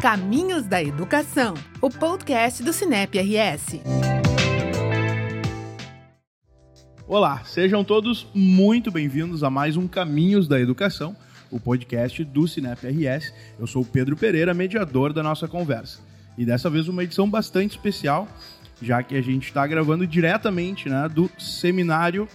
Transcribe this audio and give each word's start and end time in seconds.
Caminhos 0.00 0.66
da 0.66 0.82
Educação, 0.82 1.52
o 1.78 1.90
podcast 1.90 2.62
do 2.62 2.72
Cinep 2.72 3.18
RS. 3.18 3.82
Olá, 7.06 7.42
sejam 7.44 7.84
todos 7.84 8.26
muito 8.34 8.90
bem-vindos 8.90 9.44
a 9.44 9.50
mais 9.50 9.76
um 9.76 9.86
Caminhos 9.86 10.48
da 10.48 10.58
Educação, 10.58 11.14
o 11.50 11.60
podcast 11.60 12.24
do 12.24 12.48
Cinep 12.48 12.86
RS. 12.86 13.34
Eu 13.58 13.66
sou 13.66 13.82
o 13.82 13.84
Pedro 13.84 14.16
Pereira, 14.16 14.54
mediador 14.54 15.12
da 15.12 15.22
nossa 15.22 15.46
conversa. 15.46 16.00
E 16.38 16.46
dessa 16.46 16.70
vez 16.70 16.88
uma 16.88 17.04
edição 17.04 17.28
bastante 17.28 17.72
especial, 17.72 18.26
já 18.80 19.02
que 19.02 19.14
a 19.14 19.20
gente 19.20 19.48
está 19.48 19.66
gravando 19.66 20.06
diretamente 20.06 20.88
né, 20.88 21.10
do 21.10 21.30
seminário 21.38 22.26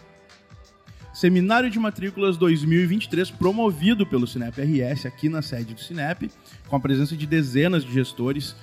Seminário 1.16 1.70
de 1.70 1.80
Matrículas 1.80 2.36
2023, 2.36 3.32
promovido 3.32 4.06
pelo 4.06 4.28
Cinep 4.28 4.60
RS 4.60 5.06
aqui 5.06 5.30
na 5.30 5.42
sede 5.42 5.74
do 5.74 5.80
Cinep, 5.80 6.30
com 6.68 6.76
a 6.76 6.80
presença 6.80 7.16
de 7.16 7.26
dezenas 7.26 7.86
de 7.86 7.94
gestores 7.94 8.54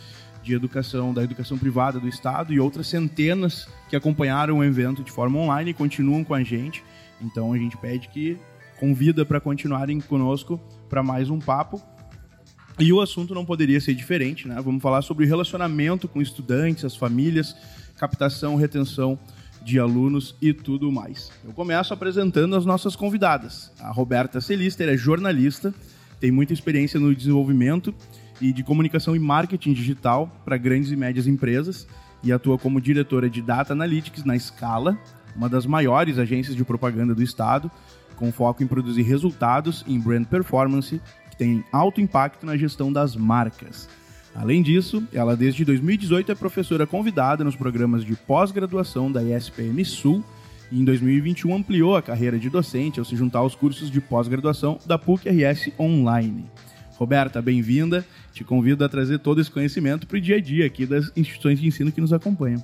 de 0.42 0.52
educação, 0.52 1.14
da 1.14 1.24
educação 1.24 1.56
privada 1.56 1.98
do 1.98 2.06
Estado 2.06 2.52
e 2.52 2.60
outras 2.60 2.88
centenas 2.88 3.66
que 3.88 3.96
acompanharam 3.96 4.58
o 4.58 4.64
evento 4.64 5.02
de 5.02 5.10
forma 5.10 5.38
online 5.38 5.70
e 5.70 5.74
continuam 5.74 6.22
com 6.22 6.34
a 6.34 6.44
gente. 6.44 6.84
Então 7.22 7.54
a 7.54 7.56
gente 7.56 7.74
pede 7.78 8.08
que 8.08 8.36
convida 8.78 9.24
para 9.24 9.40
continuarem 9.40 9.98
conosco 9.98 10.60
para 10.90 11.02
mais 11.02 11.30
um 11.30 11.38
papo. 11.38 11.80
E 12.78 12.92
o 12.92 13.00
assunto 13.00 13.34
não 13.34 13.46
poderia 13.46 13.80
ser 13.80 13.94
diferente, 13.94 14.46
né? 14.46 14.60
Vamos 14.62 14.82
falar 14.82 15.00
sobre 15.00 15.24
o 15.24 15.28
relacionamento 15.28 16.06
com 16.06 16.20
estudantes, 16.20 16.84
as 16.84 16.96
famílias, 16.96 17.56
captação, 17.96 18.56
retenção 18.56 19.18
de 19.64 19.78
alunos 19.78 20.34
e 20.40 20.52
tudo 20.52 20.90
mais. 20.90 21.30
Eu 21.44 21.52
começo 21.52 21.94
apresentando 21.94 22.56
as 22.56 22.64
nossas 22.64 22.96
convidadas. 22.96 23.70
A 23.80 23.90
Roberta 23.90 24.40
Celister 24.40 24.88
é 24.88 24.96
jornalista, 24.96 25.74
tem 26.20 26.30
muita 26.30 26.52
experiência 26.52 27.00
no 27.00 27.14
desenvolvimento 27.14 27.94
e 28.40 28.52
de 28.52 28.62
comunicação 28.62 29.14
e 29.14 29.18
marketing 29.18 29.72
digital 29.72 30.30
para 30.44 30.56
grandes 30.56 30.90
e 30.90 30.96
médias 30.96 31.26
empresas 31.26 31.86
e 32.22 32.32
atua 32.32 32.58
como 32.58 32.80
diretora 32.80 33.28
de 33.28 33.42
Data 33.42 33.72
Analytics 33.72 34.24
na 34.24 34.38
Scala, 34.38 34.98
uma 35.34 35.48
das 35.48 35.66
maiores 35.66 36.18
agências 36.18 36.54
de 36.54 36.64
propaganda 36.64 37.14
do 37.14 37.22
estado, 37.22 37.70
com 38.16 38.30
foco 38.30 38.62
em 38.62 38.66
produzir 38.66 39.02
resultados 39.02 39.84
em 39.88 39.98
brand 39.98 40.24
performance 40.26 41.00
que 41.30 41.36
tem 41.36 41.64
alto 41.72 42.00
impacto 42.00 42.46
na 42.46 42.56
gestão 42.56 42.92
das 42.92 43.16
marcas. 43.16 43.88
Além 44.34 44.62
disso, 44.62 45.06
ela 45.12 45.36
desde 45.36 45.64
2018 45.64 46.32
é 46.32 46.34
professora 46.34 46.86
convidada 46.86 47.44
nos 47.44 47.54
programas 47.54 48.04
de 48.04 48.16
pós-graduação 48.16 49.12
da 49.12 49.22
ESPM 49.22 49.84
Sul 49.84 50.24
e 50.70 50.80
em 50.80 50.84
2021 50.84 51.54
ampliou 51.54 51.96
a 51.96 52.02
carreira 52.02 52.38
de 52.38 52.48
docente 52.48 52.98
ao 52.98 53.04
se 53.04 53.14
juntar 53.14 53.40
aos 53.40 53.54
cursos 53.54 53.90
de 53.90 54.00
pós-graduação 54.00 54.78
da 54.86 54.98
PUC-RS 54.98 55.72
Online. 55.78 56.46
Roberta, 56.96 57.42
bem-vinda. 57.42 58.06
Te 58.32 58.42
convido 58.42 58.84
a 58.84 58.88
trazer 58.88 59.18
todo 59.18 59.40
esse 59.40 59.50
conhecimento 59.50 60.06
para 60.06 60.16
o 60.16 60.20
dia 60.20 60.36
a 60.36 60.40
dia 60.40 60.64
aqui 60.64 60.86
das 60.86 61.12
instituições 61.14 61.60
de 61.60 61.66
ensino 61.66 61.92
que 61.92 62.00
nos 62.00 62.12
acompanham. 62.12 62.62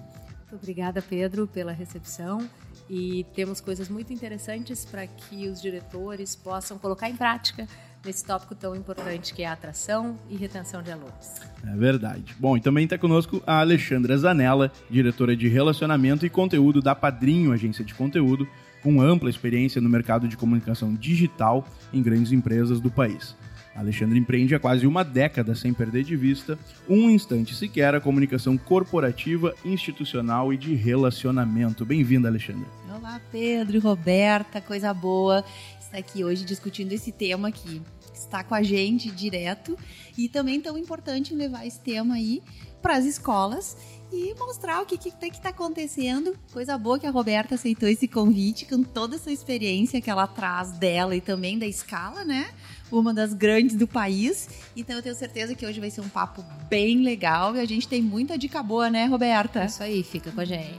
Muito 0.50 0.54
obrigada, 0.54 1.02
Pedro, 1.02 1.46
pela 1.46 1.72
recepção. 1.72 2.48
E 2.88 3.26
temos 3.34 3.60
coisas 3.60 3.90
muito 3.90 4.12
interessantes 4.14 4.86
para 4.86 5.06
que 5.06 5.46
os 5.48 5.60
diretores 5.60 6.34
possam 6.34 6.78
colocar 6.78 7.10
em 7.10 7.16
prática 7.16 7.68
nesse 8.08 8.24
tópico 8.24 8.54
tão 8.54 8.74
importante 8.74 9.34
que 9.34 9.42
é 9.42 9.46
a 9.46 9.52
atração 9.52 10.18
e 10.30 10.36
retenção 10.36 10.82
de 10.82 10.90
alunos. 10.90 11.42
É 11.62 11.76
verdade. 11.76 12.34
Bom, 12.38 12.56
e 12.56 12.60
também 12.60 12.84
está 12.84 12.96
conosco 12.96 13.42
a 13.46 13.60
Alexandra 13.60 14.16
Zanella, 14.16 14.72
diretora 14.88 15.36
de 15.36 15.46
Relacionamento 15.46 16.24
e 16.24 16.30
Conteúdo 16.30 16.80
da 16.80 16.94
Padrinho 16.94 17.52
Agência 17.52 17.84
de 17.84 17.94
Conteúdo, 17.94 18.48
com 18.82 19.02
ampla 19.02 19.28
experiência 19.28 19.78
no 19.78 19.90
mercado 19.90 20.26
de 20.26 20.38
comunicação 20.38 20.94
digital 20.94 21.66
em 21.92 22.02
grandes 22.02 22.32
empresas 22.32 22.80
do 22.80 22.90
país. 22.90 23.36
A 23.76 23.80
Alexandre 23.80 24.18
empreende 24.18 24.54
há 24.54 24.58
quase 24.58 24.86
uma 24.86 25.04
década 25.04 25.54
sem 25.54 25.74
perder 25.74 26.02
de 26.02 26.16
vista 26.16 26.58
um 26.88 27.10
instante 27.10 27.54
sequer 27.54 27.94
a 27.94 28.00
comunicação 28.00 28.56
corporativa, 28.56 29.54
institucional 29.64 30.52
e 30.52 30.56
de 30.56 30.74
relacionamento. 30.74 31.84
Bem-vinda, 31.84 32.26
Alexandre. 32.26 32.66
Olá, 32.90 33.20
Pedro 33.30 33.76
e 33.76 33.80
Roberta, 33.80 34.60
coisa 34.60 34.92
boa 34.92 35.44
estar 35.88 35.98
aqui 35.98 36.22
hoje 36.22 36.44
discutindo 36.44 36.92
esse 36.92 37.10
tema 37.10 37.50
que 37.50 37.82
está 38.12 38.44
com 38.44 38.54
a 38.54 38.62
gente 38.62 39.10
direto 39.10 39.76
e 40.16 40.28
também 40.28 40.60
tão 40.60 40.76
importante 40.76 41.34
levar 41.34 41.66
esse 41.66 41.80
tema 41.80 42.14
aí 42.14 42.42
para 42.82 42.96
as 42.96 43.04
escolas 43.04 43.76
e 44.12 44.34
mostrar 44.34 44.82
o 44.82 44.86
que 44.86 44.96
que 44.96 45.10
tem 45.10 45.30
que 45.30 45.36
estar 45.38 45.50
tá 45.50 45.54
acontecendo. 45.54 46.36
Coisa 46.52 46.76
boa 46.78 46.98
que 46.98 47.06
a 47.06 47.10
Roberta 47.10 47.54
aceitou 47.54 47.88
esse 47.88 48.06
convite 48.06 48.66
com 48.66 48.82
toda 48.82 49.16
essa 49.16 49.30
experiência 49.30 50.00
que 50.00 50.10
ela 50.10 50.26
traz 50.26 50.72
dela 50.72 51.16
e 51.16 51.20
também 51.20 51.58
da 51.58 51.66
escala, 51.66 52.24
né? 52.24 52.50
Uma 52.90 53.12
das 53.12 53.34
grandes 53.34 53.76
do 53.76 53.86
país. 53.86 54.48
Então 54.76 54.96
eu 54.96 55.02
tenho 55.02 55.14
certeza 55.14 55.54
que 55.54 55.66
hoje 55.66 55.80
vai 55.80 55.90
ser 55.90 56.00
um 56.00 56.08
papo 56.08 56.44
bem 56.68 57.02
legal 57.02 57.54
e 57.56 57.60
a 57.60 57.64
gente 57.64 57.86
tem 57.86 58.00
muita 58.00 58.38
dica 58.38 58.62
boa, 58.62 58.88
né, 58.88 59.06
Roberta? 59.06 59.64
Isso 59.64 59.82
aí, 59.82 60.02
fica 60.02 60.30
com 60.30 60.40
a 60.40 60.44
gente. 60.44 60.78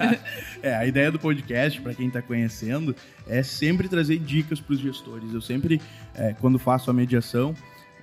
é, 0.62 0.74
a 0.74 0.86
ideia 0.86 1.10
do 1.10 1.18
podcast, 1.18 1.80
para 1.80 1.94
quem 1.94 2.08
está 2.08 2.22
conhecendo, 2.22 2.94
é 3.26 3.42
sempre 3.42 3.88
trazer 3.88 4.18
dicas 4.18 4.60
para 4.60 4.74
os 4.74 4.80
gestores. 4.80 5.32
Eu 5.32 5.40
sempre, 5.40 5.80
é, 6.14 6.34
quando 6.34 6.58
faço 6.58 6.90
a 6.90 6.94
mediação, 6.94 7.54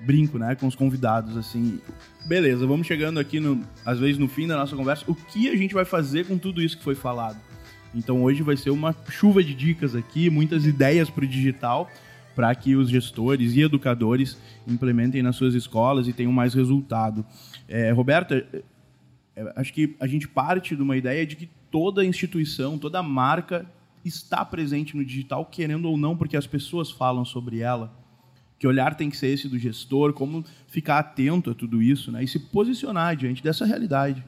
brinco, 0.03 0.37
né, 0.37 0.55
com 0.55 0.67
os 0.67 0.75
convidados, 0.75 1.37
assim, 1.37 1.79
beleza, 2.25 2.67
vamos 2.67 2.85
chegando 2.85 3.19
aqui, 3.19 3.39
no, 3.39 3.61
às 3.85 3.99
vezes 3.99 4.17
no 4.17 4.27
fim 4.27 4.47
da 4.47 4.55
nossa 4.55 4.75
conversa, 4.75 5.03
o 5.07 5.15
que 5.15 5.49
a 5.49 5.55
gente 5.55 5.73
vai 5.73 5.85
fazer 5.85 6.25
com 6.25 6.37
tudo 6.37 6.61
isso 6.61 6.77
que 6.77 6.83
foi 6.83 6.95
falado? 6.95 7.37
Então 7.95 8.23
hoje 8.23 8.41
vai 8.41 8.57
ser 8.57 8.71
uma 8.71 8.95
chuva 9.09 9.43
de 9.43 9.53
dicas 9.53 9.95
aqui, 9.95 10.29
muitas 10.29 10.65
ideias 10.65 11.09
para 11.09 11.23
o 11.23 11.27
digital, 11.27 11.89
para 12.35 12.53
que 12.55 12.75
os 12.75 12.89
gestores 12.89 13.55
e 13.55 13.61
educadores 13.61 14.37
implementem 14.67 15.21
nas 15.21 15.35
suas 15.35 15.53
escolas 15.53 16.07
e 16.07 16.13
tenham 16.13 16.31
mais 16.31 16.53
resultado. 16.53 17.25
É, 17.67 17.91
Roberta, 17.91 18.45
é, 19.35 19.53
acho 19.55 19.73
que 19.73 19.95
a 19.99 20.07
gente 20.07 20.27
parte 20.27 20.75
de 20.75 20.81
uma 20.81 20.97
ideia 20.97 21.25
de 21.25 21.35
que 21.35 21.49
toda 21.71 22.05
instituição, 22.05 22.77
toda 22.77 23.01
marca 23.01 23.65
está 24.05 24.43
presente 24.43 24.95
no 24.95 25.03
digital, 25.03 25.45
querendo 25.45 25.85
ou 25.89 25.97
não, 25.97 26.15
porque 26.15 26.37
as 26.37 26.45
pessoas 26.45 26.91
falam 26.91 27.23
sobre 27.25 27.59
ela. 27.59 27.91
Que 28.59 28.67
olhar 28.67 28.95
tem 28.95 29.09
que 29.09 29.17
ser 29.17 29.27
esse 29.27 29.47
do 29.47 29.57
gestor, 29.57 30.13
como 30.13 30.43
ficar 30.67 30.99
atento 30.99 31.49
a 31.49 31.55
tudo 31.55 31.81
isso 31.81 32.11
né, 32.11 32.23
e 32.23 32.27
se 32.27 32.39
posicionar 32.39 33.15
diante 33.15 33.43
dessa 33.43 33.65
realidade. 33.65 34.23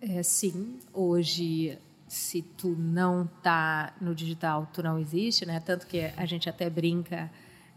É, 0.00 0.22
sim, 0.22 0.78
hoje 0.92 1.78
se 2.14 2.42
tu 2.42 2.68
não 2.78 3.28
tá 3.42 3.92
no 4.00 4.14
digital, 4.14 4.68
tu 4.72 4.82
não 4.84 5.00
existe, 5.00 5.44
né? 5.44 5.58
Tanto 5.58 5.84
que 5.84 6.12
a 6.16 6.24
gente 6.24 6.48
até 6.48 6.70
brinca, 6.70 7.28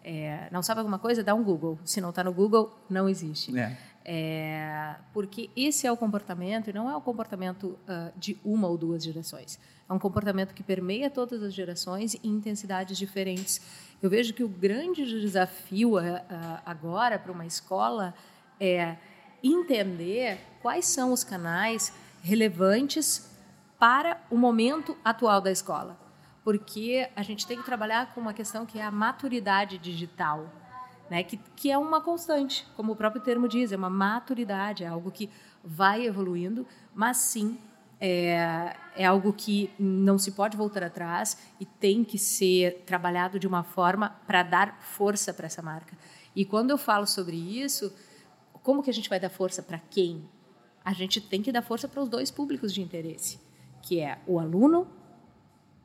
é, 0.04 0.48
não 0.52 0.62
sabe 0.62 0.80
alguma 0.80 1.00
coisa, 1.00 1.24
dá 1.24 1.34
um 1.34 1.44
Google. 1.44 1.80
Se 1.84 2.00
não 2.00 2.12
está 2.12 2.24
no 2.24 2.32
Google, 2.32 2.72
não 2.88 3.10
existe. 3.10 3.58
É. 3.58 3.76
É, 4.06 4.96
porque 5.12 5.50
esse 5.56 5.88
é 5.88 5.92
o 5.92 5.98
comportamento 5.98 6.70
e 6.70 6.74
não 6.74 6.88
é 6.88 6.96
o 6.96 7.02
comportamento 7.02 7.78
uh, 7.90 8.14
de 8.16 8.38
uma 8.46 8.68
ou 8.68 8.78
duas 8.78 9.04
gerações. 9.04 9.60
É 9.90 9.92
um 9.92 9.98
comportamento 9.98 10.54
que 10.54 10.62
permeia 10.62 11.10
todas 11.10 11.42
as 11.42 11.52
gerações 11.52 12.16
em 12.24 12.30
intensidades 12.30 12.96
diferentes. 12.96 13.60
Eu 14.02 14.10
vejo 14.10 14.34
que 14.34 14.44
o 14.44 14.48
grande 14.48 15.04
desafio 15.04 15.98
uh, 15.98 16.02
agora 16.64 17.18
para 17.18 17.32
uma 17.32 17.46
escola 17.46 18.14
é 18.60 18.98
entender 19.44 20.40
quais 20.62 20.86
são 20.86 21.12
os 21.12 21.24
canais 21.24 21.92
relevantes 22.22 23.36
para 23.80 24.22
o 24.30 24.38
momento 24.38 24.98
atual 25.04 25.42
da 25.42 25.52
escola. 25.52 25.98
Porque 26.44 27.10
a 27.16 27.22
gente 27.22 27.46
tem 27.46 27.58
que 27.58 27.66
trabalhar 27.66 28.14
com 28.14 28.22
uma 28.22 28.34
questão 28.34 28.66
que 28.66 28.80
é 28.80 28.84
a 28.84 28.92
maturidade 28.92 29.78
digital, 29.78 30.50
né? 31.10 31.24
que, 31.24 31.38
que 31.56 31.70
é 31.70 31.78
uma 31.78 32.02
constante, 32.02 32.66
como 32.76 32.94
o 32.94 32.96
próprio 32.96 33.22
termo 33.22 33.48
diz, 33.48 33.72
é 33.72 33.78
uma 33.78 33.90
maturidade, 33.90 34.84
é 34.84 34.88
algo 34.88 35.12
que 35.12 35.30
vai 35.64 36.06
evoluindo, 36.06 36.66
mas 36.96 37.18
sim 37.18 37.60
é, 38.00 38.76
é 38.96 39.06
algo 39.06 39.34
que 39.34 39.72
não 39.78 40.18
se 40.18 40.32
pode 40.32 40.56
voltar 40.56 40.84
atrás 40.84 41.38
e 41.60 41.66
tem 41.66 42.04
que 42.04 42.18
ser 42.18 42.84
trabalhado 42.86 43.40
de 43.40 43.48
uma 43.48 43.64
forma 43.64 44.10
para 44.26 44.44
dar 44.44 44.80
força 44.82 45.34
para 45.34 45.48
essa 45.48 45.62
marca. 45.62 45.98
E 46.36 46.46
quando 46.46 46.70
eu 46.70 46.78
falo 46.78 47.08
sobre 47.08 47.36
isso, 47.36 47.94
como 48.62 48.84
que 48.84 48.90
a 48.90 48.94
gente 48.94 49.10
vai 49.10 49.20
dar 49.20 49.30
força 49.30 49.64
para 49.64 49.80
quem? 49.80 50.28
A 50.86 50.94
gente 50.94 51.20
tem 51.20 51.42
que 51.42 51.52
dar 51.52 51.62
força 51.62 51.88
para 51.88 52.02
os 52.02 52.08
dois 52.08 52.30
públicos 52.30 52.74
de 52.74 52.82
interesse, 52.82 53.40
que 53.88 54.02
é 54.02 54.18
o 54.28 54.38
aluno 54.38 54.86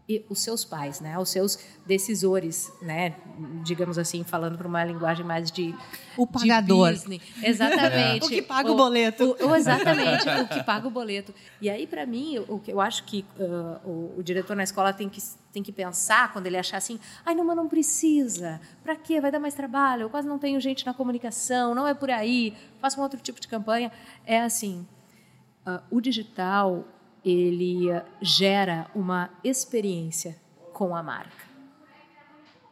e 0.08 0.26
os 0.28 0.40
seus 0.40 0.64
pais, 0.64 1.00
né, 1.00 1.16
os 1.16 1.28
seus 1.28 1.56
decisores, 1.86 2.72
né, 2.82 3.14
digamos 3.62 3.96
assim, 3.96 4.24
falando 4.24 4.58
para 4.58 4.66
uma 4.66 4.84
linguagem 4.84 5.24
mais 5.24 5.52
de 5.52 5.72
o 6.16 6.26
pagador, 6.26 6.92
de 6.92 7.20
exatamente, 7.44 8.24
é. 8.24 8.26
o 8.26 8.28
que 8.28 8.42
paga 8.42 8.68
o, 8.68 8.74
o 8.74 8.76
boleto, 8.76 9.36
o, 9.40 9.46
o, 9.46 9.54
exatamente, 9.54 10.28
o 10.28 10.48
que 10.48 10.64
paga 10.64 10.88
o 10.88 10.90
boleto. 10.90 11.32
E 11.60 11.70
aí 11.70 11.86
para 11.86 12.04
mim, 12.04 12.44
o 12.48 12.58
que 12.58 12.72
eu 12.72 12.80
acho 12.80 13.04
que 13.04 13.24
uh, 13.38 14.16
o, 14.18 14.22
diretor 14.24 14.56
na 14.56 14.64
escola 14.64 14.92
tem 14.92 15.08
que 15.08 15.22
tem 15.52 15.62
que 15.62 15.70
pensar 15.70 16.32
quando 16.32 16.46
ele 16.46 16.56
achar 16.56 16.78
assim, 16.78 16.98
ai 17.24 17.34
não, 17.34 17.44
mas 17.44 17.56
não 17.56 17.68
precisa, 17.68 18.60
para 18.82 18.96
quê? 18.96 19.20
Vai 19.20 19.30
dar 19.30 19.38
mais 19.38 19.54
trabalho, 19.54 20.02
eu 20.02 20.10
quase 20.10 20.26
não 20.26 20.38
tenho 20.38 20.60
gente 20.60 20.84
na 20.84 20.92
comunicação, 20.92 21.76
não 21.76 21.86
é 21.86 21.94
por 21.94 22.10
aí, 22.10 22.56
faça 22.80 22.98
um 22.98 23.02
outro 23.04 23.20
tipo 23.20 23.40
de 23.40 23.46
campanha. 23.46 23.92
É 24.26 24.40
assim, 24.40 24.84
uh, 25.64 25.80
o 25.90 26.00
digital 26.00 26.84
ele 27.24 27.88
gera 28.20 28.90
uma 28.94 29.30
experiência 29.44 30.36
com 30.72 30.94
a 30.94 31.02
marca. 31.02 31.46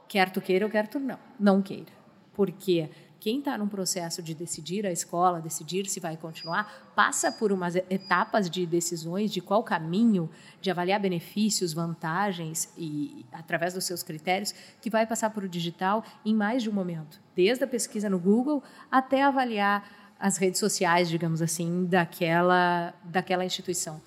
Quer 0.09 0.31
tu 0.31 0.41
queira 0.41 0.65
ou 0.65 0.71
quer 0.71 0.89
tu 0.89 0.99
não, 0.99 1.19
não 1.39 1.63
queira. 1.63 1.93
Porque 2.33 2.91
quem 3.21 3.39
está 3.39 3.57
num 3.59 3.69
processo 3.69 4.23
de 4.23 4.35
decidir 4.35 4.87
a 4.87 4.91
escola, 4.91 5.43
decidir 5.43 5.87
se 5.87 6.01
vai 6.01 6.17
continuar, 6.17 6.91
passa 6.97 7.31
por 7.31 7.53
umas 7.53 7.77
etapas 7.77 8.49
de 8.49 8.65
decisões 8.65 9.31
de 9.31 9.43
qual 9.43 9.63
caminho, 9.63 10.29
de 10.61 10.71
avaliar 10.71 10.99
benefícios, 10.99 11.75
vantagens 11.75 12.73
e 12.79 13.25
através 13.31 13.75
dos 13.75 13.85
seus 13.85 14.03
critérios, 14.03 14.55
que 14.81 14.89
vai 14.89 15.07
passar 15.07 15.31
por 15.31 15.45
o 15.45 15.49
digital 15.49 16.03
em 16.25 16.35
mais 16.35 16.63
de 16.63 16.71
um 16.71 16.73
momento, 16.73 17.21
desde 17.37 17.63
a 17.63 17.69
pesquisa 17.69 18.09
no 18.09 18.19
Google 18.19 18.63
até 18.91 19.23
avaliar 19.23 19.87
as 20.19 20.39
redes 20.39 20.59
sociais, 20.59 21.09
digamos 21.09 21.43
assim, 21.43 21.85
daquela 21.85 22.95
daquela 23.05 23.45
instituição. 23.45 24.01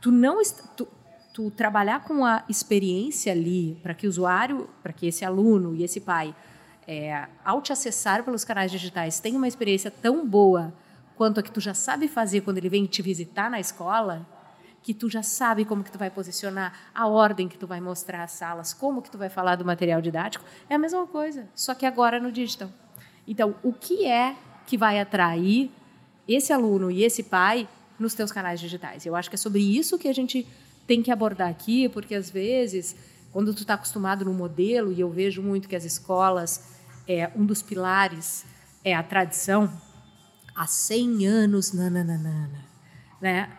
Tu 0.00 0.10
não 0.10 0.40
tu, 0.76 0.88
tu 1.32 1.50
trabalhar 1.50 2.04
com 2.04 2.24
a 2.24 2.44
experiência 2.48 3.32
ali 3.32 3.78
para 3.82 3.94
que 3.94 4.06
o 4.06 4.10
usuário, 4.10 4.68
para 4.82 4.92
que 4.92 5.06
esse 5.06 5.24
aluno 5.24 5.74
e 5.74 5.82
esse 5.82 6.00
pai 6.00 6.34
é, 6.86 7.28
ao 7.44 7.62
te 7.62 7.72
acessar 7.72 8.24
pelos 8.24 8.44
canais 8.44 8.70
digitais, 8.70 9.20
tem 9.20 9.36
uma 9.36 9.46
experiência 9.46 9.90
tão 9.90 10.26
boa 10.26 10.72
quanto 11.16 11.38
a 11.38 11.42
que 11.42 11.52
tu 11.52 11.60
já 11.60 11.74
sabe 11.74 12.08
fazer 12.08 12.40
quando 12.40 12.58
ele 12.58 12.68
vem 12.68 12.86
te 12.86 13.02
visitar 13.02 13.50
na 13.50 13.60
escola, 13.60 14.26
que 14.82 14.94
tu 14.94 15.08
já 15.08 15.22
sabe 15.22 15.64
como 15.64 15.84
que 15.84 15.92
tu 15.92 15.98
vai 15.98 16.10
posicionar, 16.10 16.72
a 16.94 17.06
ordem 17.06 17.46
que 17.46 17.58
tu 17.58 17.66
vai 17.66 17.80
mostrar 17.80 18.22
as 18.22 18.32
salas, 18.32 18.72
como 18.72 19.02
que 19.02 19.10
tu 19.10 19.18
vai 19.18 19.28
falar 19.28 19.56
do 19.56 19.64
material 19.64 20.00
didático, 20.00 20.44
é 20.68 20.74
a 20.74 20.78
mesma 20.78 21.06
coisa, 21.06 21.48
só 21.54 21.74
que 21.74 21.84
agora 21.84 22.18
no 22.18 22.32
digital. 22.32 22.70
Então, 23.28 23.54
o 23.62 23.72
que 23.72 24.06
é 24.06 24.34
que 24.66 24.76
vai 24.76 24.98
atrair 24.98 25.70
esse 26.26 26.52
aluno 26.52 26.90
e 26.90 27.04
esse 27.04 27.22
pai 27.22 27.68
nos 28.00 28.14
teus 28.14 28.32
canais 28.32 28.58
digitais? 28.58 29.06
Eu 29.06 29.14
acho 29.14 29.28
que 29.28 29.36
é 29.36 29.38
sobre 29.38 29.60
isso 29.60 29.98
que 29.98 30.08
a 30.08 30.12
gente 30.12 30.46
tem 30.86 31.02
que 31.02 31.10
abordar 31.10 31.48
aqui, 31.48 31.88
porque 31.88 32.14
às 32.14 32.30
vezes, 32.30 32.96
quando 33.30 33.54
tu 33.54 33.62
está 33.62 33.74
acostumado 33.74 34.24
no 34.24 34.32
modelo, 34.32 34.90
e 34.90 35.00
eu 35.00 35.10
vejo 35.10 35.40
muito 35.42 35.68
que 35.68 35.76
as 35.76 35.84
escolas 35.84 36.64
é, 37.06 37.30
um 37.36 37.44
dos 37.44 37.62
pilares 37.62 38.44
é 38.82 38.94
a 38.94 39.02
tradição, 39.02 39.70
há 40.54 40.66
100 40.66 41.26
anos, 41.26 41.72
nananana, 41.72 42.64
né? 43.20 43.56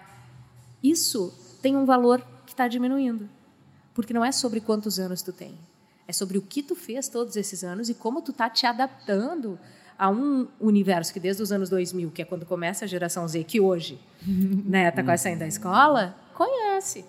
Isso 0.84 1.34
tem 1.62 1.78
um 1.78 1.86
valor 1.86 2.26
que 2.46 2.54
está 2.54 2.68
diminuindo, 2.68 3.30
porque 3.94 4.14
não 4.14 4.26
é 4.26 4.32
sobre 4.32 4.60
quantos 4.60 5.00
anos 5.00 5.22
tu 5.22 5.32
tem, 5.32 5.58
é 6.08 6.12
sobre 6.12 6.38
o 6.38 6.42
que 6.42 6.64
tu 6.64 6.76
fez 6.76 7.08
todos 7.08 7.36
esses 7.36 7.64
anos 7.64 7.88
e 7.88 7.94
como 7.94 8.22
tu 8.22 8.32
está 8.32 8.50
te 8.50 8.66
adaptando 8.66 9.60
a 10.02 10.10
um 10.10 10.48
universo 10.60 11.14
que 11.14 11.20
desde 11.20 11.44
os 11.44 11.52
anos 11.52 11.70
2000, 11.70 12.10
que 12.10 12.24
é 12.24 12.26
quando 12.26 12.44
começa 12.44 12.86
a 12.86 12.88
geração 12.88 13.28
Z, 13.28 13.44
que 13.44 13.62
hoje 13.62 14.00
né, 14.66 14.90
tá 14.90 15.04
quase 15.04 15.22
saindo 15.22 15.38
da 15.38 15.48
escola, 15.48 16.16
conhece. 16.34 17.06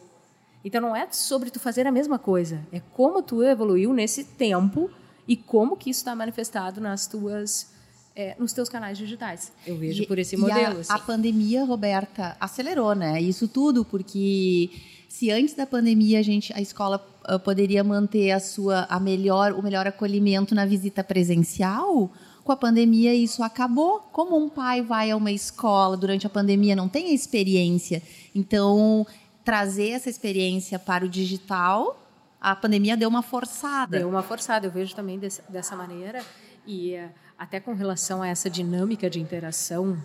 Então 0.62 0.78
não 0.78 0.94
é 0.94 1.08
sobre 1.10 1.50
tu 1.50 1.58
fazer 1.58 1.86
a 1.86 1.90
mesma 1.90 2.18
coisa, 2.18 2.60
é 2.70 2.80
como 2.92 3.22
tu 3.22 3.42
evoluiu 3.42 3.94
nesse 3.94 4.24
tempo 4.24 4.90
e 5.26 5.34
como 5.38 5.74
que 5.74 5.88
isso 5.88 6.00
está 6.00 6.14
manifestado 6.14 6.82
nas 6.82 7.06
tuas 7.06 7.72
é, 8.14 8.36
nos 8.38 8.52
teus 8.52 8.68
canais 8.68 8.98
digitais. 8.98 9.50
Eu 9.66 9.78
vejo 9.78 10.02
e, 10.02 10.06
por 10.06 10.18
esse 10.18 10.36
modelo. 10.36 10.76
A, 10.76 10.80
assim. 10.80 10.92
a, 10.92 10.98
pandemia, 10.98 11.64
Roberta, 11.64 12.36
acelerou, 12.38 12.94
né? 12.94 13.18
Isso 13.22 13.48
tudo 13.48 13.86
porque 13.86 14.68
se 15.08 15.30
antes 15.30 15.54
da 15.54 15.66
pandemia 15.66 16.18
a 16.18 16.22
gente, 16.22 16.52
a 16.52 16.60
escola 16.60 17.02
uh, 17.26 17.38
poderia 17.38 17.82
manter 17.82 18.32
a 18.32 18.38
sua, 18.38 18.84
a 18.84 19.00
melhor, 19.00 19.52
o 19.52 19.62
melhor 19.62 19.86
acolhimento 19.86 20.54
na 20.54 20.66
visita 20.66 21.02
presencial, 21.02 22.12
com 22.44 22.52
a 22.52 22.56
pandemia 22.56 23.14
isso 23.14 23.42
acabou. 23.42 24.00
Como 24.12 24.36
um 24.36 24.48
pai 24.48 24.82
vai 24.82 25.10
a 25.10 25.16
uma 25.16 25.32
escola 25.32 25.96
durante 25.96 26.26
a 26.26 26.30
pandemia 26.30 26.76
não 26.76 26.88
tem 26.88 27.08
a 27.08 27.12
experiência, 27.12 28.02
então 28.34 29.06
trazer 29.44 29.90
essa 29.90 30.08
experiência 30.08 30.78
para 30.78 31.04
o 31.04 31.08
digital 31.08 31.98
a 32.42 32.56
pandemia 32.56 32.96
deu 32.96 33.08
uma 33.08 33.22
forçada. 33.22 33.98
Deu 33.98 34.08
uma 34.08 34.22
forçada, 34.22 34.66
eu 34.66 34.70
vejo 34.72 34.96
também 34.96 35.16
desse, 35.16 35.40
dessa 35.48 35.76
maneira. 35.76 36.24
E 36.66 36.92
eh, 36.94 37.08
até 37.38 37.60
com 37.60 37.72
relação 37.72 38.20
a 38.20 38.26
essa 38.26 38.50
dinâmica 38.50 39.08
de 39.08 39.20
interação, 39.20 39.96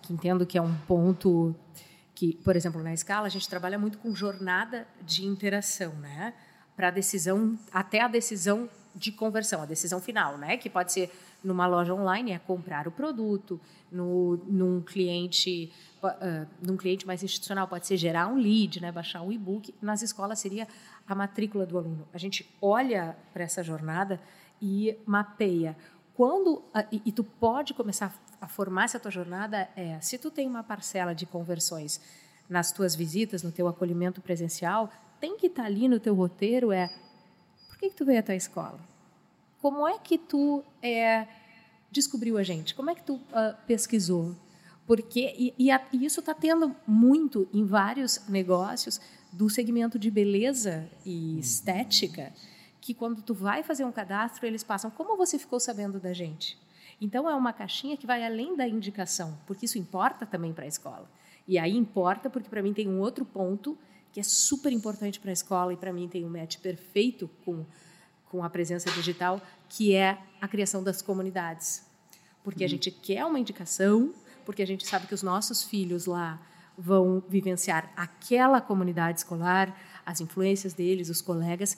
que 0.00 0.10
entendo 0.10 0.46
que 0.46 0.56
é 0.56 0.62
um 0.62 0.74
ponto 0.88 1.54
que, 2.14 2.32
por 2.42 2.56
exemplo, 2.56 2.82
na 2.82 2.94
escala, 2.94 3.26
a 3.26 3.30
gente 3.30 3.46
trabalha 3.46 3.78
muito 3.78 3.98
com 3.98 4.14
jornada 4.14 4.88
de 5.02 5.26
interação, 5.26 5.92
né? 5.96 6.32
Para 6.74 6.88
a 6.88 6.90
decisão, 6.90 7.58
até 7.70 8.00
a 8.00 8.08
decisão 8.08 8.70
de 8.94 9.12
conversão, 9.12 9.60
a 9.60 9.66
decisão 9.66 10.00
final, 10.00 10.38
né? 10.38 10.56
Que 10.56 10.70
pode 10.70 10.94
ser 10.94 11.12
numa 11.42 11.66
loja 11.66 11.94
online, 11.94 12.32
é 12.32 12.38
comprar 12.38 12.86
o 12.86 12.90
produto, 12.90 13.60
no, 13.90 14.36
num 14.46 14.80
cliente 14.80 15.70
uh, 16.02 16.46
num 16.60 16.76
cliente 16.76 17.06
mais 17.06 17.22
institucional 17.22 17.68
pode 17.68 17.86
ser 17.86 17.96
gerar 17.96 18.26
um 18.26 18.36
lead, 18.36 18.80
né, 18.80 18.90
baixar 18.90 19.22
um 19.22 19.30
e-book. 19.30 19.74
Nas 19.80 20.02
escolas 20.02 20.38
seria 20.38 20.66
a 21.06 21.14
matrícula 21.14 21.66
do 21.66 21.78
aluno. 21.78 22.06
A 22.12 22.18
gente 22.18 22.48
olha 22.60 23.16
para 23.32 23.44
essa 23.44 23.62
jornada 23.62 24.20
e 24.60 24.96
mapeia. 25.06 25.76
Quando 26.14 26.62
e, 26.90 27.02
e, 27.06 27.12
tu 27.12 27.24
pode 27.24 27.74
começar 27.74 28.14
a 28.40 28.46
formar 28.46 28.84
essa 28.84 29.00
tua 29.00 29.10
jornada 29.10 29.68
é 29.76 30.00
se 30.00 30.18
tu 30.18 30.30
tem 30.30 30.46
uma 30.46 30.62
parcela 30.62 31.14
de 31.14 31.24
conversões 31.26 32.00
nas 32.48 32.70
tuas 32.70 32.94
visitas, 32.94 33.42
no 33.42 33.50
teu 33.50 33.66
acolhimento 33.66 34.20
presencial, 34.20 34.90
tem 35.20 35.36
que 35.36 35.46
estar 35.46 35.62
tá 35.62 35.68
ali 35.68 35.88
no 35.88 35.98
teu 35.98 36.14
roteiro 36.14 36.70
é 36.70 36.90
por 37.68 37.78
que, 37.78 37.88
que 37.88 37.96
tu 37.96 38.04
veio 38.04 38.20
até 38.20 38.34
a 38.34 38.36
escola? 38.36 38.78
Como 39.62 39.86
é 39.86 39.96
que 39.96 40.18
tu 40.18 40.64
é, 40.82 41.24
descobriu 41.88 42.36
a 42.36 42.42
gente? 42.42 42.74
Como 42.74 42.90
é 42.90 42.96
que 42.96 43.02
tu 43.04 43.14
uh, 43.14 43.56
pesquisou? 43.64 44.34
Porque 44.84 45.32
e, 45.38 45.54
e, 45.56 45.70
a, 45.70 45.80
e 45.92 46.04
isso 46.04 46.18
está 46.18 46.34
tendo 46.34 46.74
muito 46.84 47.48
em 47.54 47.64
vários 47.64 48.26
negócios 48.28 49.00
do 49.32 49.48
segmento 49.48 50.00
de 50.00 50.10
beleza 50.10 50.90
e 51.06 51.38
estética, 51.38 52.32
que 52.80 52.92
quando 52.92 53.22
tu 53.22 53.32
vai 53.32 53.62
fazer 53.62 53.84
um 53.84 53.92
cadastro, 53.92 54.44
eles 54.44 54.64
passam 54.64 54.90
como 54.90 55.16
você 55.16 55.38
ficou 55.38 55.60
sabendo 55.60 56.00
da 56.00 56.12
gente. 56.12 56.58
Então 57.00 57.30
é 57.30 57.34
uma 57.36 57.52
caixinha 57.52 57.96
que 57.96 58.04
vai 58.04 58.26
além 58.26 58.56
da 58.56 58.66
indicação, 58.66 59.38
porque 59.46 59.66
isso 59.66 59.78
importa 59.78 60.26
também 60.26 60.52
para 60.52 60.64
a 60.64 60.68
escola. 60.68 61.08
E 61.46 61.56
aí 61.56 61.76
importa 61.76 62.28
porque 62.28 62.48
para 62.48 62.62
mim 62.62 62.74
tem 62.74 62.88
um 62.88 62.98
outro 62.98 63.24
ponto 63.24 63.78
que 64.12 64.18
é 64.18 64.24
super 64.24 64.72
importante 64.72 65.20
para 65.20 65.30
a 65.30 65.32
escola 65.32 65.72
e 65.72 65.76
para 65.76 65.92
mim 65.92 66.08
tem 66.08 66.24
um 66.24 66.28
match 66.28 66.58
perfeito 66.58 67.30
com 67.44 67.64
com 68.32 68.42
a 68.42 68.50
presença 68.50 68.90
digital, 68.90 69.40
que 69.68 69.94
é 69.94 70.18
a 70.40 70.48
criação 70.48 70.82
das 70.82 71.00
comunidades. 71.00 71.86
Porque 72.42 72.64
a 72.64 72.66
uhum. 72.66 72.70
gente 72.70 72.90
quer 72.90 73.24
uma 73.24 73.38
indicação, 73.38 74.12
porque 74.44 74.62
a 74.62 74.66
gente 74.66 74.86
sabe 74.86 75.06
que 75.06 75.14
os 75.14 75.22
nossos 75.22 75.62
filhos 75.62 76.06
lá 76.06 76.40
vão 76.76 77.22
vivenciar 77.28 77.92
aquela 77.94 78.60
comunidade 78.60 79.18
escolar, 79.18 79.78
as 80.04 80.20
influências 80.20 80.72
deles, 80.72 81.10
os 81.10 81.20
colegas, 81.20 81.76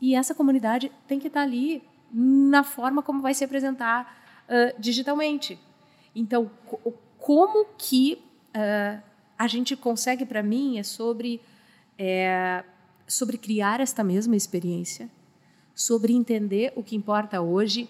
e 0.00 0.14
essa 0.14 0.34
comunidade 0.34 0.90
tem 1.06 1.20
que 1.20 1.28
estar 1.28 1.42
ali 1.42 1.82
na 2.12 2.64
forma 2.64 3.02
como 3.02 3.20
vai 3.20 3.34
se 3.34 3.44
apresentar 3.44 4.44
uh, 4.48 4.80
digitalmente. 4.80 5.58
Então, 6.14 6.50
como 7.18 7.66
que 7.76 8.20
uh, 8.56 9.02
a 9.38 9.46
gente 9.46 9.76
consegue, 9.76 10.24
para 10.24 10.42
mim, 10.42 10.78
é 10.78 10.82
sobre, 10.82 11.40
é, 11.98 12.64
sobre 13.06 13.38
criar 13.38 13.80
esta 13.80 14.02
mesma 14.02 14.36
experiência, 14.36 15.08
sobre 15.80 16.12
entender 16.12 16.74
o 16.76 16.82
que 16.82 16.94
importa 16.94 17.40
hoje 17.40 17.88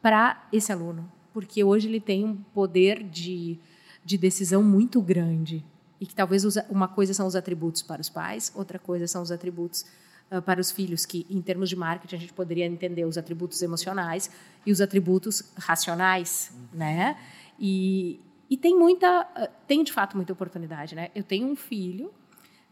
para 0.00 0.46
esse 0.52 0.70
aluno, 0.70 1.10
porque 1.32 1.64
hoje 1.64 1.88
ele 1.88 1.98
tem 1.98 2.24
um 2.24 2.36
poder 2.36 3.02
de, 3.02 3.58
de 4.04 4.16
decisão 4.16 4.62
muito 4.62 5.02
grande 5.02 5.64
e 6.00 6.06
que 6.06 6.14
talvez 6.14 6.44
uma 6.70 6.86
coisa 6.86 7.12
são 7.12 7.26
os 7.26 7.34
atributos 7.34 7.82
para 7.82 8.00
os 8.00 8.08
pais, 8.08 8.52
outra 8.54 8.78
coisa 8.78 9.08
são 9.08 9.20
os 9.20 9.32
atributos 9.32 9.84
uh, 10.30 10.40
para 10.42 10.60
os 10.60 10.70
filhos, 10.70 11.04
que 11.04 11.26
em 11.28 11.42
termos 11.42 11.68
de 11.68 11.74
marketing 11.74 12.14
a 12.14 12.18
gente 12.20 12.32
poderia 12.32 12.66
entender 12.66 13.04
os 13.04 13.18
atributos 13.18 13.60
emocionais 13.62 14.30
e 14.64 14.70
os 14.70 14.80
atributos 14.80 15.42
racionais, 15.56 16.52
né? 16.72 17.16
E, 17.58 18.20
e 18.48 18.56
tem 18.56 18.78
muita, 18.78 19.22
uh, 19.22 19.48
tem 19.66 19.82
de 19.82 19.92
fato 19.92 20.16
muita 20.16 20.32
oportunidade, 20.32 20.94
né? 20.94 21.10
Eu 21.16 21.24
tenho 21.24 21.48
um 21.48 21.56
filho 21.56 22.12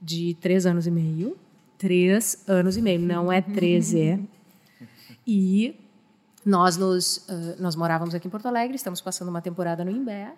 de 0.00 0.37
três 0.40 0.66
anos 0.66 0.87
e 0.87 0.90
meio, 0.92 1.37
três 1.76 2.45
anos 2.47 2.76
e 2.76 2.81
meio, 2.81 3.00
não 3.00 3.33
é 3.33 3.40
13, 3.40 4.21
e 5.26 5.79
nós 6.45 6.76
nos 6.76 7.19
uh, 7.29 7.57
nós 7.59 7.76
morávamos 7.76 8.14
aqui 8.14 8.26
em 8.26 8.31
Porto 8.31 8.47
Alegre, 8.47 8.76
estamos 8.76 9.00
passando 9.00 9.29
uma 9.29 9.41
temporada 9.41 9.85
no 9.85 9.91
Imbé, 9.91 10.35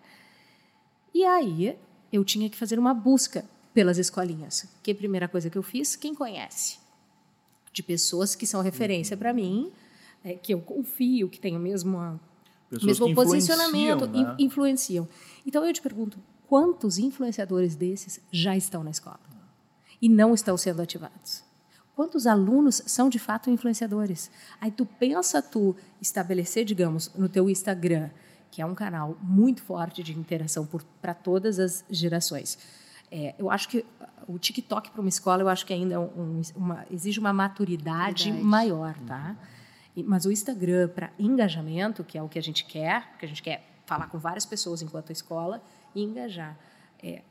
e 1.15 1.25
aí 1.25 1.79
eu 2.13 2.25
tinha 2.25 2.49
que 2.51 2.57
fazer 2.57 2.79
uma 2.79 2.93
busca 2.93 3.45
pelas 3.73 3.99
escolinhas. 3.99 4.67
Que 4.83 4.93
a 4.93 4.95
primeira 4.95 5.29
coisa 5.29 5.51
que 5.51 5.59
eu 5.59 5.63
fiz, 5.63 5.97
quem 5.97 6.15
conhece? 6.15 6.79
De 7.73 7.83
pessoas 7.83 8.35
que 8.35 8.47
são 8.47 8.63
referência 8.63 9.17
para 9.17 9.33
mim, 9.33 9.73
é, 10.23 10.35
que 10.35 10.55
eu 10.55 10.61
confio, 10.61 11.29
que 11.29 11.41
têm 11.41 11.57
o 11.57 11.61
mesmo, 11.61 12.21
mesmo 12.83 13.15
posicionamento, 13.15 14.07
né? 14.07 14.37
influenciam. 14.39 15.09
Então 15.45 15.65
eu 15.65 15.73
te 15.73 15.83
pergunto, 15.83 16.19
quantos 16.47 16.99
influenciadores 16.99 17.75
desses 17.75 18.21
já 18.31 18.57
estão 18.57 18.85
na 18.85 18.91
escola 18.91 19.21
e 20.01 20.09
não 20.09 20.35
estão 20.35 20.57
sendo 20.57 20.81
ativados? 20.81 21.43
Quantos 21.95 22.27
alunos 22.27 22.83
são 22.87 23.09
de 23.09 23.19
fato 23.19 23.51
influenciadores? 23.51 24.31
Aí 24.61 24.71
tu 24.71 24.85
pensa 24.85 25.41
tu 25.41 25.77
estabelecer, 26.01 26.65
digamos, 26.65 27.13
no 27.15 27.29
teu 27.29 27.49
Instagram 27.49 28.11
que 28.55 28.63
é 28.63 28.67
um 28.67 28.75
canal 28.75 29.19
muito 29.21 29.61
forte 29.61 30.01
de 30.01 30.17
interação 30.17 30.65
para 31.03 31.13
todas 31.13 31.59
as 31.59 31.85
gerações. 31.91 32.57
É, 33.11 33.35
eu 33.37 33.51
acho 33.51 33.69
que 33.69 33.85
o 34.29 34.39
TikTok 34.39 34.93
para 34.93 35.01
uma 35.01 35.09
escola, 35.09 35.43
eu 35.43 35.49
acho 35.49 35.67
que 35.67 35.73
ainda 35.73 35.97
é 35.97 35.99
um, 35.99 36.41
uma, 36.55 36.87
exige 36.89 37.19
uma 37.19 37.33
maturidade 37.33 38.27
Verdade. 38.27 38.47
maior, 38.47 38.97
tá? 39.01 39.37
Mas 40.05 40.25
o 40.25 40.31
Instagram 40.31 40.87
para 40.87 41.11
engajamento, 41.19 42.05
que 42.05 42.17
é 42.17 42.23
o 42.23 42.29
que 42.29 42.39
a 42.39 42.43
gente 42.43 42.65
quer, 42.65 43.19
que 43.19 43.25
a 43.25 43.29
gente 43.29 43.43
quer 43.43 43.67
falar 43.87 44.07
com 44.07 44.19
várias 44.19 44.47
pessoas 44.47 44.83
enquanto 44.83 45.11
escola 45.11 45.61
e 45.93 46.05
engajar. 46.05 46.57
É, 47.03 47.23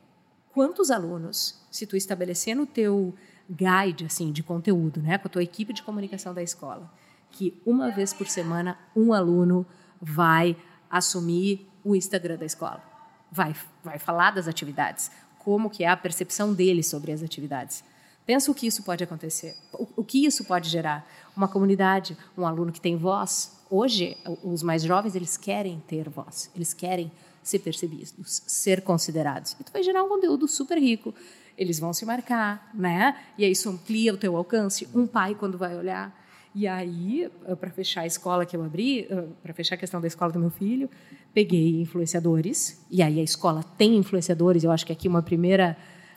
quantos 0.52 0.90
alunos, 0.90 1.58
se 1.70 1.86
tu 1.86 1.96
estabelecer 1.96 2.54
no 2.54 2.66
teu 2.66 3.14
guide 3.50 4.06
assim 4.06 4.32
de 4.32 4.42
conteúdo, 4.42 5.00
né, 5.00 5.18
com 5.18 5.28
a 5.28 5.30
tua 5.30 5.42
equipe 5.42 5.72
de 5.72 5.82
comunicação 5.82 6.32
da 6.32 6.42
escola, 6.42 6.92
que 7.30 7.60
uma 7.66 7.90
vez 7.90 8.12
por 8.12 8.26
semana 8.26 8.78
um 8.94 9.12
aluno 9.12 9.66
vai 10.00 10.56
assumir 10.90 11.68
o 11.82 11.94
Instagram 11.94 12.36
da 12.36 12.46
escola, 12.46 12.82
vai 13.30 13.54
vai 13.82 13.98
falar 13.98 14.30
das 14.30 14.48
atividades, 14.48 15.10
como 15.38 15.68
que 15.68 15.84
é 15.84 15.88
a 15.88 15.96
percepção 15.96 16.54
dele 16.54 16.82
sobre 16.82 17.12
as 17.12 17.22
atividades. 17.22 17.84
Pensa 18.26 18.50
o 18.50 18.54
que 18.54 18.66
isso 18.66 18.82
pode 18.82 19.04
acontecer, 19.04 19.54
o, 19.72 19.86
o 19.96 20.04
que 20.04 20.24
isso 20.24 20.44
pode 20.44 20.70
gerar. 20.70 21.06
Uma 21.36 21.46
comunidade, 21.46 22.16
um 22.38 22.46
aluno 22.46 22.72
que 22.72 22.80
tem 22.80 22.96
voz. 22.96 23.52
Hoje, 23.68 24.16
os 24.42 24.62
mais 24.62 24.82
jovens, 24.82 25.14
eles 25.14 25.36
querem 25.36 25.82
ter 25.86 26.08
voz, 26.08 26.50
eles 26.54 26.72
querem 26.72 27.12
ser 27.42 27.58
percebidos, 27.58 28.14
ser 28.24 28.80
considerados. 28.80 29.54
E 29.60 29.64
tu 29.64 29.70
vai 29.70 29.82
gerar 29.82 30.02
um 30.02 30.08
conteúdo 30.08 30.48
super 30.48 30.78
rico. 30.78 31.14
Eles 31.56 31.78
vão 31.78 31.92
se 31.92 32.04
marcar, 32.04 32.70
né? 32.74 33.16
E 33.38 33.44
aí 33.44 33.52
isso 33.52 33.68
amplia 33.68 34.12
o 34.12 34.16
teu 34.16 34.36
alcance. 34.36 34.88
Um 34.94 35.06
pai, 35.06 35.34
quando 35.34 35.56
vai 35.56 35.76
olhar, 35.76 36.12
e 36.54 36.68
aí, 36.68 37.28
eh, 37.46 37.54
para 37.56 37.70
fechar 37.70 38.02
a 38.02 38.06
escola 38.06 38.46
que 38.46 38.56
eu 38.56 38.62
abri, 38.62 39.06
eh, 39.10 39.24
para 39.42 39.52
fechar 39.52 39.74
a 39.74 39.78
questão 39.78 40.00
da 40.00 40.06
escola 40.06 40.30
do 40.30 40.38
meu 40.38 40.50
filho, 40.50 40.88
peguei 41.32 41.80
influenciadores. 41.80 42.80
E 42.88 43.02
aí 43.02 43.18
a 43.18 43.22
escola 43.22 43.64
tem 43.76 43.96
influenciadores. 43.96 44.62
Eu 44.62 44.70
acho 44.70 44.86
que 44.86 44.92
aqui 44.92 45.08
uma 45.08 45.20
primeira 45.20 45.76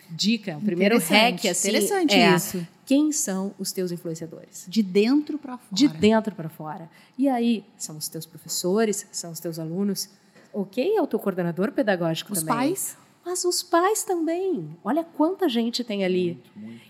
dica, 0.09 0.55
o 0.57 0.61
primeiro 0.61 0.99
hack 0.99 1.45
assim, 1.45 1.69
interessante 1.69 2.13
é 2.13 2.35
isso. 2.35 2.65
quem 2.85 3.11
são 3.11 3.53
os 3.57 3.71
teus 3.71 3.91
influenciadores? 3.91 4.65
De 4.67 4.83
dentro 4.83 5.39
para 5.39 5.57
fora. 5.57 5.67
De 5.71 5.87
dentro 5.87 6.35
para 6.35 6.49
fora. 6.49 6.89
E 7.17 7.27
aí 7.27 7.65
são 7.75 7.97
os 7.97 8.07
teus 8.07 8.25
professores, 8.25 9.07
são 9.11 9.31
os 9.31 9.39
teus 9.39 9.57
alunos. 9.57 10.07
Ok, 10.53 10.95
é 10.95 11.01
o 11.01 11.07
teu 11.07 11.19
coordenador 11.19 11.71
pedagógico 11.71 12.31
Os 12.31 12.39
também. 12.39 12.55
pais. 12.55 12.97
Mas 13.27 13.43
os 13.43 13.61
pais 13.61 14.05
também. 14.05 14.69
Olha 14.81 15.03
quanta 15.03 15.49
gente 15.49 15.83
tem 15.83 16.05
ali. 16.05 16.41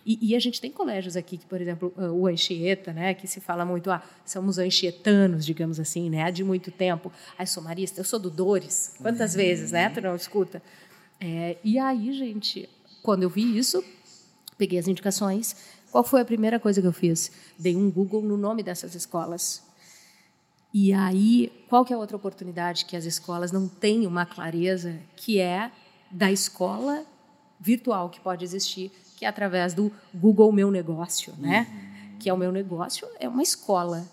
E, 0.06 0.20
e 0.22 0.36
a 0.36 0.40
gente 0.40 0.62
tem 0.62 0.70
colégios 0.70 1.18
aqui 1.18 1.36
que, 1.36 1.48
por 1.48 1.60
exemplo, 1.60 1.92
uh, 1.98 2.12
o 2.12 2.28
Anchieta, 2.28 2.94
né, 2.94 3.16
que 3.16 3.26
se 3.28 3.42
fala 3.42 3.66
muito, 3.66 3.90
ah, 3.90 4.04
somos 4.24 4.60
anchietanos, 4.60 5.44
digamos 5.44 5.80
assim, 5.80 6.12
né, 6.12 6.32
de 6.32 6.44
muito 6.44 6.70
tempo. 6.70 7.12
Ai, 7.40 7.48
sou 7.48 7.64
marista, 7.64 8.02
eu 8.02 8.04
sou 8.04 8.20
do 8.20 8.30
Dores. 8.30 8.94
Quantas 9.02 9.34
vezes, 9.34 9.72
né? 9.72 9.90
Tu 9.90 10.00
não 10.00 10.16
escuta. 10.16 10.62
É, 11.20 11.58
e 11.64 11.80
aí, 11.80 12.14
gente, 12.14 12.70
quando 13.02 13.24
eu 13.24 13.32
vi 13.32 13.58
isso, 13.58 13.84
peguei 14.60 14.78
as 14.78 14.88
indicações. 14.88 15.56
Qual 15.92 16.04
foi 16.04 16.22
a 16.22 16.26
primeira 16.26 16.60
coisa 16.60 16.80
que 16.80 16.88
eu 16.88 16.94
fiz? 16.94 17.32
Dei 17.58 17.76
um 17.76 17.90
Google 17.90 18.22
no 18.22 18.38
nome 18.38 18.62
dessas 18.62 18.94
escolas. 18.94 19.64
E 20.72 20.94
aí, 20.94 21.52
qual 21.68 21.84
que 21.84 21.92
é 21.92 21.96
a 21.96 22.00
outra 22.00 22.16
oportunidade 22.16 22.86
que 22.86 22.96
as 22.96 23.06
escolas 23.06 23.52
não 23.52 23.68
têm 23.68 24.06
uma 24.06 24.24
clareza, 24.24 25.00
que 25.16 25.40
é 25.40 25.72
da 26.12 26.32
escola 26.32 27.06
virtual 27.60 28.10
que 28.10 28.20
pode 28.20 28.44
existir, 28.44 28.92
que 29.16 29.26
é 29.26 29.28
através 29.28 29.74
do 29.74 29.92
Google 30.14 30.52
Meu 30.52 30.70
Negócio, 30.72 31.34
né? 31.38 31.68
Que 32.20 32.30
é 32.30 32.34
o 32.34 32.38
meu 32.38 32.52
negócio, 32.52 33.08
é 33.20 33.28
uma 33.30 33.44
escola. 33.44 34.06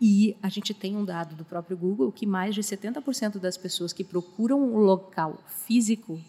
E 0.00 0.36
a 0.42 0.48
gente 0.48 0.72
tem 0.72 0.96
um 0.96 1.04
dado 1.04 1.34
do 1.34 1.44
próprio 1.44 1.76
Google 1.76 2.12
que 2.12 2.24
mais 2.26 2.54
de 2.54 2.62
70% 2.62 3.38
das 3.38 3.56
pessoas 3.56 3.92
que 3.92 4.04
procuram 4.04 4.60
um 4.62 4.76
local 4.78 5.38
físico 5.66 6.20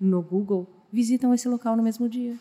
no 0.00 0.22
Google 0.22 0.66
visitam 0.92 1.32
esse 1.34 1.48
local 1.48 1.76
no 1.76 1.82
mesmo 1.82 2.08
dia. 2.08 2.36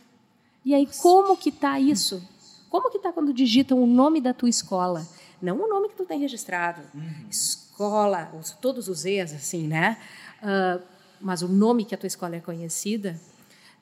E 0.63 0.73
aí, 0.73 0.87
como 1.01 1.35
que 1.35 1.49
está 1.49 1.79
isso? 1.79 2.21
Como 2.69 2.89
que 2.89 2.97
está 2.97 3.11
quando 3.11 3.33
digitam 3.33 3.81
o 3.81 3.85
nome 3.87 4.21
da 4.21 4.33
tua 4.33 4.49
escola? 4.49 5.05
Não 5.41 5.57
o 5.57 5.67
nome 5.67 5.89
que 5.89 5.95
tu 5.95 6.05
tem 6.05 6.19
registrado. 6.19 6.81
Escola, 7.29 8.31
os- 8.39 8.51
todos 8.51 8.87
os 8.87 9.05
E's, 9.05 9.33
assim, 9.33 9.67
né? 9.67 9.97
Ah, 10.41 10.79
mas 11.21 11.41
o 11.41 11.47
nome 11.47 11.85
que 11.85 11.93
a 11.95 11.97
tua 11.97 12.07
escola 12.07 12.35
é 12.35 12.39
conhecida, 12.39 13.19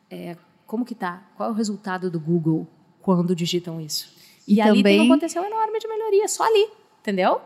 é, 0.09 0.35
como 0.65 0.85
que 0.85 0.95
tá? 0.95 1.23
Qual 1.35 1.49
é 1.49 1.51
o 1.51 1.55
resultado 1.55 2.09
do 2.09 2.19
Google 2.19 2.67
quando 3.01 3.35
digitam 3.35 3.79
isso? 3.81 4.13
E, 4.47 4.55
E 4.55 4.61
ali 4.61 4.83
tem 4.83 4.99
um 5.01 5.07
potencial 5.07 5.43
enorme 5.45 5.79
de 5.79 5.87
melhoria, 5.87 6.27
só 6.27 6.43
ali, 6.43 6.67
entendeu? 7.01 7.41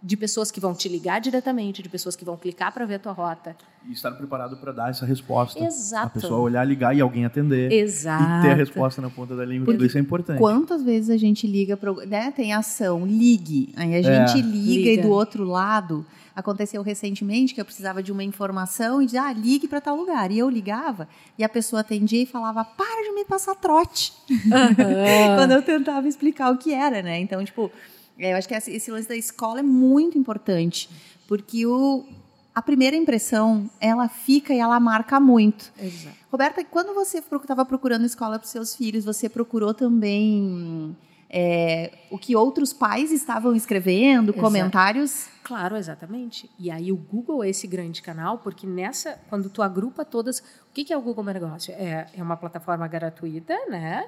De 0.00 0.16
pessoas 0.16 0.52
que 0.52 0.60
vão 0.60 0.72
te 0.74 0.88
ligar 0.88 1.20
diretamente, 1.20 1.82
de 1.82 1.88
pessoas 1.88 2.14
que 2.14 2.24
vão 2.24 2.36
clicar 2.36 2.72
para 2.72 2.84
ver 2.86 2.94
a 2.96 2.98
tua 3.00 3.10
rota. 3.12 3.56
E 3.84 3.92
estar 3.92 4.12
preparado 4.12 4.56
para 4.56 4.70
dar 4.70 4.90
essa 4.90 5.04
resposta. 5.04 5.58
Exato. 5.58 6.06
A 6.06 6.10
pessoa 6.10 6.38
olhar, 6.40 6.64
ligar 6.64 6.94
e 6.96 7.00
alguém 7.00 7.24
atender. 7.24 7.72
Exato. 7.72 8.22
E 8.22 8.42
ter 8.42 8.50
a 8.52 8.54
resposta 8.54 9.02
na 9.02 9.10
ponta 9.10 9.34
da 9.34 9.44
língua. 9.44 9.72
Tudo 9.74 9.84
isso 9.84 9.98
é 9.98 10.00
importante. 10.00 10.38
Quantas 10.38 10.84
vezes 10.84 11.10
a 11.10 11.16
gente 11.16 11.48
liga 11.48 11.76
para, 11.76 11.92
né, 12.06 12.30
tem 12.30 12.52
ação, 12.52 13.04
ligue, 13.04 13.72
aí 13.76 13.92
a 13.92 13.98
É. 13.98 14.02
gente 14.28 14.40
liga, 14.40 14.88
e 14.90 14.96
Liga. 14.96 15.02
do 15.02 15.10
outro 15.10 15.42
lado 15.42 16.06
aconteceu 16.38 16.82
recentemente 16.82 17.52
que 17.52 17.60
eu 17.60 17.64
precisava 17.64 18.00
de 18.00 18.12
uma 18.12 18.22
informação 18.22 19.02
e 19.02 19.06
dizia, 19.06 19.24
ah, 19.24 19.32
ligue 19.32 19.66
para 19.66 19.80
tal 19.80 19.96
lugar. 19.96 20.30
E 20.30 20.38
eu 20.38 20.48
ligava 20.48 21.08
e 21.36 21.42
a 21.42 21.48
pessoa 21.48 21.80
atendia 21.80 22.22
e 22.22 22.26
falava, 22.26 22.64
para 22.64 23.02
de 23.02 23.10
me 23.12 23.24
passar 23.24 23.56
trote. 23.56 24.12
Quando 25.36 25.50
eu 25.50 25.62
tentava 25.62 26.06
explicar 26.06 26.52
o 26.52 26.56
que 26.56 26.72
era, 26.72 27.02
né? 27.02 27.18
Então, 27.18 27.44
tipo, 27.44 27.72
é, 28.16 28.32
eu 28.32 28.36
acho 28.36 28.46
que 28.46 28.54
esse, 28.54 28.70
esse 28.70 28.88
lance 28.88 29.08
da 29.08 29.16
escola 29.16 29.58
é 29.58 29.64
muito 29.64 30.16
importante, 30.16 30.88
porque 31.26 31.66
o, 31.66 32.06
a 32.54 32.62
primeira 32.62 32.94
impressão, 32.94 33.68
ela 33.80 34.08
fica 34.08 34.54
e 34.54 34.60
ela 34.60 34.78
marca 34.78 35.18
muito. 35.18 35.72
Exato. 35.76 36.16
Roberta, 36.30 36.64
quando 36.64 36.94
você 36.94 37.18
estava 37.18 37.64
procurando 37.64 38.06
escola 38.06 38.38
para 38.38 38.46
os 38.46 38.52
seus 38.52 38.76
filhos, 38.76 39.04
você 39.04 39.28
procurou 39.28 39.74
também 39.74 40.96
é, 41.30 41.92
o 42.10 42.18
que 42.18 42.34
outros 42.34 42.72
pais 42.72 43.12
estavam 43.12 43.54
escrevendo, 43.54 44.30
Exato. 44.30 44.40
comentários? 44.40 45.28
Claro, 45.42 45.76
exatamente. 45.76 46.50
E 46.58 46.70
aí 46.70 46.90
o 46.90 46.96
Google 46.96 47.44
é 47.44 47.50
esse 47.50 47.66
grande 47.66 48.00
canal, 48.00 48.38
porque 48.38 48.66
nessa, 48.66 49.18
quando 49.28 49.50
tu 49.50 49.62
agrupa 49.62 50.04
todas, 50.04 50.40
o 50.40 50.72
que 50.72 50.84
que 50.84 50.92
é 50.92 50.96
o 50.96 51.02
Google 51.02 51.24
Meu 51.24 51.34
Negócio? 51.34 51.74
É, 51.74 52.06
é 52.14 52.22
uma 52.22 52.36
plataforma 52.36 52.86
gratuita, 52.88 53.54
né? 53.68 54.06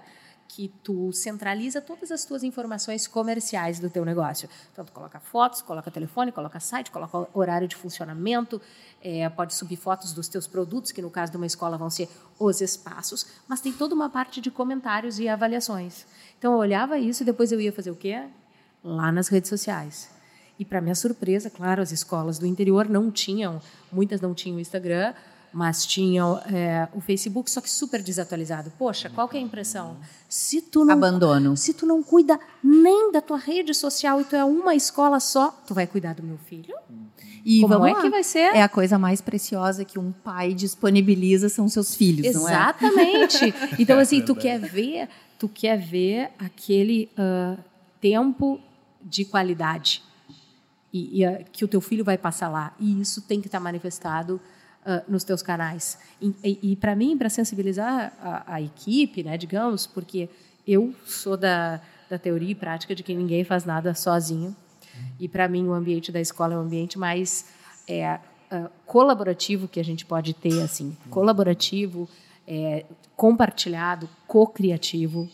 Que 0.52 0.68
tu 0.82 1.12
centraliza 1.12 1.80
todas 1.80 2.10
as 2.10 2.24
tuas 2.24 2.42
informações 2.42 3.06
comerciais 3.06 3.78
do 3.78 3.88
teu 3.88 4.04
negócio. 4.04 4.48
Então, 4.72 4.84
tu 4.84 4.90
coloca 4.90 5.20
fotos, 5.20 5.62
coloca 5.62 5.92
telefone, 5.92 6.32
coloca 6.32 6.58
site, 6.58 6.90
coloca 6.90 7.28
horário 7.32 7.68
de 7.68 7.76
funcionamento, 7.76 8.60
é, 9.00 9.28
pode 9.28 9.54
subir 9.54 9.76
fotos 9.76 10.12
dos 10.12 10.26
teus 10.26 10.48
produtos, 10.48 10.90
que 10.90 11.00
no 11.00 11.08
caso 11.08 11.30
de 11.30 11.36
uma 11.36 11.46
escola 11.46 11.78
vão 11.78 11.88
ser 11.88 12.08
os 12.36 12.60
espaços, 12.60 13.26
mas 13.46 13.60
tem 13.60 13.72
toda 13.72 13.94
uma 13.94 14.10
parte 14.10 14.40
de 14.40 14.50
comentários 14.50 15.20
e 15.20 15.28
avaliações. 15.28 16.04
Então, 16.36 16.52
eu 16.54 16.58
olhava 16.58 16.98
isso 16.98 17.22
e 17.22 17.26
depois 17.26 17.52
eu 17.52 17.60
ia 17.60 17.72
fazer 17.72 17.92
o 17.92 17.96
quê? 17.96 18.24
Lá 18.82 19.12
nas 19.12 19.28
redes 19.28 19.48
sociais. 19.48 20.10
E 20.58 20.64
para 20.64 20.80
minha 20.80 20.96
surpresa, 20.96 21.48
claro, 21.48 21.80
as 21.80 21.92
escolas 21.92 22.40
do 22.40 22.44
interior 22.44 22.88
não 22.88 23.08
tinham, 23.10 23.62
muitas 23.92 24.20
não 24.20 24.34
tinham 24.34 24.58
Instagram, 24.58 25.14
mas 25.52 25.84
tinham 25.84 26.38
é, 26.52 26.88
o 26.94 27.00
Facebook, 27.00 27.50
só 27.50 27.60
que 27.60 27.70
super 27.70 28.02
desatualizado. 28.02 28.72
Poxa, 28.78 29.10
qual 29.10 29.28
que 29.28 29.36
é 29.36 29.40
a 29.40 29.42
impressão? 29.42 29.96
Se 30.28 30.60
tu 30.60 30.84
não 30.84 30.94
Abandono. 30.94 31.56
se 31.56 31.74
tu 31.74 31.86
não 31.86 32.02
cuida 32.02 32.38
nem 32.62 33.10
da 33.10 33.20
tua 33.20 33.38
rede 33.38 33.74
social 33.74 34.20
e 34.20 34.24
tu 34.24 34.36
é 34.36 34.44
uma 34.44 34.74
escola 34.74 35.18
só, 35.18 35.50
tu 35.66 35.74
vai 35.74 35.86
cuidar 35.86 36.14
do 36.14 36.22
meu 36.22 36.38
filho? 36.38 36.74
E 37.44 37.62
Como 37.62 37.74
vamos 37.74 37.88
é 37.88 37.92
lá. 37.94 38.00
que 38.02 38.10
vai 38.10 38.22
ser? 38.22 38.54
É 38.54 38.62
a 38.62 38.68
coisa 38.68 38.98
mais 38.98 39.20
preciosa 39.20 39.84
que 39.84 39.98
um 39.98 40.12
pai 40.12 40.54
disponibiliza 40.54 41.48
são 41.48 41.68
seus 41.68 41.94
filhos, 41.94 42.34
não 42.34 42.48
é? 42.48 42.52
Exatamente. 42.52 43.54
Então, 43.78 43.98
assim, 43.98 44.22
tu 44.22 44.34
quer 44.34 44.58
ver, 44.60 45.08
tu 45.38 45.48
quer 45.48 45.78
ver 45.78 46.30
aquele 46.38 47.08
ah, 47.16 47.56
tempo 48.00 48.60
de 49.02 49.24
qualidade 49.24 50.02
e, 50.92 51.20
e, 51.20 51.24
ah, 51.24 51.42
que 51.50 51.64
o 51.64 51.68
teu 51.68 51.80
filho 51.80 52.04
vai 52.04 52.18
passar 52.18 52.48
lá. 52.48 52.74
E 52.78 53.00
isso 53.00 53.22
tem 53.22 53.40
que 53.40 53.48
estar 53.48 53.60
manifestado 53.60 54.40
ah, 54.84 55.02
nos 55.06 55.24
teus 55.24 55.42
canais. 55.42 55.98
E, 56.20 56.34
e, 56.42 56.72
e 56.72 56.76
para 56.76 56.96
mim, 56.96 57.16
para 57.16 57.28
sensibilizar 57.28 58.12
a, 58.20 58.54
a 58.54 58.62
equipe, 58.62 59.22
né, 59.22 59.36
digamos, 59.36 59.86
porque 59.86 60.28
eu 60.66 60.94
sou 61.04 61.36
da, 61.36 61.80
da 62.08 62.18
teoria 62.18 62.52
e 62.52 62.54
prática 62.54 62.94
de 62.94 63.02
que 63.02 63.14
ninguém 63.14 63.44
faz 63.44 63.64
nada 63.64 63.94
sozinho. 63.94 64.56
E 65.18 65.28
para 65.28 65.48
mim 65.48 65.66
o 65.66 65.72
ambiente 65.72 66.10
da 66.10 66.20
escola 66.20 66.54
é 66.54 66.56
um 66.56 66.60
ambiente 66.60 66.98
mais 66.98 67.46
é, 67.86 68.18
ah, 68.50 68.70
colaborativo 68.86 69.68
que 69.68 69.78
a 69.78 69.84
gente 69.84 70.06
pode 70.06 70.34
ter, 70.34 70.62
assim, 70.62 70.96
colaborativo, 71.10 72.08
é, 72.46 72.86
compartilhado, 73.14 74.08
co-criativo. 74.26 75.28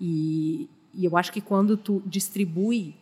E, 0.00 0.68
e 0.92 1.04
eu 1.04 1.16
acho 1.16 1.32
que 1.32 1.40
quando 1.40 1.76
tu 1.76 2.02
distribui 2.04 2.96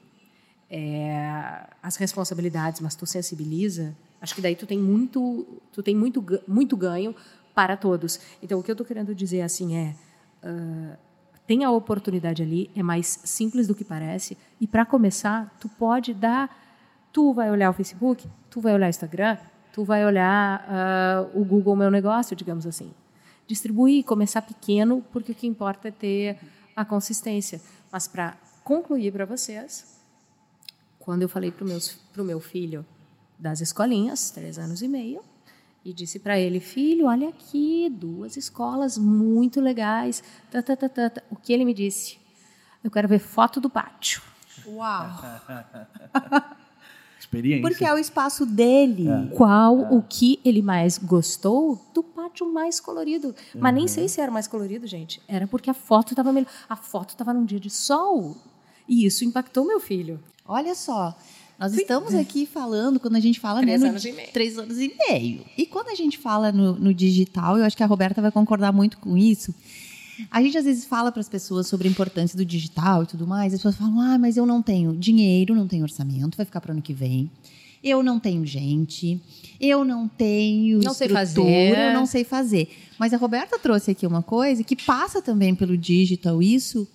é, 0.70 1.66
as 1.82 1.96
responsabilidades, 1.96 2.80
mas 2.80 2.94
tu 2.94 3.06
sensibiliza, 3.06 3.96
acho 4.20 4.34
que 4.34 4.40
daí 4.40 4.56
tu 4.56 4.66
tem 4.66 4.78
muito, 4.78 5.60
tu 5.72 5.82
tem 5.82 5.94
muito, 5.94 6.24
muito 6.46 6.76
ganho 6.76 7.14
para 7.54 7.76
todos. 7.76 8.20
Então 8.42 8.58
o 8.58 8.62
que 8.62 8.70
eu 8.70 8.74
estou 8.74 8.86
querendo 8.86 9.14
dizer 9.14 9.42
assim 9.42 9.76
é 9.76 9.94
ah, 10.42 10.96
tem 11.46 11.62
a 11.62 11.70
oportunidade 11.70 12.42
ali, 12.42 12.70
é 12.74 12.82
mais 12.82 13.20
simples 13.24 13.66
do 13.66 13.74
que 13.74 13.84
parece. 13.84 14.36
E 14.60 14.66
para 14.66 14.84
começar, 14.84 15.56
tu 15.60 15.68
pode 15.68 16.12
dar, 16.12 16.50
tu 17.12 17.32
vai 17.32 17.50
olhar 17.50 17.70
o 17.70 17.72
Facebook, 17.72 18.28
tu 18.50 18.60
vai 18.60 18.74
olhar 18.74 18.86
o 18.86 18.90
Instagram, 18.90 19.38
tu 19.72 19.84
vai 19.84 20.04
olhar 20.04 20.66
ah, 20.68 21.26
o 21.34 21.44
Google 21.44 21.76
Meu 21.76 21.90
Negócio, 21.90 22.34
digamos 22.34 22.66
assim. 22.66 22.92
Distribuir, 23.46 24.04
começar 24.04 24.42
pequeno, 24.42 25.04
porque 25.12 25.30
o 25.30 25.34
que 25.34 25.46
importa 25.46 25.88
é 25.88 25.92
ter 25.92 26.38
a 26.74 26.84
consistência. 26.84 27.60
Mas 27.92 28.08
para 28.08 28.36
concluir 28.64 29.12
para 29.12 29.24
vocês, 29.24 30.00
quando 30.98 31.22
eu 31.22 31.28
falei 31.28 31.52
para 31.52 31.64
o 31.64 32.24
meu 32.24 32.40
filho 32.40 32.84
das 33.38 33.60
escolinhas, 33.60 34.30
três 34.30 34.58
anos 34.58 34.82
e 34.82 34.88
meio, 34.88 35.22
e 35.84 35.92
disse 35.92 36.18
para 36.18 36.38
ele, 36.38 36.58
filho, 36.58 37.06
olha 37.06 37.28
aqui, 37.28 37.88
duas 37.88 38.36
escolas 38.36 38.98
muito 38.98 39.60
legais. 39.60 40.22
Tá, 40.50 40.60
tá, 40.60 40.74
tá, 40.74 40.88
tá, 40.88 41.10
tá. 41.10 41.22
O 41.30 41.36
que 41.36 41.52
ele 41.52 41.64
me 41.64 41.72
disse? 41.72 42.18
Eu 42.82 42.90
quero 42.90 43.06
ver 43.06 43.20
foto 43.20 43.60
do 43.60 43.70
pátio. 43.70 44.20
Uau! 44.66 45.06
Experiência. 47.18 47.62
Porque 47.62 47.84
é 47.84 47.92
o 47.92 47.98
espaço 47.98 48.44
dele. 48.44 49.08
É. 49.08 49.34
Qual 49.34 49.80
é. 49.80 49.88
o 49.90 50.02
que 50.02 50.40
ele 50.44 50.60
mais 50.60 50.98
gostou 50.98 51.80
do 51.94 52.02
pátio 52.02 52.52
mais 52.52 52.78
colorido? 52.78 53.28
Uhum. 53.28 53.60
Mas 53.60 53.74
nem 53.74 53.88
sei 53.88 54.08
se 54.08 54.20
era 54.20 54.30
mais 54.30 54.46
colorido, 54.46 54.86
gente. 54.86 55.22
Era 55.26 55.46
porque 55.46 55.70
a 55.70 55.74
foto 55.74 56.12
estava 56.12 56.32
melhor. 56.32 56.50
A 56.68 56.76
foto 56.76 57.10
estava 57.10 57.32
num 57.32 57.44
dia 57.44 57.60
de 57.60 57.70
sol. 57.70 58.36
E 58.88 59.06
isso 59.06 59.24
impactou 59.24 59.64
meu 59.64 59.80
filho. 59.80 60.22
Olha 60.44 60.74
só, 60.74 61.16
nós 61.58 61.72
Sim. 61.72 61.80
estamos 61.80 62.14
aqui 62.14 62.46
falando, 62.46 63.00
quando 63.00 63.16
a 63.16 63.20
gente 63.20 63.40
fala... 63.40 63.60
Três 63.62 63.80
né, 63.80 63.88
anos 63.88 64.04
e 64.04 64.12
meio. 64.12 64.28
Três 64.32 64.58
anos 64.58 64.78
e 64.78 64.94
meio. 65.08 65.40
E 65.56 65.64
quando 65.66 65.88
a 65.88 65.94
gente 65.94 66.18
fala 66.18 66.52
no, 66.52 66.74
no 66.74 66.92
digital, 66.92 67.56
eu 67.56 67.64
acho 67.64 67.76
que 67.76 67.82
a 67.82 67.86
Roberta 67.86 68.20
vai 68.20 68.30
concordar 68.30 68.72
muito 68.72 68.98
com 68.98 69.16
isso, 69.16 69.54
a 70.30 70.42
gente 70.42 70.56
às 70.56 70.64
vezes 70.64 70.84
fala 70.84 71.12
para 71.12 71.20
as 71.20 71.28
pessoas 71.28 71.66
sobre 71.66 71.88
a 71.88 71.90
importância 71.90 72.36
do 72.36 72.44
digital 72.44 73.02
e 73.02 73.06
tudo 73.06 73.26
mais, 73.26 73.52
as 73.52 73.58
pessoas 73.58 73.76
falam: 73.76 74.00
ah, 74.00 74.18
mas 74.18 74.36
eu 74.36 74.46
não 74.46 74.62
tenho 74.62 74.96
dinheiro, 74.96 75.54
não 75.54 75.66
tenho 75.66 75.82
orçamento, 75.82 76.36
vai 76.36 76.46
ficar 76.46 76.60
para 76.60 76.70
o 76.70 76.72
ano 76.72 76.82
que 76.82 76.94
vem. 76.94 77.30
Eu 77.84 78.02
não 78.02 78.18
tenho 78.18 78.44
gente, 78.44 79.20
eu 79.60 79.84
não 79.84 80.08
tenho 80.08 80.80
não 80.80 80.92
estrutura, 80.92 81.26
sei 81.26 81.36
fazer. 81.36 81.88
eu 81.88 81.94
não 81.94 82.06
sei 82.06 82.24
fazer. 82.24 82.68
Mas 82.98 83.12
a 83.12 83.16
Roberta 83.16 83.58
trouxe 83.58 83.90
aqui 83.90 84.06
uma 84.06 84.22
coisa 84.22 84.64
que 84.64 84.74
passa 84.74 85.20
também 85.20 85.54
pelo 85.54 85.76
digital 85.76 86.42
isso, 86.42 86.88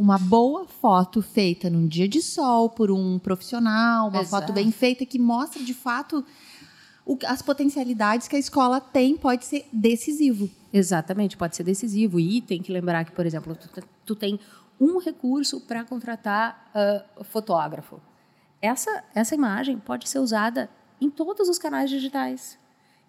uma 0.00 0.16
boa 0.16 0.64
foto 0.64 1.20
feita 1.20 1.68
num 1.68 1.86
dia 1.86 2.08
de 2.08 2.22
sol 2.22 2.70
por 2.70 2.90
um 2.90 3.18
profissional, 3.18 4.08
uma 4.08 4.22
Exato. 4.22 4.46
foto 4.46 4.54
bem 4.54 4.72
feita 4.72 5.04
que 5.04 5.18
mostra 5.18 5.62
de 5.62 5.74
fato 5.74 6.24
o, 7.04 7.18
as 7.26 7.42
potencialidades 7.42 8.26
que 8.26 8.34
a 8.34 8.38
escola 8.38 8.80
tem 8.80 9.14
pode 9.14 9.44
ser 9.44 9.68
decisivo. 9.70 10.48
Exatamente, 10.72 11.36
pode 11.36 11.54
ser 11.54 11.64
decisivo. 11.64 12.18
E 12.18 12.40
tem 12.40 12.62
que 12.62 12.72
lembrar 12.72 13.04
que, 13.04 13.12
por 13.12 13.26
exemplo, 13.26 13.54
tu, 13.54 13.86
tu 14.06 14.16
tem 14.16 14.40
um 14.80 14.96
recurso 14.98 15.60
para 15.60 15.84
contratar 15.84 16.70
uh, 16.74 17.22
fotógrafo. 17.22 18.00
Essa, 18.62 19.04
essa 19.14 19.34
imagem 19.34 19.78
pode 19.78 20.08
ser 20.08 20.18
usada 20.18 20.70
em 20.98 21.10
todos 21.10 21.46
os 21.46 21.58
canais 21.58 21.90
digitais. 21.90 22.58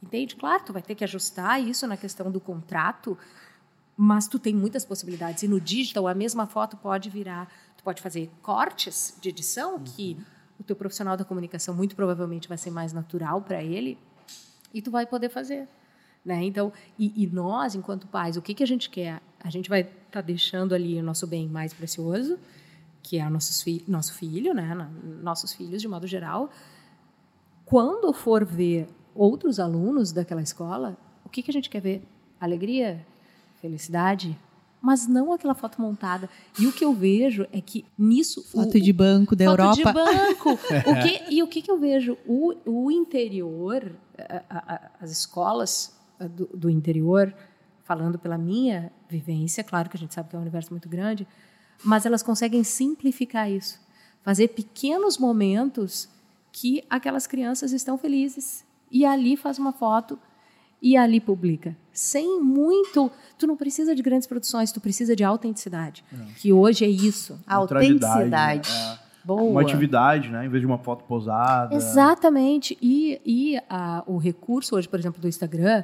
Entende? 0.04 0.36
Claro, 0.36 0.64
tu 0.66 0.74
vai 0.74 0.82
ter 0.82 0.96
que 0.96 1.06
ajustar 1.06 1.62
isso 1.62 1.88
na 1.88 1.96
questão 1.96 2.30
do 2.30 2.42
contrato, 2.42 3.18
mas 4.04 4.28
tu 4.28 4.40
tem 4.40 4.52
muitas 4.52 4.84
possibilidades. 4.84 5.44
E 5.44 5.48
no 5.48 5.62
digital, 5.62 6.08
a 6.08 6.16
mesma 6.16 6.48
foto 6.48 6.76
pode 6.76 7.08
virar... 7.08 7.48
Tu 7.78 7.84
pode 7.84 8.02
fazer 8.02 8.32
cortes 8.42 9.16
de 9.22 9.30
edição 9.30 9.78
que 9.78 10.18
o 10.60 10.64
teu 10.64 10.76
profissional 10.76 11.16
da 11.16 11.24
comunicação 11.24 11.76
muito 11.76 11.96
provavelmente 11.96 12.50
vai 12.50 12.58
ser 12.58 12.72
mais 12.72 12.94
natural 12.94 13.44
para 13.44 13.64
ele 13.64 14.00
e 14.74 14.82
tu 14.82 14.90
vai 14.90 15.06
poder 15.06 15.30
fazer. 15.30 15.68
Né? 16.26 16.44
Então, 16.44 16.74
e, 16.98 17.14
e, 17.16 17.28
nós, 17.28 17.76
enquanto 17.76 18.08
pais, 18.08 18.38
o 18.38 18.42
que, 18.42 18.56
que 18.56 18.64
a 18.64 18.66
gente 18.66 18.90
quer? 18.90 19.22
A 19.40 19.52
gente 19.52 19.70
vai 19.70 19.82
estar 19.82 19.94
tá 20.10 20.22
deixando 20.22 20.74
ali 20.74 21.00
o 21.00 21.04
nosso 21.04 21.28
bem 21.28 21.48
mais 21.48 21.72
precioso, 21.72 22.40
que 23.04 23.20
é 23.20 23.30
nossos 23.30 23.62
fi 23.62 23.84
nosso 23.88 24.16
filho, 24.16 24.52
né? 24.56 24.90
nossos 25.22 25.54
filhos 25.54 25.80
de 25.80 25.88
modo 25.88 26.08
geral. 26.08 26.50
Quando 27.66 28.12
for 28.14 28.44
ver 28.44 28.90
outros 29.14 29.60
alunos 29.60 30.12
daquela 30.12 30.42
escola, 30.42 30.98
o 31.24 31.30
que, 31.30 31.44
que 31.44 31.52
a 31.52 31.54
gente 31.54 31.70
quer 31.70 31.82
ver? 31.82 32.04
Alegria, 32.40 33.06
felicidade, 33.62 34.38
mas 34.82 35.08
não 35.08 35.32
aquela 35.32 35.54
foto 35.54 35.80
montada. 35.80 36.28
E 36.60 36.66
o 36.66 36.74
que 36.74 36.84
eu 36.84 36.92
vejo 36.92 37.46
é 37.52 37.62
que 37.62 37.86
nisso. 37.98 38.44
Foto 38.44 38.78
o, 38.78 38.82
de 38.82 38.92
banco 38.92 39.36
da 39.36 39.46
foto 39.46 39.60
Europa. 39.60 39.76
de 39.76 39.84
banco. 39.84 40.50
o 40.90 41.02
que, 41.02 41.34
e 41.34 41.44
o 41.44 41.48
que, 41.48 41.62
que 41.62 41.70
eu 41.70 41.78
vejo? 41.78 42.18
O, 42.26 42.56
o 42.66 42.92
interior, 42.92 43.96
a, 44.50 44.74
a, 44.74 44.92
as 45.00 45.12
escolas 45.12 45.96
do, 46.20 46.48
do, 46.48 46.70
interior, 46.70 47.34
falando 47.84 48.18
pela 48.18 48.38
minha 48.38 48.92
vivência, 49.08 49.64
claro 49.64 49.90
que 49.90 49.98
a 49.98 50.00
gente 50.00 50.14
sabe 50.14 50.30
que 50.30 50.36
é 50.36 50.40
um 50.40 50.42
universo 50.42 50.72
muito 50.72 50.90
grande, 50.90 51.28
mas 51.84 52.06
elas 52.06 52.24
conseguem 52.24 52.64
simplificar 52.64 53.50
isso. 53.50 53.80
Fazer 54.24 54.50
pequenos 54.50 55.18
momentos 55.18 56.10
que 56.52 56.84
aquelas 56.90 57.28
crianças 57.28 57.72
estão 57.72 57.98
felizes. 57.98 58.66
E 58.92 59.06
ali 59.06 59.38
faz 59.38 59.58
uma 59.58 59.72
foto 59.72 60.20
e 60.82 60.98
ali 60.98 61.20
publica. 61.20 61.76
Sem 61.94 62.42
muito. 62.42 63.12
Tu 63.38 63.46
não 63.46 63.56
precisa 63.56 63.94
de 63.94 64.02
grandes 64.02 64.28
produções, 64.28 64.72
tu 64.72 64.82
precisa 64.82 65.16
de 65.16 65.24
autenticidade. 65.24 66.04
É. 66.12 66.18
Que 66.38 66.52
hoje 66.52 66.86
é 66.86 66.90
isso. 66.90 67.40
A 67.46 67.56
autenticidade. 67.56 68.70
É. 68.72 69.12
Boa. 69.24 69.44
Uma 69.44 69.62
atividade, 69.62 70.30
né? 70.30 70.46
Em 70.46 70.50
vez 70.50 70.62
de 70.62 70.66
uma 70.66 70.80
foto 70.80 71.04
posada. 71.04 71.76
Exatamente. 71.76 72.78
E, 72.82 73.22
e 73.24 73.60
a, 73.70 74.04
o 74.08 74.18
recurso 74.18 74.76
hoje, 74.76 74.90
por 74.90 75.00
exemplo, 75.00 75.22
do 75.22 75.28
Instagram, 75.28 75.84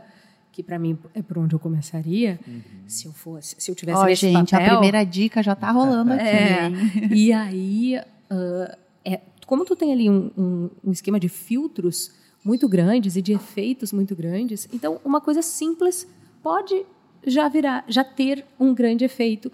que 0.51 0.63
para 0.63 0.79
mim 0.79 0.97
é 1.13 1.21
por 1.21 1.37
onde 1.37 1.53
eu 1.53 1.59
começaria, 1.59 2.39
uhum. 2.47 2.61
se 2.87 3.05
eu 3.05 3.13
fosse, 3.13 3.55
se 3.59 3.69
eu 3.69 3.75
tivesse 3.75 4.01
oh, 4.01 4.05
nesse 4.05 4.31
gente, 4.31 4.51
papel, 4.51 4.67
a 4.67 4.71
primeira 4.71 5.03
dica 5.05 5.43
já 5.43 5.55
tá 5.55 5.69
rolando 5.69 6.13
aqui. 6.13 6.23
É, 6.23 6.71
e 7.13 7.31
aí, 7.31 7.99
uh, 8.31 8.77
é, 9.05 9.21
como 9.45 9.63
tu 9.65 9.75
tem 9.75 9.93
ali 9.93 10.09
um, 10.09 10.31
um, 10.35 10.69
um 10.85 10.91
esquema 10.91 11.19
de 11.19 11.29
filtros 11.29 12.11
muito 12.47 12.69
grandes 12.69 13.17
e 13.17 13.21
de 13.21 13.33
efeitos 13.33 13.91
muito 13.91 14.15
grandes. 14.15 14.69
Então, 14.71 15.01
uma 15.03 15.19
coisa 15.19 15.41
simples 15.41 16.07
pode 16.41 16.85
já 17.25 17.49
virar, 17.49 17.83
já 17.89 18.05
ter 18.05 18.45
um 18.57 18.73
grande 18.73 19.03
efeito. 19.03 19.51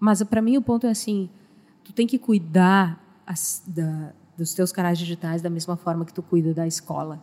Mas 0.00 0.20
para 0.24 0.42
mim 0.42 0.56
o 0.56 0.62
ponto 0.62 0.84
é 0.84 0.90
assim, 0.90 1.30
tu 1.84 1.92
tem 1.92 2.08
que 2.08 2.18
cuidar 2.18 3.00
as, 3.24 3.62
da, 3.64 4.12
dos 4.36 4.52
teus 4.52 4.72
canais 4.72 4.98
digitais 4.98 5.40
da 5.42 5.48
mesma 5.48 5.76
forma 5.76 6.04
que 6.04 6.12
tu 6.12 6.24
cuida 6.24 6.52
da 6.52 6.66
escola 6.66 7.22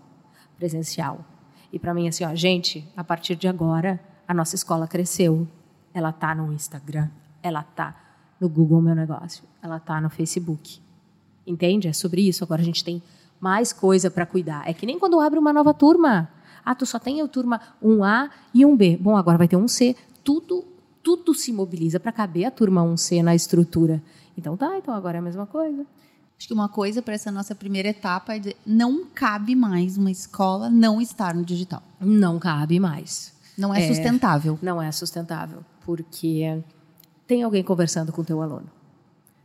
presencial. 0.56 1.26
E 1.74 1.78
para 1.78 1.94
mim 1.94 2.08
assim, 2.08 2.24
ó, 2.24 2.34
gente, 2.34 2.88
a 2.96 3.04
partir 3.04 3.36
de 3.36 3.50
agora 3.50 4.00
a 4.26 4.34
nossa 4.34 4.56
escola 4.56 4.88
cresceu. 4.88 5.46
Ela 5.94 6.14
tá 6.14 6.34
no 6.34 6.54
Instagram, 6.54 7.10
ela 7.44 7.64
tá 7.64 7.94
no 8.40 8.48
Google 8.48 8.82
Meu 8.82 8.96
Negócio, 8.96 9.44
ela 9.62 9.78
tá 9.78 10.00
no 10.00 10.10
Facebook. 10.10 10.80
Entende? 11.46 11.90
É 11.90 11.94
sobre 11.94 12.26
isso. 12.26 12.46
Agora 12.46 12.62
a 12.62 12.64
gente 12.64 12.82
tem 12.82 13.04
mais 13.42 13.74
coisa 13.74 14.12
para 14.12 14.26
cuidar. 14.26 14.70
É 14.70 14.74
que 14.74 14.86
nem 14.86 15.00
quando 15.00 15.20
abre 15.20 15.40
uma 15.40 15.52
nova 15.52 15.74
turma. 15.74 16.30
Ah, 16.64 16.76
tu 16.76 16.86
só 16.86 17.00
tem 17.00 17.20
a 17.22 17.28
turma 17.28 17.60
1A 17.84 18.30
e 18.54 18.62
1B. 18.62 19.00
Bom, 19.00 19.18
agora 19.18 19.40
vai 19.40 19.48
ter 19.48 19.56
um 19.56 19.68
C. 19.68 19.96
Tudo, 20.24 20.64
tudo 21.02 21.34
se 21.34 21.52
mobiliza 21.52 22.00
para 22.00 22.12
caber 22.12 22.46
a 22.46 22.52
turma 22.52 22.84
1C 22.84 23.24
na 23.24 23.34
estrutura. 23.34 24.02
Então 24.38 24.56
tá, 24.56 24.78
então 24.78 24.94
agora 24.94 25.18
é 25.18 25.20
a 25.20 25.24
mesma 25.24 25.48
coisa. 25.48 25.84
Acho 26.38 26.48
que 26.48 26.54
uma 26.54 26.70
coisa 26.70 27.02
para 27.02 27.16
essa 27.16 27.32
nossa 27.32 27.56
primeira 27.56 27.90
etapa 27.90 28.36
é 28.36 28.40
dizer, 28.40 28.58
não 28.66 29.06
cabe 29.06 29.56
mais 29.56 29.98
uma 29.98 30.12
escola 30.12 30.70
não 30.70 31.02
estar 31.02 31.34
no 31.34 31.44
digital. 31.44 31.82
Não 32.00 32.38
cabe 32.40 32.80
mais. 32.80 33.34
Não 33.58 33.74
é, 33.74 33.84
é 33.84 33.88
sustentável. 33.88 34.58
Não 34.62 34.82
é 34.82 34.92
sustentável, 34.92 35.64
porque 35.84 36.64
tem 37.28 37.44
alguém 37.44 37.64
conversando 37.64 38.12
com 38.12 38.22
o 38.22 38.26
teu 38.26 38.42
aluno. 38.42 38.70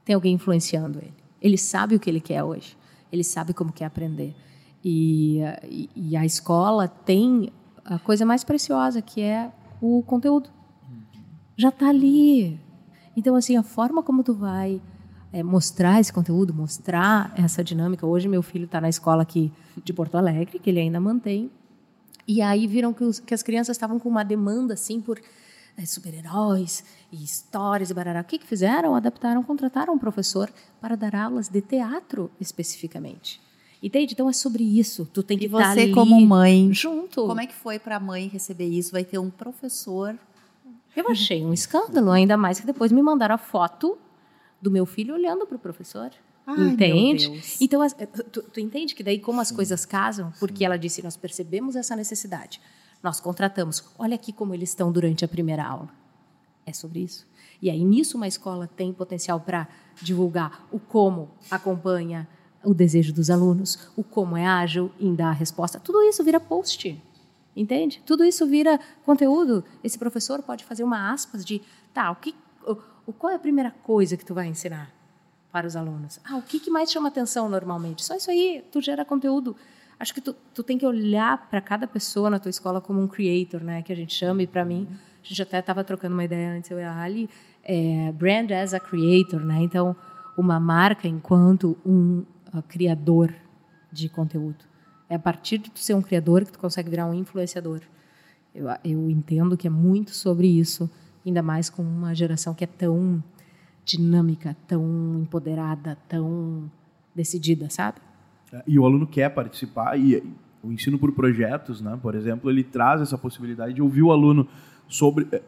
Tem 0.05 0.15
alguém 0.15 0.35
influenciando 0.35 0.99
ele. 0.99 1.15
Ele 1.41 1.59
sabe 1.59 1.97
o 1.97 2.01
que 2.01 2.09
ele 2.09 2.21
quer 2.21 2.43
hoje 2.43 2.77
ele 3.17 3.25
sabe 3.25 3.53
como 3.53 3.73
quer 3.73 3.87
aprender. 3.87 4.35
E, 4.85 5.41
e, 5.65 5.91
e, 5.97 6.17
a 6.17 6.25
escola 6.25 6.87
tem 6.87 7.53
a 7.85 7.99
coisa 7.99 8.25
mais 8.25 8.45
preciosa, 8.45 9.03
que 9.03 9.21
é 9.21 9.51
o 9.81 10.03
conteúdo. 10.03 10.51
Já 11.57 11.71
está 11.71 11.89
ali. 11.89 12.61
Então, 13.17 13.35
assim, 13.35 13.57
a 13.57 13.63
forma 13.63 14.03
como 14.03 14.23
tu 14.23 14.35
vai 14.35 14.81
é, 15.33 15.43
mostrar 15.43 16.01
esse 16.01 16.13
conteúdo, 16.13 16.55
mostrar 16.55 17.33
essa 17.37 17.65
dinâmica. 17.65 18.07
Hoje, 18.07 18.29
meu 18.29 18.43
filho 18.43 18.67
está 18.67 18.81
na 18.81 18.89
escola 18.89 19.23
aqui 19.23 19.53
de 19.83 19.93
Porto 19.93 20.17
Alegre, 20.17 20.59
que 20.59 20.71
ele 20.71 20.81
ainda 20.81 21.01
mantém. 21.01 21.51
E 22.29 22.43
aí 22.43 22.67
viram 22.67 22.93
que, 22.93 23.05
os, 23.05 23.19
que 23.19 23.35
as 23.35 23.43
crianças 23.43 23.77
estavam 23.77 23.99
com 23.99 24.09
uma 24.09 24.25
demanda, 24.25 24.75
assim, 24.75 25.01
por 25.01 25.21
é, 25.77 25.85
super-heróis 25.85 26.85
e 27.13 27.23
histórias 27.23 27.91
e 27.91 27.95
barará. 27.95 28.21
O 28.21 28.25
que, 28.25 28.39
que 28.39 28.47
fizeram? 28.47 28.95
Adaptaram, 28.95 29.43
contrataram 29.43 29.95
um 29.95 29.99
professor 29.99 30.51
para 30.81 30.97
dar 30.97 31.15
aulas 31.15 31.49
de 31.49 31.61
teatro 31.61 32.31
especificamente. 32.41 33.41
Entende? 33.83 34.15
Então 34.15 34.29
é 34.29 34.33
sobre 34.33 34.65
isso. 34.65 35.09
Tu 35.13 35.23
tem 35.23 35.39
que 35.39 35.45
e 35.45 35.47
estar 35.47 35.75
você 35.75 35.83
ali 35.83 35.93
como 35.93 36.21
mãe 36.21 36.73
junto. 36.73 37.27
Como 37.27 37.41
é 37.41 37.47
que 37.47 37.55
foi 37.55 37.79
para 37.79 37.97
a 37.97 38.01
mãe 38.01 38.27
receber 38.27 38.67
isso? 38.67 38.93
Vai 38.93 39.05
ter 39.05 39.19
um 39.19 39.31
professor. 39.31 40.19
Eu 40.97 41.11
achei 41.11 41.45
um 41.45 41.53
escândalo, 41.53 42.11
ainda 42.11 42.39
mais 42.39 42.59
que 42.59 42.67
depois 42.67 42.91
me 42.91 43.03
mandaram 43.03 43.35
a 43.35 43.39
foto 43.39 43.99
do 44.61 44.71
meu 44.71 44.87
filho 44.87 45.15
olhando 45.15 45.47
para 45.47 45.57
o 45.57 45.59
professor. 45.59 46.11
Ai, 46.47 46.69
entende? 46.69 47.43
Então, 47.61 47.81
tu, 48.33 48.43
tu, 48.43 48.61
entende 48.61 48.95
que 48.95 49.03
daí 49.03 49.19
como 49.19 49.41
as 49.41 49.49
Sim. 49.49 49.57
coisas 49.57 49.85
casam? 49.85 50.33
Porque 50.39 50.59
Sim. 50.59 50.65
ela 50.65 50.79
disse, 50.79 51.03
nós 51.03 51.17
percebemos 51.17 51.77
essa 51.77 51.95
necessidade. 51.95 52.61
Nós 53.03 53.21
contratamos. 53.21 53.85
Olha 53.99 54.15
aqui 54.15 54.33
como 54.33 54.55
eles 54.55 54.71
estão 54.71 54.91
durante 54.91 55.25
a 55.25 55.29
primeira 55.29 55.65
aula. 55.65 55.89
É 56.65 56.73
sobre 56.73 57.01
isso. 57.01 57.27
E 57.61 57.71
aí, 57.71 57.85
nisso, 57.85 58.17
uma 58.17 58.27
escola 58.27 58.69
tem 58.77 58.93
potencial 58.93 59.41
para 59.41 59.69
divulgar 60.03 60.67
o 60.71 60.79
como 60.79 61.31
acompanha 61.51 62.29
o 62.65 62.75
desejo 62.75 63.13
dos 63.13 63.31
alunos, 63.31 63.89
o 63.97 64.03
como 64.03 64.37
é 64.37 64.45
ágil 64.45 64.91
em 64.99 65.15
dar 65.15 65.29
a 65.29 65.33
resposta. 65.33 65.79
Tudo 65.79 66.03
isso 66.03 66.25
vira 66.25 66.41
post. 66.41 67.01
Entende? 67.55 68.03
Tudo 68.05 68.25
isso 68.25 68.47
vira 68.47 68.79
conteúdo. 69.05 69.65
Esse 69.83 69.97
professor 69.97 70.43
pode 70.43 70.65
fazer 70.65 70.83
uma 70.83 71.13
aspas 71.13 71.45
de, 71.45 71.63
tá, 71.95 72.11
o 72.11 72.17
que, 72.17 72.35
o, 73.07 73.13
qual 73.13 73.33
é 73.33 73.37
a 73.37 73.39
primeira 73.39 73.71
coisa 73.71 74.17
que 74.17 74.25
tu 74.25 74.35
vai 74.35 74.49
ensinar? 74.49 74.97
para 75.57 75.67
os 75.67 75.75
alunos. 75.75 76.21
Ah, 76.23 76.37
o 76.37 76.43
que, 76.43 76.61
que 76.61 76.71
mais 76.71 76.93
chama 76.93 77.09
atenção 77.09 77.49
normalmente? 77.49 78.05
Só 78.05 78.15
isso 78.15 78.31
aí, 78.31 78.63
tu 78.71 78.79
gera 78.83 79.07
conteúdo. 79.07 79.57
Acho 79.99 80.13
que 80.13 80.21
tu, 80.21 80.35
tu 80.55 80.63
tem 80.63 80.77
que 80.77 80.87
olhar 80.87 81.49
para 81.49 81.61
cada 81.61 81.87
pessoa 81.87 82.29
na 82.29 82.39
tua 82.39 82.51
escola 82.51 82.81
como 82.81 83.01
um 83.01 83.09
creator, 83.09 83.63
né? 83.63 83.83
Que 83.83 83.93
a 83.93 83.97
gente 83.97 84.15
chama, 84.15 84.43
e 84.43 84.47
para 84.47 84.65
mim, 84.65 84.87
a 85.25 85.29
gente 85.29 85.41
até 85.43 85.59
estava 85.59 85.83
trocando 85.83 86.15
uma 86.15 86.25
ideia 86.25 86.53
antes, 86.53 86.71
eu 86.71 86.79
e 86.79 86.83
a 86.83 87.01
Ali, 87.01 87.31
é, 87.63 88.13
brand 88.13 88.51
as 88.53 88.75
a 88.75 88.81
creator, 88.81 89.41
né? 89.41 89.63
Então, 89.63 89.97
uma 90.37 90.61
marca 90.61 91.09
enquanto 91.09 91.77
um 91.85 92.25
uh, 92.55 92.63
criador 92.69 93.35
de 93.91 94.09
conteúdo. 94.09 94.65
É 95.09 95.15
a 95.15 95.19
partir 95.19 95.59
de 95.59 95.71
tu 95.71 95.79
ser 95.79 95.95
um 95.95 96.03
criador 96.03 96.45
que 96.45 96.53
tu 96.53 96.59
consegue 96.59 96.91
virar 96.91 97.07
um 97.07 97.15
influenciador. 97.15 97.81
Eu, 98.55 98.67
eu 98.85 99.11
entendo 99.11 99.57
que 99.57 99.67
é 99.67 99.71
muito 99.71 100.11
sobre 100.11 100.47
isso, 100.47 100.91
ainda 101.25 101.43
mais 101.43 101.71
com 101.71 101.83
uma 101.83 102.15
geração 102.15 102.55
que 102.55 102.65
é 102.65 102.67
tão 102.67 103.23
dinâmica, 103.85 104.57
tão 104.67 105.21
empoderada, 105.23 105.97
tão 106.09 106.71
decidida, 107.15 107.71
sabe? 107.71 107.99
E 108.67 108.79
o 108.79 108.85
aluno 108.85 109.07
quer 109.07 109.31
participar 109.31 109.99
e 109.99 110.23
o 110.63 110.73
ensino 110.73 110.99
por 110.99 111.13
projetos, 111.13 111.81
né, 111.81 111.99
por 112.01 112.15
exemplo, 112.15 112.51
ele 112.51 112.65
traz 112.65 113.01
essa 113.01 113.17
possibilidade 113.17 113.75
de 113.75 113.83
ouvir 113.83 114.03
o 114.03 114.11
aluno 114.11 114.49
sobre 114.89 115.27
eh, 115.31 115.43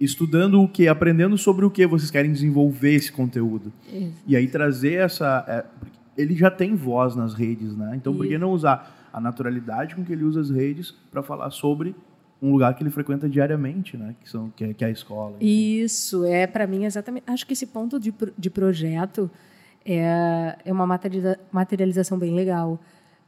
estudando 0.00 0.60
o 0.60 0.68
que, 0.68 0.88
aprendendo 0.88 1.38
sobre 1.38 1.64
o 1.64 1.70
que 1.70 1.86
vocês 1.86 2.10
querem 2.10 2.32
desenvolver 2.32 2.94
esse 2.94 3.12
conteúdo. 3.12 3.72
Isso. 3.92 4.22
E 4.26 4.36
aí 4.36 4.48
trazer 4.48 4.94
essa 4.94 5.44
é, 5.48 5.64
ele 6.16 6.34
já 6.34 6.50
tem 6.50 6.74
voz 6.74 7.14
nas 7.14 7.34
redes, 7.34 7.76
né? 7.76 7.94
Então 7.96 8.14
por 8.14 8.26
que 8.26 8.38
não 8.38 8.50
usar 8.50 9.08
a 9.12 9.20
naturalidade 9.20 9.94
com 9.94 10.04
que 10.04 10.12
ele 10.12 10.24
usa 10.24 10.40
as 10.40 10.50
redes 10.50 10.94
para 11.10 11.22
falar 11.22 11.50
sobre 11.50 11.94
um 12.40 12.52
lugar 12.52 12.74
que 12.74 12.82
ele 12.82 12.90
frequenta 12.90 13.28
diariamente, 13.28 13.96
né? 13.96 14.14
Que, 14.20 14.28
são, 14.28 14.50
que, 14.50 14.64
é, 14.64 14.74
que 14.74 14.84
é 14.84 14.88
a 14.88 14.90
escola. 14.90 15.36
Isso, 15.40 16.24
é 16.24 16.46
para 16.46 16.66
mim 16.66 16.84
exatamente. 16.84 17.24
Acho 17.26 17.46
que 17.46 17.52
esse 17.52 17.66
ponto 17.66 17.98
de, 17.98 18.12
de 18.36 18.50
projeto 18.50 19.30
é, 19.86 20.58
é 20.64 20.72
uma 20.72 20.84
materialização 21.52 22.18
bem 22.18 22.34
legal 22.34 22.78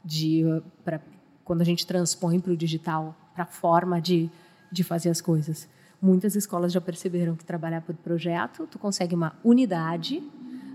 de 0.03 0.43
para 0.83 0.99
quando 1.45 1.61
a 1.61 1.65
gente 1.65 1.87
transpõe 1.87 2.39
para 2.39 2.51
o 2.51 2.57
digital, 2.57 3.15
para 3.33 3.43
a 3.43 3.47
forma 3.47 3.99
de, 3.99 4.29
de 4.71 4.83
fazer 4.83 5.09
as 5.09 5.19
coisas. 5.19 5.67
Muitas 5.99 6.35
escolas 6.35 6.71
já 6.71 6.79
perceberam 6.79 7.35
que 7.35 7.43
trabalhar 7.43 7.81
por 7.81 7.95
projeto, 7.95 8.67
tu 8.67 8.77
consegue 8.77 9.15
uma 9.15 9.33
unidade, 9.43 10.21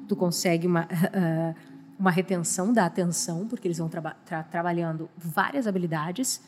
tu 0.09 0.17
consegue 0.17 0.67
uma, 0.67 0.83
uh, 0.83 1.55
uma 1.97 2.11
retenção 2.11 2.73
da 2.73 2.87
atenção, 2.87 3.47
porque 3.47 3.69
eles 3.69 3.79
vão 3.79 3.89
traba 3.89 4.17
tra 4.25 4.43
trabalhando 4.43 5.09
várias 5.17 5.69
habilidades 5.69 6.43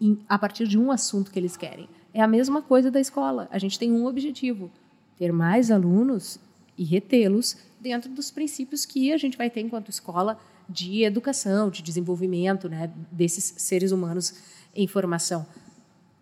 em, 0.00 0.18
a 0.28 0.36
partir 0.36 0.66
de 0.66 0.76
um 0.76 0.90
assunto 0.90 1.30
que 1.30 1.38
eles 1.38 1.56
querem. 1.56 1.88
É 2.12 2.20
a 2.20 2.26
mesma 2.26 2.60
coisa 2.60 2.90
da 2.90 2.98
escola. 2.98 3.46
A 3.48 3.58
gente 3.58 3.78
tem 3.78 3.92
um 3.92 4.06
objetivo: 4.06 4.72
ter 5.16 5.32
mais 5.32 5.70
alunos 5.70 6.40
e 6.78 6.84
retê-los 6.84 7.56
dentro 7.80 8.10
dos 8.10 8.30
princípios 8.30 8.86
que 8.86 9.12
a 9.12 9.16
gente 9.16 9.36
vai 9.36 9.50
ter 9.50 9.60
enquanto 9.60 9.90
escola 9.90 10.38
de 10.68 11.02
educação, 11.02 11.70
de 11.70 11.82
desenvolvimento 11.82 12.68
né, 12.68 12.90
desses 13.10 13.54
seres 13.56 13.90
humanos 13.90 14.34
em 14.74 14.86
formação. 14.86 15.46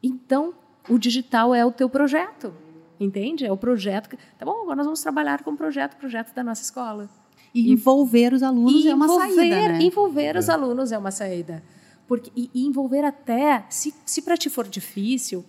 Então, 0.03 0.55
o 0.89 0.99
digital 0.99 1.55
é 1.55 1.65
o 1.65 1.73
teu 1.73 1.89
projeto, 1.89 2.55
entende? 2.99 3.45
É 3.45 3.53
o 3.53 3.57
projeto. 3.57 4.09
Que, 4.09 4.17
tá 4.17 4.45
bom, 4.45 4.63
agora 4.63 4.77
nós 4.77 4.87
vamos 4.87 5.01
trabalhar 5.01 5.43
com 5.43 5.51
o 5.51 5.57
projeto, 5.57 5.97
projeto 5.97 6.33
da 6.35 6.45
nossa 6.45 6.63
escola. 6.63 7.09
E 7.53 7.73
envolver 7.73 8.33
os 8.33 8.43
alunos 8.43 8.85
e 8.85 8.89
é 8.89 8.95
uma 8.95 9.07
envolver, 9.07 9.35
saída, 9.35 9.69
né? 9.69 9.83
Envolver 9.83 10.37
é. 10.37 10.39
os 10.39 10.49
alunos 10.49 10.93
é 10.93 10.99
uma 10.99 11.11
saída. 11.11 11.63
Porque, 12.07 12.31
e, 12.37 12.51
e 12.55 12.67
envolver 12.67 13.05
até, 13.05 13.65
se, 13.69 13.93
se 14.05 14.23
para 14.23 14.37
ti 14.37 14.49
for 14.49 14.69
difícil, 14.69 15.45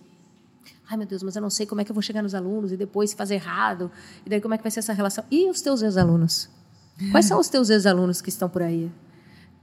ai 0.88 0.96
meu 0.96 1.06
Deus, 1.06 1.22
mas 1.22 1.36
eu 1.36 1.42
não 1.42 1.50
sei 1.50 1.66
como 1.66 1.80
é 1.80 1.84
que 1.84 1.90
eu 1.90 1.94
vou 1.94 2.02
chegar 2.02 2.22
nos 2.22 2.34
alunos 2.34 2.72
e 2.72 2.76
depois 2.76 3.12
fazer 3.12 3.34
errado, 3.34 3.90
e 4.24 4.30
daí 4.30 4.40
como 4.40 4.54
é 4.54 4.56
que 4.56 4.62
vai 4.62 4.70
ser 4.70 4.80
essa 4.80 4.92
relação? 4.92 5.24
E 5.30 5.48
os 5.50 5.60
teus 5.60 5.82
ex-alunos? 5.82 6.48
Quais 7.10 7.26
são 7.26 7.38
os 7.38 7.48
teus 7.48 7.70
ex-alunos 7.70 8.20
que 8.20 8.28
estão 8.28 8.48
por 8.48 8.62
aí? 8.62 8.90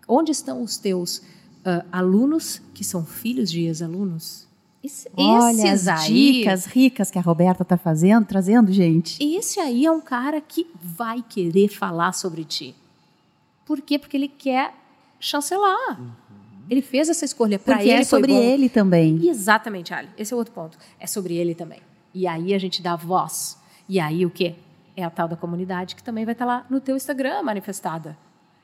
Onde 0.07 0.31
estão 0.31 0.61
os 0.61 0.77
teus 0.77 1.17
uh, 1.17 1.85
alunos 1.91 2.61
que 2.73 2.83
são 2.83 3.05
filhos 3.05 3.51
de 3.51 3.61
ex-alunos? 3.61 4.45
Esse, 4.83 5.09
Olha 5.17 5.73
as 5.73 5.87
aí, 5.87 6.33
dicas 6.43 6.65
ricas 6.65 7.09
que 7.09 7.17
a 7.17 7.21
Roberta 7.21 7.63
está 7.63 7.75
fazendo, 7.75 8.25
trazendo, 8.25 8.71
gente. 8.71 9.21
Esse 9.21 9.59
aí 9.59 9.83
é 9.83 9.91
um 9.91 9.99
cara 9.99 10.39
que 10.39 10.67
vai 10.79 11.23
querer 11.27 11.69
falar 11.69 12.13
sobre 12.13 12.45
ti. 12.45 12.75
Por 13.65 13.81
quê? 13.81 13.97
Porque 13.97 14.15
ele 14.15 14.27
quer 14.27 14.75
chancelar. 15.19 15.99
Uhum. 15.99 16.11
Ele 16.69 16.81
fez 16.81 17.09
essa 17.09 17.25
escolha 17.25 17.59
para 17.59 17.81
ele. 17.81 17.91
é 17.91 18.03
sobre 18.03 18.33
ele 18.33 18.69
também. 18.69 19.27
Exatamente, 19.27 19.93
Ali. 19.93 20.09
Esse 20.17 20.33
é 20.33 20.37
outro 20.37 20.53
ponto. 20.53 20.77
É 20.99 21.07
sobre 21.07 21.35
ele 21.35 21.53
também. 21.53 21.79
E 22.13 22.27
aí 22.27 22.53
a 22.53 22.57
gente 22.57 22.81
dá 22.81 22.95
voz. 22.95 23.57
E 23.87 23.99
aí 23.99 24.25
o 24.25 24.29
quê? 24.29 24.55
É 24.95 25.03
a 25.03 25.09
tal 25.09 25.27
da 25.27 25.35
comunidade 25.35 25.95
que 25.95 26.03
também 26.03 26.25
vai 26.25 26.33
estar 26.33 26.45
tá 26.45 26.51
lá 26.51 26.65
no 26.69 26.79
teu 26.79 26.95
Instagram 26.95 27.43
manifestada. 27.43 28.17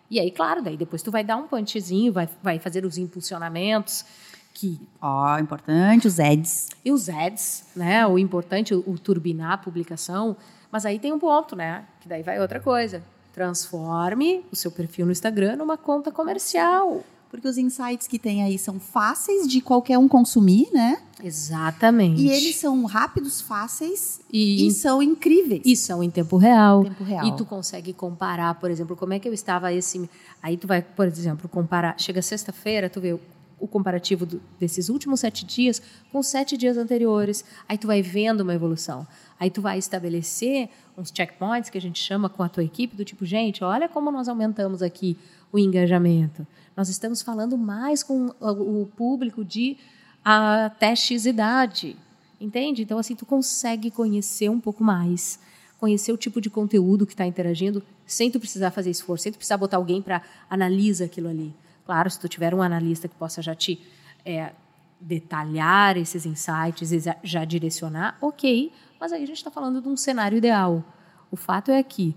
E 0.10 0.20
aí, 0.20 0.30
claro, 0.30 0.62
daí 0.62 0.76
depois 0.76 1.02
tu 1.02 1.10
vai 1.10 1.24
dar 1.24 1.38
um 1.38 1.48
punchzinho, 1.48 2.12
vai, 2.12 2.28
vai 2.44 2.60
fazer 2.60 2.86
os 2.86 2.98
impulsionamentos, 2.98 4.06
que 4.54 4.80
ó, 5.02 5.36
oh, 5.36 5.40
importante 5.40 6.08
os 6.08 6.20
ads. 6.20 6.70
E 6.84 6.92
os 6.92 7.08
ads, 7.10 7.66
né? 7.76 8.06
O 8.06 8.20
importante 8.20 8.74
o, 8.74 8.84
o 8.86 8.98
turbinar 8.98 9.54
a 9.54 9.58
publicação, 9.58 10.36
mas 10.72 10.86
aí 10.86 11.00
tem 11.00 11.14
um 11.14 11.20
ponto, 11.20 11.56
né? 11.56 11.86
Que 12.02 12.10
daí 12.10 12.24
vai 12.24 12.40
outra 12.40 12.60
coisa. 12.60 13.02
Transforme 13.34 14.44
o 14.52 14.56
seu 14.56 14.72
perfil 14.72 15.06
no 15.06 15.12
Instagram 15.12 15.56
numa 15.56 15.78
conta 15.78 16.12
comercial. 16.12 17.04
Porque 17.32 17.48
os 17.48 17.58
insights 17.58 18.08
que 18.08 18.20
tem 18.20 18.44
aí 18.44 18.60
são 18.60 18.78
fáceis 18.78 19.48
de 19.48 19.62
qualquer 19.62 19.98
um 19.98 20.06
consumir, 20.06 20.68
né? 20.74 21.02
Exatamente. 21.24 22.22
E 22.22 22.30
eles 22.30 22.58
são 22.58 22.84
rápidos, 22.84 23.40
fáceis 23.40 24.20
e, 24.30 24.68
e 24.68 24.72
são 24.72 25.02
incríveis. 25.02 25.62
E 25.64 25.78
são 25.78 26.04
em 26.04 26.10
tempo 26.10 26.36
real. 26.36 26.84
Tempo 26.84 27.06
real. 27.06 27.26
E 27.26 27.38
tu 27.38 27.46
consegue 27.46 27.94
comparar, 27.94 28.56
por 28.56 28.70
exemplo, 28.70 28.98
como 28.98 29.14
é 29.14 29.20
que 29.20 29.30
eu 29.30 29.34
estava 29.34 29.72
esse. 29.72 30.10
Aí 30.44 30.58
tu 30.58 30.68
vai, 30.68 30.82
por 30.82 31.08
exemplo, 31.08 31.48
comparar. 31.48 31.98
Chega 31.98 32.22
sexta-feira, 32.22 32.90
tu 32.90 33.00
vê 33.00 33.18
o 33.62 33.68
comparativo 33.68 34.26
do, 34.26 34.42
desses 34.60 34.90
últimos 34.90 35.22
sete 35.22 35.46
dias 35.46 35.82
com 36.12 36.20
os 36.20 36.28
sete 36.28 36.58
dias 36.58 36.76
anteriores. 36.76 37.46
Aí 37.70 37.78
tu 37.78 37.88
vai 37.88 38.02
vendo 38.02 38.42
uma 38.42 38.54
evolução. 38.54 39.08
Aí 39.40 39.50
tu 39.50 39.62
vai 39.62 39.78
estabelecer 39.78 40.68
uns 40.98 41.14
checkpoints 41.16 41.70
que 41.70 41.78
a 41.78 41.82
gente 41.82 42.04
chama 42.04 42.28
com 42.28 42.44
a 42.44 42.50
tua 42.50 42.64
equipe 42.64 42.94
do 42.94 43.06
tipo, 43.06 43.26
gente, 43.26 43.64
olha 43.64 43.88
como 43.88 44.12
nós 44.12 44.28
aumentamos 44.28 44.82
aqui 44.82 45.18
o 45.50 45.58
engajamento. 45.58 46.46
Nós 46.82 46.90
estamos 46.90 47.22
falando 47.22 47.60
mais 47.60 48.02
com 48.02 48.34
o 48.40 48.88
público 48.98 49.46
de 49.46 49.78
até 50.26 50.96
X 50.96 51.28
idade. 51.28 51.96
Entende? 52.40 52.82
Então, 52.82 52.98
assim, 52.98 53.16
tu 53.16 53.24
consegue 53.24 53.92
conhecer 53.92 54.50
um 54.50 54.60
pouco 54.60 54.84
mais, 54.84 55.40
conhecer 55.80 56.12
o 56.12 56.18
tipo 56.18 56.42
de 56.42 56.50
conteúdo 56.50 57.06
que 57.06 57.14
está 57.14 57.24
interagindo, 57.24 57.84
sem 58.04 58.32
tu 58.32 58.40
precisar 58.40 58.72
fazer 58.72 58.90
esforço, 58.90 59.22
sem 59.22 59.32
tu 59.32 59.36
precisar 59.36 59.58
botar 59.58 59.78
alguém 59.78 60.02
para 60.02 60.24
analisar 60.50 61.06
aquilo 61.06 61.30
ali. 61.30 61.54
Claro, 61.86 62.10
se 62.10 62.20
tu 62.20 62.28
tiver 62.28 62.52
um 62.56 62.64
analista 62.64 63.08
que 63.08 63.14
possa 63.14 63.44
já 63.44 63.54
te 63.54 63.80
é, 64.26 64.52
detalhar 65.00 65.98
esses 65.98 66.26
insights 66.26 66.90
já 67.22 67.46
direcionar, 67.46 68.18
ok. 68.20 68.74
Mas 69.00 69.14
aí 69.14 69.22
a 69.22 69.28
gente 69.28 69.38
está 69.38 69.52
falando 69.52 69.80
de 69.84 69.88
um 69.88 69.96
cenário 69.96 70.36
ideal. 70.36 70.84
O 71.30 71.36
fato 71.36 71.70
é 71.70 71.84
que 71.84 72.16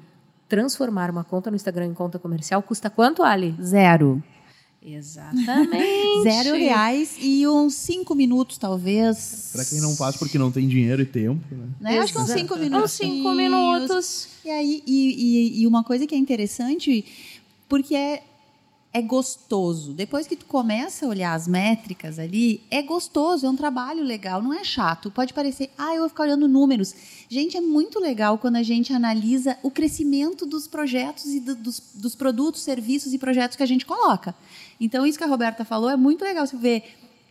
transformar 0.49 1.11
uma 1.11 1.23
conta 1.23 1.51
no 1.51 1.57
Instagram 1.57 1.85
em 1.85 1.95
conta 1.95 2.19
comercial 2.19 2.63
custa 2.63 2.89
quanto, 2.89 3.23
Ali? 3.23 3.55
Zero. 3.61 4.25
Exatamente. 4.85 6.23
Zero 6.25 6.57
reais 6.57 7.17
e 7.19 7.49
uns 7.49 7.75
cinco 7.75 8.15
minutos, 8.15 8.59
talvez. 8.59 9.51
Para 9.53 9.65
quem 9.65 9.81
não 9.81 9.97
faz 9.97 10.17
porque 10.17 10.39
não 10.39 10.53
tem 10.53 10.69
dinheiro 10.69 11.01
e 11.01 11.07
tempo, 11.07 11.43
né? 11.51 11.69
né? 11.81 11.99
Acho 12.01 12.13
que 12.13 12.19
uns 12.19 12.31
cinco 12.31 12.57
minutos. 12.57 12.85
Uns 12.85 12.93
cinco 12.93 13.33
minutos. 13.33 14.29
E 14.45 14.51
aí, 14.51 14.83
e, 14.87 15.57
e, 15.57 15.63
e 15.63 15.67
uma 15.67 15.83
coisa 15.83 16.07
que 16.07 16.15
é 16.15 16.19
interessante, 16.19 17.05
porque 17.67 17.95
é 17.95 18.23
é 18.95 19.03
gostoso. 19.03 19.93
Depois 19.93 20.25
que 20.25 20.37
tu 20.37 20.47
começa 20.47 21.05
a 21.05 21.09
olhar 21.09 21.35
as 21.35 21.49
métricas 21.49 22.17
ali, 22.17 22.63
é 22.71 22.81
gostoso, 22.81 23.45
é 23.45 23.51
um 23.51 23.57
trabalho 23.57 24.05
legal, 24.05 24.41
não 24.41 24.55
é 24.55 24.63
chato. 24.63 25.11
Pode 25.11 25.35
parecer, 25.35 25.69
ah, 25.77 25.93
eu 25.93 26.03
vou 26.03 26.09
ficar 26.09 26.23
olhando 26.23 26.47
números. 26.47 26.95
Gente, 27.29 27.57
é 27.57 27.61
muito 27.61 27.99
legal 27.99 28.39
quando 28.39 28.55
a 28.55 28.63
gente 28.63 28.93
analisa 28.93 29.59
o 29.65 29.71
crescimento 29.71 30.47
dos 30.47 30.69
projetos 30.69 31.27
e 31.27 31.41
do, 31.41 31.57
dos, 31.57 31.83
dos, 31.93 32.15
produtos, 32.15 32.63
serviços 32.63 33.13
e 33.13 33.19
projetos 33.19 33.57
que 33.57 33.65
a 33.65 33.67
gente 33.67 33.85
coloca. 33.85 34.33
Então, 34.81 35.05
isso 35.05 35.19
que 35.19 35.25
a 35.25 35.29
Roberta 35.29 35.65
falou 35.65 35.91
é 35.91 35.97
muito 35.97 36.25
legal. 36.25 36.47
Você 36.47 36.57
vê, 36.57 36.85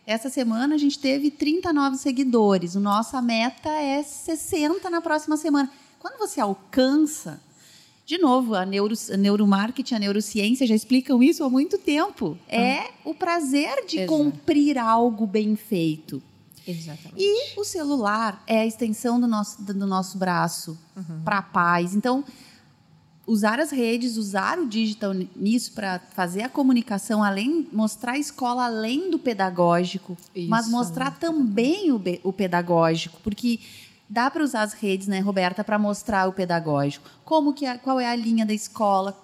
essa 0.06 0.30
semana 0.30 0.76
a 0.76 0.78
gente 0.78 1.00
teve 1.00 1.32
30 1.32 1.72
novos 1.72 2.02
seguidores. 2.02 2.76
Nossa 2.76 3.22
meta 3.22 3.70
é 3.70 4.04
60 4.04 4.90
na 4.90 5.00
próxima 5.00 5.38
semana. 5.38 5.72
Quando 5.98 6.20
você 6.20 6.42
alcança 6.42 7.40
de 8.06 8.18
novo, 8.18 8.54
a, 8.54 8.66
neuro, 8.66 8.96
a 9.12 9.18
neuromarketing, 9.18 9.96
a 9.96 10.00
neurociência 10.00 10.68
já 10.68 10.76
explicam 10.76 11.24
isso 11.24 11.44
há 11.44 11.50
muito 11.50 11.78
tempo. 11.78 12.38
É 12.48 12.80
ah. 12.80 12.90
o 13.06 13.14
prazer 13.14 13.86
de 13.86 14.00
Exato. 14.00 14.12
cumprir 14.12 14.78
algo 14.78 15.26
bem 15.26 15.56
feito. 15.56 16.22
Exatamente. 16.68 17.16
E 17.18 17.60
o 17.60 17.64
celular 17.64 18.42
é 18.48 18.60
a 18.60 18.66
extensão 18.66 19.20
do 19.20 19.28
nosso, 19.28 19.62
do 19.62 19.88
nosso 19.88 20.18
braço 20.18 20.78
uhum. 20.96 21.22
para 21.24 21.40
a 21.40 21.42
paz. 21.42 21.94
Então, 21.94 22.24
usar 23.26 23.60
as 23.60 23.72
redes, 23.72 24.18
usar 24.18 24.60
o 24.60 24.68
digital 24.68 25.14
nisso 25.36 25.72
para 25.74 26.00
fazer 26.00 26.44
a 26.44 26.50
comunicação, 26.50 27.24
além 27.24 27.68
mostrar 27.72 28.14
a 28.14 28.20
escola 28.20 28.66
além 28.66 29.10
do 29.10 29.18
pedagógico, 29.18 30.18
isso. 30.36 30.50
mas 30.50 30.68
mostrar 30.70 31.18
também 31.20 31.92
o, 31.92 32.02
o 32.24 32.34
pedagógico, 32.34 33.20
porque 33.24 33.60
Dá 34.10 34.30
para 34.30 34.44
usar 34.44 34.62
as 34.64 34.74
redes, 34.74 35.08
né, 35.08 35.20
Roberta, 35.20 35.64
para 35.64 35.80
mostrar 35.80 36.28
o 36.28 36.34
pedagógico. 36.34 37.10
Como 37.24 37.54
que 37.54 37.66
é, 37.66 37.78
qual 37.78 38.00
é 38.00 38.08
a 38.08 38.16
linha 38.16 38.46
da 38.46 38.54
escola, 38.54 39.18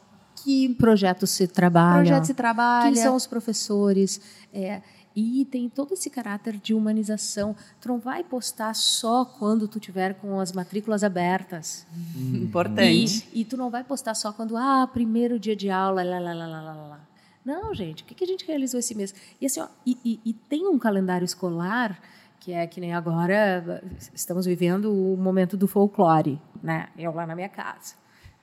que 0.43 0.73
projetos 0.75 1.29
se 1.31 1.47
trabalham, 1.47 2.05
projeto 2.05 2.25
se 2.25 2.33
trabalha, 2.33 2.91
quem 2.91 2.95
são 2.95 3.15
os 3.15 3.27
professores, 3.27 4.21
é, 4.53 4.81
e 5.15 5.45
tem 5.45 5.67
todo 5.67 5.93
esse 5.93 6.09
caráter 6.09 6.57
de 6.57 6.73
humanização. 6.73 7.55
Tu 7.81 7.89
não 7.89 7.99
vai 7.99 8.23
postar 8.23 8.73
só 8.73 9.25
quando 9.25 9.67
tu 9.67 9.79
tiver 9.79 10.13
com 10.15 10.39
as 10.39 10.51
matrículas 10.51 11.03
abertas. 11.03 11.85
Importante. 12.33 13.27
E, 13.33 13.41
e 13.41 13.45
tu 13.45 13.57
não 13.57 13.69
vai 13.69 13.83
postar 13.83 14.13
só 14.13 14.31
quando, 14.31 14.55
ah, 14.55 14.87
primeiro 14.91 15.39
dia 15.39 15.55
de 15.55 15.69
aula, 15.69 16.03
lá, 16.03 16.19
lá, 16.19 16.33
lá, 16.33 16.47
lá, 16.47 16.61
lá, 16.61 16.73
lá. 16.73 17.09
Não, 17.43 17.73
gente, 17.73 18.03
o 18.03 18.05
que, 18.05 18.13
que 18.13 18.23
a 18.23 18.27
gente 18.27 18.45
realizou 18.45 18.79
esse 18.79 18.93
mês? 18.93 19.13
E 19.41 19.45
assim, 19.45 19.59
ó, 19.59 19.67
e, 19.85 19.97
e, 20.05 20.19
e 20.25 20.33
tem 20.33 20.67
um 20.67 20.77
calendário 20.77 21.25
escolar 21.25 21.99
que 22.39 22.53
é 22.53 22.65
que 22.65 22.79
nem 22.79 22.93
agora 22.93 23.83
estamos 24.13 24.45
vivendo 24.45 24.91
o 24.91 25.17
momento 25.17 25.57
do 25.57 25.67
folclore, 25.67 26.41
né? 26.63 26.87
Eu 26.97 27.13
lá 27.13 27.27
na 27.27 27.35
minha 27.35 27.49
casa. 27.49 27.95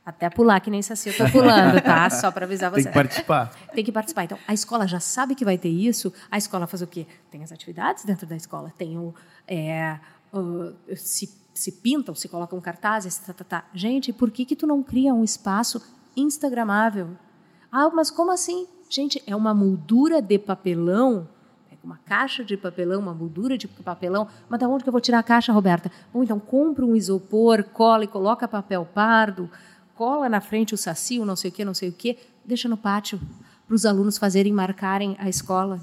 Até 0.05 0.31
pular, 0.31 0.61
que 0.61 0.71
nem 0.71 0.81
Saci, 0.83 1.09
eu 1.09 1.17
tô 1.17 1.29
pulando, 1.33 1.81
tá? 1.83 2.09
Só 2.11 2.31
para 2.31 2.47
avisar 2.47 2.71
você. 2.71 2.85
Tem 2.85 2.93
que 2.93 2.95
participar. 2.95 3.51
Tem 3.75 3.85
que 3.85 3.91
participar. 3.91 4.25
Então, 4.25 4.39
a 4.47 4.55
escola 4.55 4.87
já 4.87 5.01
sabe 5.01 5.35
que 5.35 5.45
vai 5.45 5.59
ter 5.59 5.69
isso. 5.69 6.13
A 6.31 6.39
escola 6.39 6.67
faz 6.69 6.81
o 6.81 6.87
quê? 6.87 7.09
Tem 7.29 7.43
as 7.43 7.51
atividades 7.51 8.05
dentro 8.05 8.25
da 8.25 8.37
escola. 8.37 8.73
Tem 8.79 8.97
o... 8.97 9.13
É, 9.49 9.99
o 10.33 10.73
se, 10.95 11.37
se 11.53 11.73
pintam, 11.73 12.15
se 12.15 12.29
colocam 12.29 12.61
cartazes, 12.61 13.19
tá, 13.19 13.33
tá, 13.33 13.45
tá. 13.45 13.65
Gente, 13.75 14.13
por 14.13 14.31
que 14.31 14.45
que 14.45 14.55
tu 14.55 14.65
não 14.65 14.81
cria 14.81 15.13
um 15.13 15.25
espaço 15.25 15.83
instagramável? 16.17 17.17
Ah, 17.73 17.91
mas 17.91 18.09
como 18.09 18.31
assim? 18.31 18.69
Gente, 18.89 19.21
é 19.27 19.35
uma 19.35 19.53
moldura 19.53 20.23
de 20.23 20.39
papelão 20.39 21.29
uma 21.87 21.99
caixa 22.05 22.45
de 22.45 22.57
papelão, 22.57 23.01
uma 23.01 23.15
moldura 23.15 23.57
de 23.57 23.69
papelão. 23.69 24.27
Mas 24.49 24.59
da 24.59 24.69
onde 24.69 24.83
que 24.83 24.89
eu 24.89 24.93
vou 24.93 25.01
tirar 25.01 25.21
a 25.21 25.23
caixa, 25.23 25.53
Roberta? 25.53 25.91
Bom, 26.13 26.23
então 26.25 26.41
compra 26.41 26.85
um 26.85 26.97
isopor, 26.97 27.63
cola 27.63 28.03
e 28.03 28.09
coloca 28.09 28.49
papel 28.49 28.85
pardo, 28.85 29.49
cola 29.95 30.29
na 30.29 30.41
frente 30.41 30.75
o 30.75 30.77
saci, 30.77 31.21
o 31.21 31.25
não 31.25 31.37
sei 31.37 31.51
o 31.51 31.55
quê, 31.55 31.65
não 31.65 31.75
sei 31.75 31.89
o 31.89 31.93
quê, 31.93 32.19
deixa 32.45 32.69
no 32.69 32.77
pátio 32.77 33.21
para 33.67 33.75
os 33.75 33.87
alunos 33.87 34.19
fazerem, 34.19 34.53
marcarem 34.53 35.17
a 35.21 35.29
escola. 35.29 35.81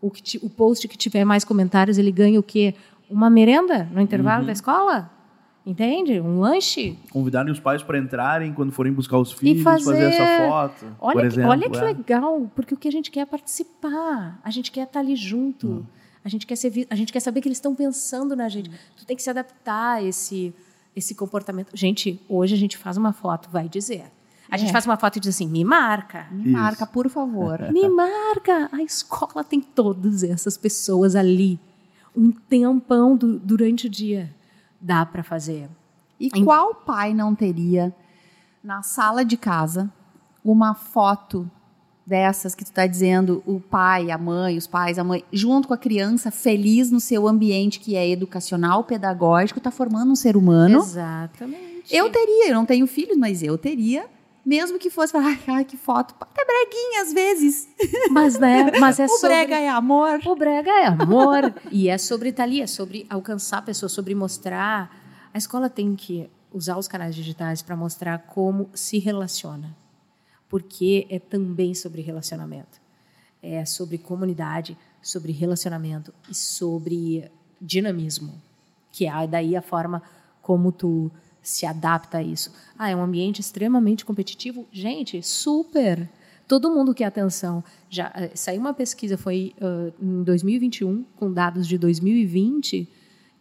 O, 0.00 0.10
que, 0.10 0.38
o 0.42 0.50
post 0.50 0.86
que 0.86 0.96
tiver 0.96 1.24
mais 1.24 1.42
comentários, 1.42 1.96
ele 1.96 2.12
ganha 2.12 2.38
o 2.38 2.42
quê? 2.42 2.74
Uma 3.08 3.30
merenda 3.30 3.88
no 3.90 4.02
intervalo 4.02 4.42
uhum. 4.42 4.46
da 4.46 4.52
escola? 4.52 5.10
Entende? 5.66 6.20
Um 6.20 6.40
lanche. 6.40 6.98
Convidarem 7.10 7.52
os 7.52 7.60
pais 7.60 7.82
para 7.82 7.98
entrarem 7.98 8.52
quando 8.54 8.72
forem 8.72 8.92
buscar 8.92 9.18
os 9.18 9.32
filhos, 9.32 9.62
fazer... 9.62 9.84
fazer, 9.84 10.04
essa 10.04 10.48
foto. 10.48 10.86
Olha, 10.98 11.12
por 11.12 11.20
que, 11.20 11.26
exemplo, 11.26 11.50
olha 11.50 11.70
que 11.70 11.78
é. 11.78 11.82
legal, 11.82 12.50
porque 12.54 12.74
o 12.74 12.76
que 12.76 12.88
a 12.88 12.92
gente 12.92 13.10
quer 13.10 13.20
é 13.20 13.26
participar, 13.26 14.40
a 14.42 14.50
gente 14.50 14.70
quer 14.70 14.84
estar 14.84 15.00
ali 15.00 15.14
junto, 15.14 15.68
hum. 15.68 15.84
a, 16.24 16.28
gente 16.28 16.46
quer 16.46 16.56
ser, 16.56 16.86
a 16.88 16.94
gente 16.94 17.12
quer 17.12 17.20
saber 17.20 17.42
que 17.42 17.48
eles 17.48 17.58
estão 17.58 17.74
pensando 17.74 18.34
na 18.34 18.48
gente. 18.48 18.70
Hum. 18.70 18.74
Tu 18.96 19.04
tem 19.04 19.14
que 19.14 19.22
se 19.22 19.28
adaptar 19.28 19.96
a 19.96 20.02
esse 20.02 20.54
esse 20.98 21.14
comportamento. 21.14 21.70
Gente, 21.74 22.20
hoje 22.28 22.54
a 22.54 22.58
gente 22.58 22.76
faz 22.76 22.96
uma 22.96 23.12
foto, 23.12 23.48
vai 23.50 23.68
dizer. 23.68 24.04
A 24.50 24.56
é. 24.56 24.58
gente 24.58 24.72
faz 24.72 24.84
uma 24.84 24.96
foto 24.96 25.16
e 25.16 25.20
diz 25.20 25.34
assim: 25.34 25.46
me 25.46 25.64
marca. 25.64 26.26
Me 26.30 26.44
Isso. 26.44 26.52
marca, 26.52 26.86
por 26.86 27.08
favor. 27.08 27.60
me 27.72 27.88
marca. 27.88 28.68
A 28.72 28.82
escola 28.82 29.44
tem 29.44 29.60
todas 29.60 30.22
essas 30.22 30.56
pessoas 30.56 31.14
ali. 31.14 31.58
Um 32.16 32.32
tempão 32.32 33.16
do, 33.16 33.38
durante 33.38 33.86
o 33.86 33.90
dia. 33.90 34.34
Dá 34.80 35.04
para 35.04 35.22
fazer. 35.22 35.68
E 36.18 36.30
em... 36.34 36.44
qual 36.44 36.74
pai 36.74 37.14
não 37.14 37.34
teria 37.34 37.94
na 38.62 38.82
sala 38.82 39.24
de 39.24 39.36
casa 39.36 39.90
uma 40.44 40.74
foto 40.74 41.50
dessas 42.08 42.54
que 42.54 42.64
tu 42.64 42.68
está 42.68 42.86
dizendo, 42.86 43.42
o 43.46 43.60
pai, 43.60 44.10
a 44.10 44.16
mãe, 44.16 44.56
os 44.56 44.66
pais, 44.66 44.98
a 44.98 45.04
mãe, 45.04 45.22
junto 45.30 45.68
com 45.68 45.74
a 45.74 45.78
criança, 45.78 46.30
feliz 46.30 46.90
no 46.90 47.00
seu 47.00 47.28
ambiente 47.28 47.78
que 47.78 47.96
é 47.96 48.08
educacional, 48.08 48.82
pedagógico, 48.82 49.58
está 49.58 49.70
formando 49.70 50.10
um 50.10 50.16
ser 50.16 50.34
humano. 50.34 50.78
Exatamente. 50.78 51.94
Eu 51.94 52.10
teria, 52.10 52.48
eu 52.48 52.54
não 52.54 52.64
tenho 52.64 52.86
filhos, 52.86 53.16
mas 53.16 53.42
eu 53.42 53.58
teria. 53.58 54.06
Mesmo 54.44 54.78
que 54.78 54.90
fosse, 54.90 55.14
ai, 55.18 55.38
ai 55.46 55.64
que 55.64 55.76
foto, 55.76 56.14
até 56.20 56.44
breguinha 56.44 57.02
às 57.02 57.12
vezes. 57.12 57.68
Mas, 58.10 58.38
né? 58.38 58.72
Mas 58.78 58.98
é 59.00 59.04
o 59.04 59.08
sobre... 59.08 59.28
brega 59.28 59.56
é 59.56 59.68
amor. 59.68 60.20
O 60.26 60.36
brega 60.36 60.70
é 60.70 60.86
amor. 60.86 61.54
e 61.70 61.88
é 61.88 61.98
sobre 61.98 62.30
estar 62.30 62.44
ali, 62.44 62.60
é 62.60 62.66
sobre 62.66 63.06
alcançar 63.10 63.62
pessoas, 63.64 63.92
sobre 63.92 64.14
mostrar. 64.14 64.94
A 65.32 65.38
escola 65.38 65.68
tem 65.68 65.94
que 65.94 66.28
usar 66.52 66.78
os 66.78 66.88
canais 66.88 67.14
digitais 67.14 67.60
para 67.62 67.76
mostrar 67.76 68.18
como 68.18 68.70
se 68.72 68.98
relaciona 68.98 69.76
porque 70.48 71.06
é 71.10 71.18
também 71.18 71.74
sobre 71.74 72.02
relacionamento. 72.02 72.80
É 73.42 73.64
sobre 73.64 73.98
comunidade, 73.98 74.76
sobre 75.00 75.30
relacionamento 75.30 76.12
e 76.28 76.34
sobre 76.34 77.30
dinamismo, 77.60 78.40
que 78.90 79.06
é 79.06 79.26
daí 79.26 79.54
a 79.54 79.62
forma 79.62 80.02
como 80.42 80.72
tu 80.72 81.10
se 81.48 81.66
adapta 81.66 82.18
a 82.18 82.22
isso. 82.22 82.52
Ah, 82.78 82.90
é 82.90 82.96
um 82.96 83.02
ambiente 83.02 83.40
extremamente 83.40 84.04
competitivo? 84.04 84.66
Gente, 84.70 85.22
super! 85.22 86.08
Todo 86.46 86.70
mundo 86.70 86.94
quer 86.94 87.04
atenção. 87.04 87.62
Já 87.90 88.08
uh, 88.08 88.30
saiu 88.34 88.60
uma 88.60 88.72
pesquisa, 88.72 89.18
foi 89.18 89.54
uh, 89.60 89.92
em 90.02 90.22
2021, 90.22 91.04
com 91.16 91.32
dados 91.32 91.66
de 91.66 91.76
2020, 91.76 92.88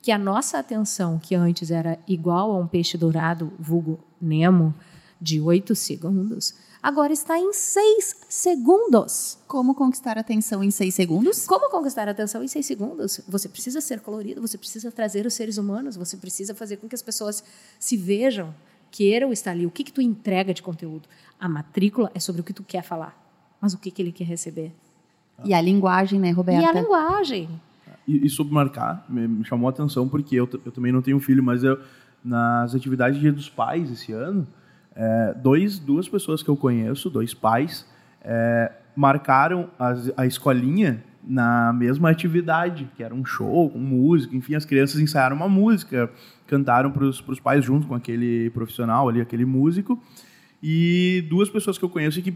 que 0.01 0.11
a 0.11 0.17
nossa 0.17 0.59
atenção, 0.59 1.17
que 1.17 1.33
antes 1.33 1.71
era 1.71 1.97
igual 2.07 2.51
a 2.51 2.57
um 2.57 2.67
peixe 2.67 2.97
dourado, 2.97 3.51
vulgo 3.57 3.99
Nemo, 4.19 4.73
de 5.19 5.41
8 5.41 5.75
segundos, 5.75 6.53
agora 6.81 7.11
está 7.11 7.37
em 7.37 7.51
6 7.51 8.25
segundos. 8.29 9.37
Como 9.47 9.73
conquistar 9.73 10.17
a 10.17 10.21
atenção 10.21 10.63
em 10.63 10.71
6 10.71 10.93
segundos? 10.93 11.45
Como 11.45 11.69
conquistar 11.69 12.07
a 12.07 12.11
atenção 12.11 12.43
em 12.43 12.47
6 12.47 12.65
segundos? 12.65 13.21
Você 13.27 13.49
precisa 13.49 13.81
ser 13.81 13.99
colorido, 14.01 14.41
você 14.41 14.57
precisa 14.57 14.91
trazer 14.91 15.25
os 15.25 15.33
seres 15.33 15.57
humanos, 15.57 15.95
você 15.95 16.17
precisa 16.17 16.53
fazer 16.53 16.77
com 16.77 16.87
que 16.87 16.95
as 16.95 17.01
pessoas 17.01 17.43
se 17.79 17.97
vejam, 17.97 18.53
queiram 18.91 19.31
estar 19.31 19.51
ali. 19.51 19.65
O 19.65 19.71
que, 19.71 19.83
que 19.83 19.91
tu 19.91 20.01
entrega 20.01 20.53
de 20.53 20.61
conteúdo? 20.61 21.07
A 21.39 21.49
matrícula 21.49 22.11
é 22.13 22.19
sobre 22.19 22.41
o 22.41 22.43
que 22.43 22.53
tu 22.53 22.63
quer 22.63 22.83
falar, 22.83 23.17
mas 23.59 23.73
o 23.73 23.77
que, 23.77 23.91
que 23.91 24.01
ele 24.01 24.11
quer 24.11 24.25
receber? 24.25 24.73
E 25.43 25.53
a 25.53 25.61
linguagem, 25.61 26.19
né, 26.19 26.31
Roberta? 26.31 26.61
E 26.61 26.65
a 26.65 26.73
linguagem. 26.73 27.49
E, 28.07 28.25
e 28.25 28.29
sobre 28.29 28.53
marcar, 28.53 29.05
me, 29.09 29.43
chamou 29.45 29.67
a 29.67 29.71
atenção 29.71 30.07
porque 30.07 30.35
eu, 30.35 30.49
eu 30.65 30.71
também 30.71 30.91
não 30.91 31.01
tenho 31.01 31.19
filho, 31.19 31.43
mas 31.43 31.63
eu, 31.63 31.79
nas 32.23 32.73
atividades 32.73 33.15
de 33.15 33.21
Dia 33.21 33.33
dos 33.33 33.49
Pais 33.49 33.91
esse 33.91 34.11
ano, 34.13 34.47
é, 34.97 35.35
dois, 35.35 35.77
duas 35.77 36.09
pessoas 36.09 36.41
que 36.41 36.49
eu 36.49 36.57
conheço, 36.57 37.07
dois 37.07 37.33
pais, 37.33 37.87
é, 38.21 38.71
marcaram 38.95 39.69
as, 39.77 40.11
a 40.17 40.25
escolinha 40.25 41.03
na 41.23 41.71
mesma 41.71 42.09
atividade, 42.09 42.89
que 42.95 43.03
era 43.03 43.13
um 43.13 43.23
show 43.23 43.69
com 43.69 43.77
música, 43.77 44.35
enfim, 44.35 44.55
as 44.55 44.65
crianças 44.65 44.99
ensaiaram 44.99 45.35
uma 45.35 45.47
música, 45.47 46.09
cantaram 46.47 46.89
para 46.89 47.03
os 47.05 47.39
pais 47.39 47.63
junto 47.63 47.85
com 47.85 47.93
aquele 47.93 48.49
profissional 48.51 49.07
ali, 49.07 49.21
aquele 49.21 49.45
músico, 49.45 50.01
e 50.63 51.23
duas 51.29 51.49
pessoas 51.49 51.77
que 51.77 51.85
eu 51.85 51.89
conheço 51.89 52.21
que, 52.21 52.35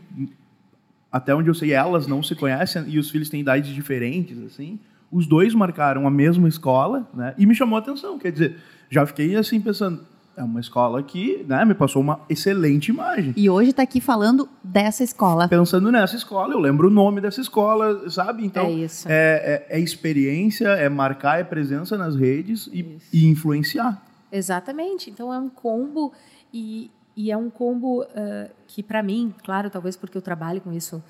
até 1.12 1.34
onde 1.34 1.50
eu 1.50 1.56
sei, 1.56 1.72
elas 1.72 2.06
não 2.06 2.22
se 2.22 2.36
conhecem 2.36 2.84
e 2.88 3.00
os 3.00 3.10
filhos 3.10 3.30
têm 3.30 3.42
idades 3.42 3.74
diferentes, 3.74 4.38
assim, 4.44 4.78
os 5.12 5.26
dois 5.26 5.56
marcaram 5.56 6.06
a 6.06 6.12
mesma 6.12 6.48
escola, 6.48 7.10
né, 7.14 7.34
e 7.38 7.46
me 7.46 7.56
chamou 7.56 7.78
a 7.78 7.80
atenção, 7.80 8.20
quer 8.20 8.32
dizer, 8.32 8.58
já 8.90 9.06
fiquei 9.06 9.36
assim 9.36 9.60
pensando, 9.60 10.06
é 10.36 10.44
uma 10.44 10.60
escola 10.60 11.02
que 11.04 11.44
né, 11.48 11.64
me 11.66 11.74
passou 11.74 12.02
uma 12.02 12.22
excelente 12.30 12.90
imagem. 12.90 13.34
E 13.36 13.50
hoje 13.50 13.72
está 13.72 13.84
aqui 13.84 14.00
falando 14.00 14.48
dessa 14.64 15.04
escola. 15.04 15.48
Pensando 15.48 15.92
nessa 15.92 16.16
escola, 16.16 16.54
eu 16.54 16.60
lembro 16.60 16.88
o 16.88 16.92
nome 16.92 17.22
dessa 17.22 17.42
escola, 17.42 18.10
sabe? 18.10 18.46
Então, 18.46 18.66
é, 18.66 18.72
isso. 18.72 19.08
é, 19.10 19.66
é, 19.70 19.78
é 19.78 19.80
experiência, 19.80 20.70
é 20.70 20.90
marcar, 20.90 21.40
é 21.40 21.44
presença 21.44 21.98
nas 21.98 22.16
redes 22.16 22.68
e, 22.68 22.98
e, 23.12 23.28
influenciar. 23.28 24.02
Exatamente. 24.32 25.10
Então, 25.10 25.34
é 25.34 25.40
um 25.40 25.50
combo 25.50 26.14
e, 26.54 26.90
e 27.16 27.32
é 27.32 27.38
um 27.38 27.50
combo 27.50 28.04
uh, 28.04 28.50
que, 28.68 28.82
para 28.82 29.04
mim, 29.04 29.34
claro, 29.44 29.70
talvez 29.70 29.96
porque 29.96 30.18
eu 30.18 30.22
trabalho 30.22 30.62
com 30.62 30.72
isso 30.72 31.04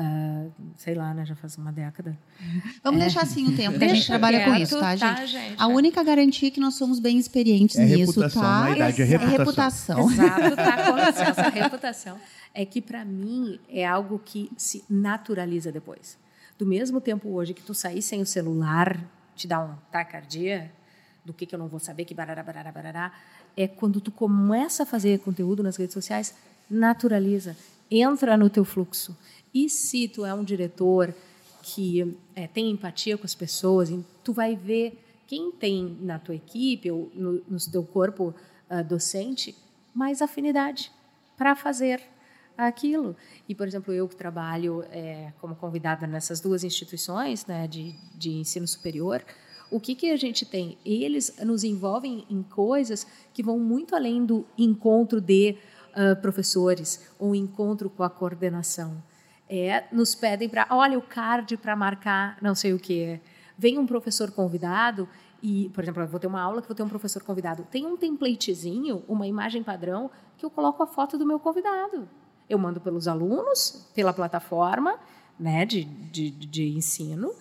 Uh, 0.00 0.50
sei 0.76 0.94
lá, 0.94 1.12
né? 1.12 1.26
Já 1.26 1.34
faz 1.34 1.58
uma 1.58 1.70
década. 1.70 2.16
Vamos 2.82 3.00
é. 3.00 3.04
deixar 3.04 3.22
assim 3.22 3.46
o 3.46 3.54
tempo 3.54 3.78
que 3.78 3.84
a 3.84 3.88
gente 3.88 4.06
trabalha 4.06 4.44
com 4.44 4.54
isso, 4.54 4.78
tá, 4.80 4.96
gente? 4.96 5.16
Tá, 5.16 5.26
gente? 5.26 5.60
A 5.60 5.66
única 5.66 6.02
garantia 6.02 6.48
é 6.48 6.50
que 6.50 6.60
nós 6.60 6.74
somos 6.74 6.98
bem 6.98 7.18
experientes 7.18 7.76
é 7.76 7.84
nisso, 7.84 8.12
reputação, 8.12 8.42
tá? 8.42 8.60
Na 8.60 8.70
idade, 8.70 9.02
é 9.02 9.04
reputação. 9.04 9.28
É 9.28 9.36
reputação. 9.36 10.10
Exato, 10.10 10.56
tá? 10.56 10.90
Com 10.90 10.96
licença, 11.04 11.48
reputação. 11.50 12.20
É 12.54 12.64
que, 12.64 12.80
para 12.80 13.04
mim, 13.04 13.60
é 13.68 13.86
algo 13.86 14.18
que 14.18 14.50
se 14.56 14.84
naturaliza 14.88 15.70
depois. 15.70 16.16
Do 16.58 16.64
mesmo 16.64 17.00
tempo 17.00 17.28
hoje 17.30 17.52
que 17.52 17.62
tu 17.62 17.74
sair 17.74 18.00
sem 18.00 18.22
o 18.22 18.26
celular, 18.26 18.98
te 19.36 19.46
dá 19.46 19.60
um 19.60 19.74
tacardia, 19.90 20.70
do 21.24 21.34
que, 21.34 21.44
que 21.44 21.54
eu 21.54 21.58
não 21.58 21.68
vou 21.68 21.78
saber, 21.78 22.06
que 22.06 22.14
barará, 22.14 22.42
barará, 22.42 22.72
barará, 22.72 23.12
é 23.56 23.68
quando 23.68 24.00
tu 24.00 24.10
começa 24.10 24.84
a 24.84 24.86
fazer 24.86 25.18
conteúdo 25.18 25.62
nas 25.62 25.76
redes 25.76 25.92
sociais, 25.92 26.34
naturaliza, 26.70 27.56
entra 27.90 28.36
no 28.36 28.48
teu 28.48 28.64
fluxo. 28.64 29.16
E 29.52 29.68
se 29.68 30.08
tu 30.08 30.24
é 30.24 30.32
um 30.32 30.44
diretor 30.44 31.14
que 31.62 32.16
é, 32.34 32.46
tem 32.46 32.70
empatia 32.70 33.18
com 33.18 33.24
as 33.24 33.34
pessoas, 33.34 33.90
tu 34.24 34.32
vai 34.32 34.56
ver 34.56 34.98
quem 35.26 35.52
tem 35.52 35.96
na 36.00 36.18
tua 36.18 36.34
equipe 36.34 36.90
ou 36.90 37.10
no, 37.14 37.42
no 37.48 37.58
teu 37.70 37.84
corpo 37.84 38.34
uh, 38.70 38.84
docente 38.84 39.54
mais 39.94 40.22
afinidade 40.22 40.90
para 41.36 41.54
fazer 41.54 42.00
aquilo. 42.56 43.16
E, 43.48 43.54
por 43.54 43.66
exemplo, 43.66 43.92
eu 43.92 44.08
que 44.08 44.16
trabalho 44.16 44.84
é, 44.90 45.32
como 45.40 45.54
convidada 45.54 46.06
nessas 46.06 46.40
duas 46.40 46.64
instituições 46.64 47.46
né, 47.46 47.66
de, 47.66 47.94
de 48.14 48.30
ensino 48.30 48.66
superior, 48.66 49.24
O 49.70 49.78
que, 49.78 49.94
que 49.94 50.10
a 50.10 50.16
gente 50.16 50.44
tem? 50.44 50.76
Eles 50.84 51.32
nos 51.44 51.62
envolvem 51.62 52.26
em 52.28 52.42
coisas 52.42 53.06
que 53.32 53.42
vão 53.42 53.58
muito 53.58 53.94
além 53.94 54.26
do 54.26 54.44
encontro 54.58 55.20
de 55.20 55.56
uh, 55.90 56.20
professores 56.20 57.08
ou 57.20 57.34
encontro 57.36 57.88
com 57.88 58.02
a 58.02 58.10
coordenação. 58.10 59.00
É, 59.52 59.84
nos 59.90 60.14
pedem 60.14 60.48
para, 60.48 60.64
olha, 60.70 60.96
o 60.96 61.02
card 61.02 61.56
para 61.56 61.74
marcar 61.74 62.38
não 62.40 62.54
sei 62.54 62.72
o 62.72 62.78
que. 62.78 63.20
Vem 63.58 63.78
um 63.78 63.86
professor 63.86 64.30
convidado 64.30 65.08
e, 65.42 65.68
por 65.70 65.82
exemplo, 65.82 66.02
eu 66.02 66.06
vou 66.06 66.20
ter 66.20 66.28
uma 66.28 66.40
aula 66.40 66.62
que 66.62 66.68
vou 66.68 66.76
ter 66.76 66.84
um 66.84 66.88
professor 66.88 67.22
convidado. 67.24 67.66
Tem 67.68 67.84
um 67.84 67.96
templatezinho, 67.96 69.02
uma 69.08 69.26
imagem 69.26 69.62
padrão, 69.62 70.08
que 70.38 70.46
eu 70.46 70.50
coloco 70.50 70.82
a 70.82 70.86
foto 70.86 71.18
do 71.18 71.26
meu 71.26 71.40
convidado. 71.40 72.08
Eu 72.48 72.58
mando 72.58 72.80
pelos 72.80 73.08
alunos, 73.08 73.90
pela 73.92 74.12
plataforma 74.12 74.98
né, 75.38 75.66
de, 75.66 75.84
de, 75.84 76.30
de 76.30 76.68
ensino, 76.68 77.32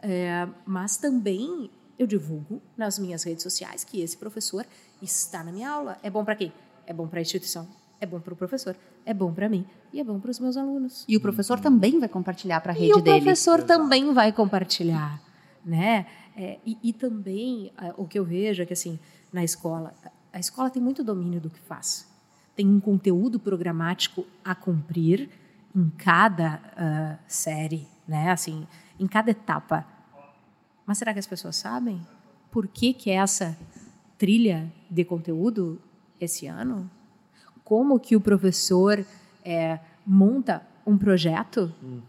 é, 0.00 0.48
mas 0.64 0.96
também 0.96 1.70
eu 1.98 2.06
divulgo 2.06 2.62
nas 2.76 2.98
minhas 2.98 3.24
redes 3.24 3.42
sociais 3.42 3.82
que 3.82 4.00
esse 4.00 4.16
professor 4.16 4.64
está 5.02 5.42
na 5.42 5.50
minha 5.50 5.70
aula. 5.70 5.98
É 6.02 6.08
bom 6.08 6.24
para 6.24 6.36
quem? 6.36 6.52
É 6.86 6.94
bom 6.94 7.08
para 7.08 7.18
a 7.18 7.22
instituição, 7.22 7.68
é 8.00 8.06
bom 8.06 8.20
para 8.20 8.32
o 8.32 8.36
professor, 8.36 8.76
é 9.04 9.12
bom 9.12 9.32
para 9.32 9.48
mim 9.48 9.66
e 9.92 10.00
é 10.00 10.04
bom 10.04 10.18
para 10.20 10.30
os 10.30 10.38
meus 10.38 10.56
alunos. 10.56 11.04
E 11.08 11.16
o 11.16 11.20
professor 11.20 11.58
também 11.58 11.98
vai 11.98 12.08
compartilhar 12.08 12.60
para 12.60 12.72
a 12.72 12.74
rede 12.74 12.88
dele. 12.88 12.98
E 12.98 13.00
o 13.00 13.02
dele. 13.02 13.20
professor 13.20 13.62
também 13.62 14.12
vai 14.12 14.32
compartilhar, 14.32 15.20
né? 15.64 16.06
É, 16.36 16.58
e, 16.64 16.78
e, 16.82 16.92
também 16.92 17.72
o 17.96 18.06
que 18.06 18.16
eu 18.16 18.24
vejo 18.24 18.62
é 18.62 18.66
que 18.66 18.72
assim 18.72 18.96
na 19.32 19.42
escola 19.42 19.92
a 20.32 20.38
escola 20.38 20.70
tem 20.70 20.80
muito 20.80 21.02
domínio 21.02 21.40
do 21.40 21.50
que 21.50 21.58
faz, 21.58 22.06
tem 22.54 22.68
um 22.68 22.78
conteúdo 22.78 23.40
programático 23.40 24.24
a 24.44 24.54
cumprir 24.54 25.28
em 25.74 25.90
cada 25.90 26.60
uh, 26.76 27.24
série, 27.26 27.88
né? 28.06 28.30
Assim, 28.30 28.68
em 29.00 29.06
cada 29.08 29.32
etapa 29.32 29.84
mas 30.88 30.96
será 30.96 31.12
que 31.12 31.18
as 31.18 31.26
pessoas 31.26 31.54
sabem 31.54 32.00
por 32.50 32.66
que, 32.66 32.94
que 32.94 33.10
é 33.10 33.16
essa 33.16 33.58
trilha 34.16 34.72
de 34.90 35.04
conteúdo 35.04 35.78
esse 36.18 36.46
ano? 36.46 36.90
Como 37.68 38.00
que 38.00 38.16
o 38.16 38.20
professor 38.20 39.04
é, 39.44 39.78
monta 40.06 40.62
um 40.86 40.96
projeto? 40.96 41.70
Uhum. 41.82 42.00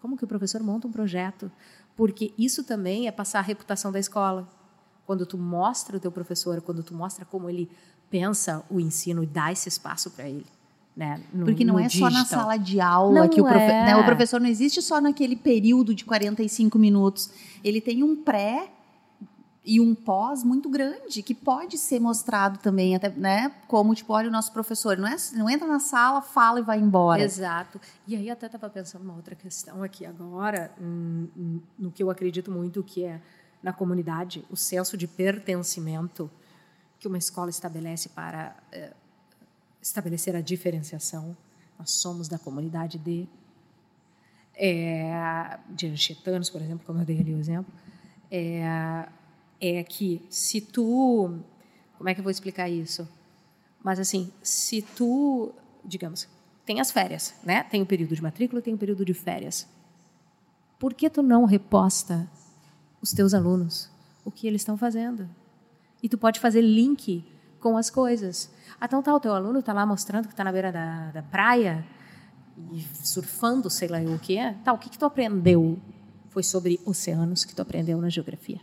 Como 0.00 0.16
que 0.16 0.22
o 0.22 0.28
professor 0.28 0.62
monta 0.62 0.86
um 0.86 0.92
projeto? 0.92 1.50
Porque 1.96 2.32
isso 2.38 2.62
também 2.62 3.08
é 3.08 3.10
passar 3.10 3.40
a 3.40 3.42
reputação 3.42 3.90
da 3.90 3.98
escola. 3.98 4.48
Quando 5.04 5.26
tu 5.26 5.36
mostra 5.36 5.96
o 5.96 6.00
teu 6.00 6.12
professor, 6.12 6.60
quando 6.60 6.84
tu 6.84 6.94
mostra 6.94 7.24
como 7.24 7.50
ele 7.50 7.68
pensa 8.08 8.64
o 8.70 8.78
ensino 8.78 9.24
e 9.24 9.26
dá 9.26 9.50
esse 9.50 9.68
espaço 9.68 10.08
para 10.12 10.28
ele. 10.28 10.46
Né, 10.96 11.20
no, 11.34 11.46
Porque 11.46 11.64
não 11.64 11.80
é 11.80 11.88
digital. 11.88 12.08
só 12.08 12.18
na 12.18 12.24
sala 12.24 12.56
de 12.56 12.80
aula 12.80 13.22
não 13.22 13.28
que 13.28 13.40
o, 13.40 13.44
profe 13.44 13.58
é. 13.58 13.86
né, 13.86 13.96
o 13.96 14.04
professor 14.04 14.40
não 14.40 14.48
existe 14.48 14.80
só 14.80 15.00
naquele 15.00 15.34
período 15.34 15.96
de 15.96 16.04
45 16.04 16.78
minutos. 16.78 17.28
Ele 17.64 17.80
tem 17.80 18.04
um 18.04 18.14
pré 18.14 18.70
e 19.66 19.80
um 19.80 19.94
pós 19.94 20.44
muito 20.44 20.68
grande 20.70 21.22
que 21.22 21.34
pode 21.34 21.76
ser 21.76 21.98
mostrado 21.98 22.58
também 22.60 22.94
até 22.94 23.10
né 23.10 23.50
como 23.66 23.94
tipo 23.94 24.12
olha 24.12 24.28
o 24.28 24.32
nosso 24.32 24.52
professor 24.52 24.96
não 24.96 25.08
é 25.08 25.16
não 25.32 25.50
entra 25.50 25.66
na 25.66 25.80
sala 25.80 26.22
fala 26.22 26.60
e 26.60 26.62
vai 26.62 26.78
embora. 26.78 27.20
Exato. 27.22 27.80
E 28.06 28.14
aí 28.14 28.30
até 28.30 28.46
estava 28.46 28.70
pensando 28.70 29.02
uma 29.02 29.14
outra 29.14 29.34
questão 29.34 29.82
aqui 29.82 30.06
agora 30.06 30.72
no 30.78 31.90
que 31.90 32.02
eu 32.02 32.10
acredito 32.10 32.50
muito 32.50 32.82
que 32.82 33.04
é 33.04 33.20
na 33.62 33.72
comunidade 33.72 34.44
o 34.48 34.56
senso 34.56 34.96
de 34.96 35.08
pertencimento 35.08 36.30
que 37.00 37.08
uma 37.08 37.18
escola 37.18 37.50
estabelece 37.50 38.08
para 38.10 38.56
eh, 38.70 38.92
estabelecer 39.82 40.34
a 40.36 40.40
diferenciação. 40.40 41.36
Nós 41.78 41.90
somos 41.90 42.28
da 42.28 42.38
comunidade 42.38 42.98
de, 42.98 43.28
é, 44.54 45.58
de 45.68 45.88
anchetanos, 45.88 46.48
por 46.48 46.60
exemplo, 46.62 46.86
como 46.86 47.00
eu 47.00 47.04
dei 47.04 47.20
ali 47.20 47.34
o 47.34 47.38
exemplo, 47.38 47.72
é, 48.30 49.08
é 49.60 49.82
que 49.82 50.24
se 50.28 50.60
tu. 50.60 51.38
Como 51.96 52.08
é 52.08 52.14
que 52.14 52.20
eu 52.20 52.24
vou 52.24 52.30
explicar 52.30 52.68
isso? 52.68 53.08
Mas, 53.82 53.98
assim, 53.98 54.32
se 54.42 54.82
tu, 54.82 55.52
digamos, 55.84 56.28
tem 56.64 56.80
as 56.80 56.90
férias, 56.90 57.34
né? 57.44 57.62
Tem 57.62 57.80
o 57.80 57.86
período 57.86 58.14
de 58.14 58.22
matrícula, 58.22 58.60
tem 58.60 58.74
o 58.74 58.78
período 58.78 59.04
de 59.04 59.14
férias. 59.14 59.66
Por 60.78 60.92
que 60.92 61.08
tu 61.08 61.22
não 61.22 61.44
reposta 61.44 62.28
os 63.00 63.12
teus 63.12 63.32
alunos 63.32 63.88
o 64.24 64.30
que 64.30 64.46
eles 64.46 64.62
estão 64.62 64.76
fazendo? 64.76 65.28
E 66.02 66.08
tu 66.08 66.18
pode 66.18 66.40
fazer 66.40 66.60
link 66.60 67.24
com 67.60 67.76
as 67.76 67.88
coisas. 67.88 68.50
Ah, 68.80 68.86
então 68.86 69.02
tá, 69.02 69.14
o 69.14 69.20
teu 69.20 69.32
aluno 69.32 69.60
está 69.60 69.72
lá 69.72 69.86
mostrando 69.86 70.26
que 70.26 70.32
está 70.32 70.44
na 70.44 70.52
beira 70.52 70.72
da, 70.72 71.12
da 71.12 71.22
praia 71.22 71.86
e 72.72 72.80
surfando, 73.06 73.70
sei 73.70 73.88
lá 73.88 73.98
o 74.00 74.18
que 74.18 74.36
é. 74.36 74.54
Tá, 74.64 74.72
o 74.72 74.78
que, 74.78 74.90
que 74.90 74.98
tu 74.98 75.04
aprendeu? 75.04 75.78
Foi 76.30 76.42
sobre 76.42 76.80
oceanos 76.84 77.44
que 77.44 77.54
tu 77.54 77.62
aprendeu 77.62 78.00
na 78.00 78.08
geografia. 78.08 78.60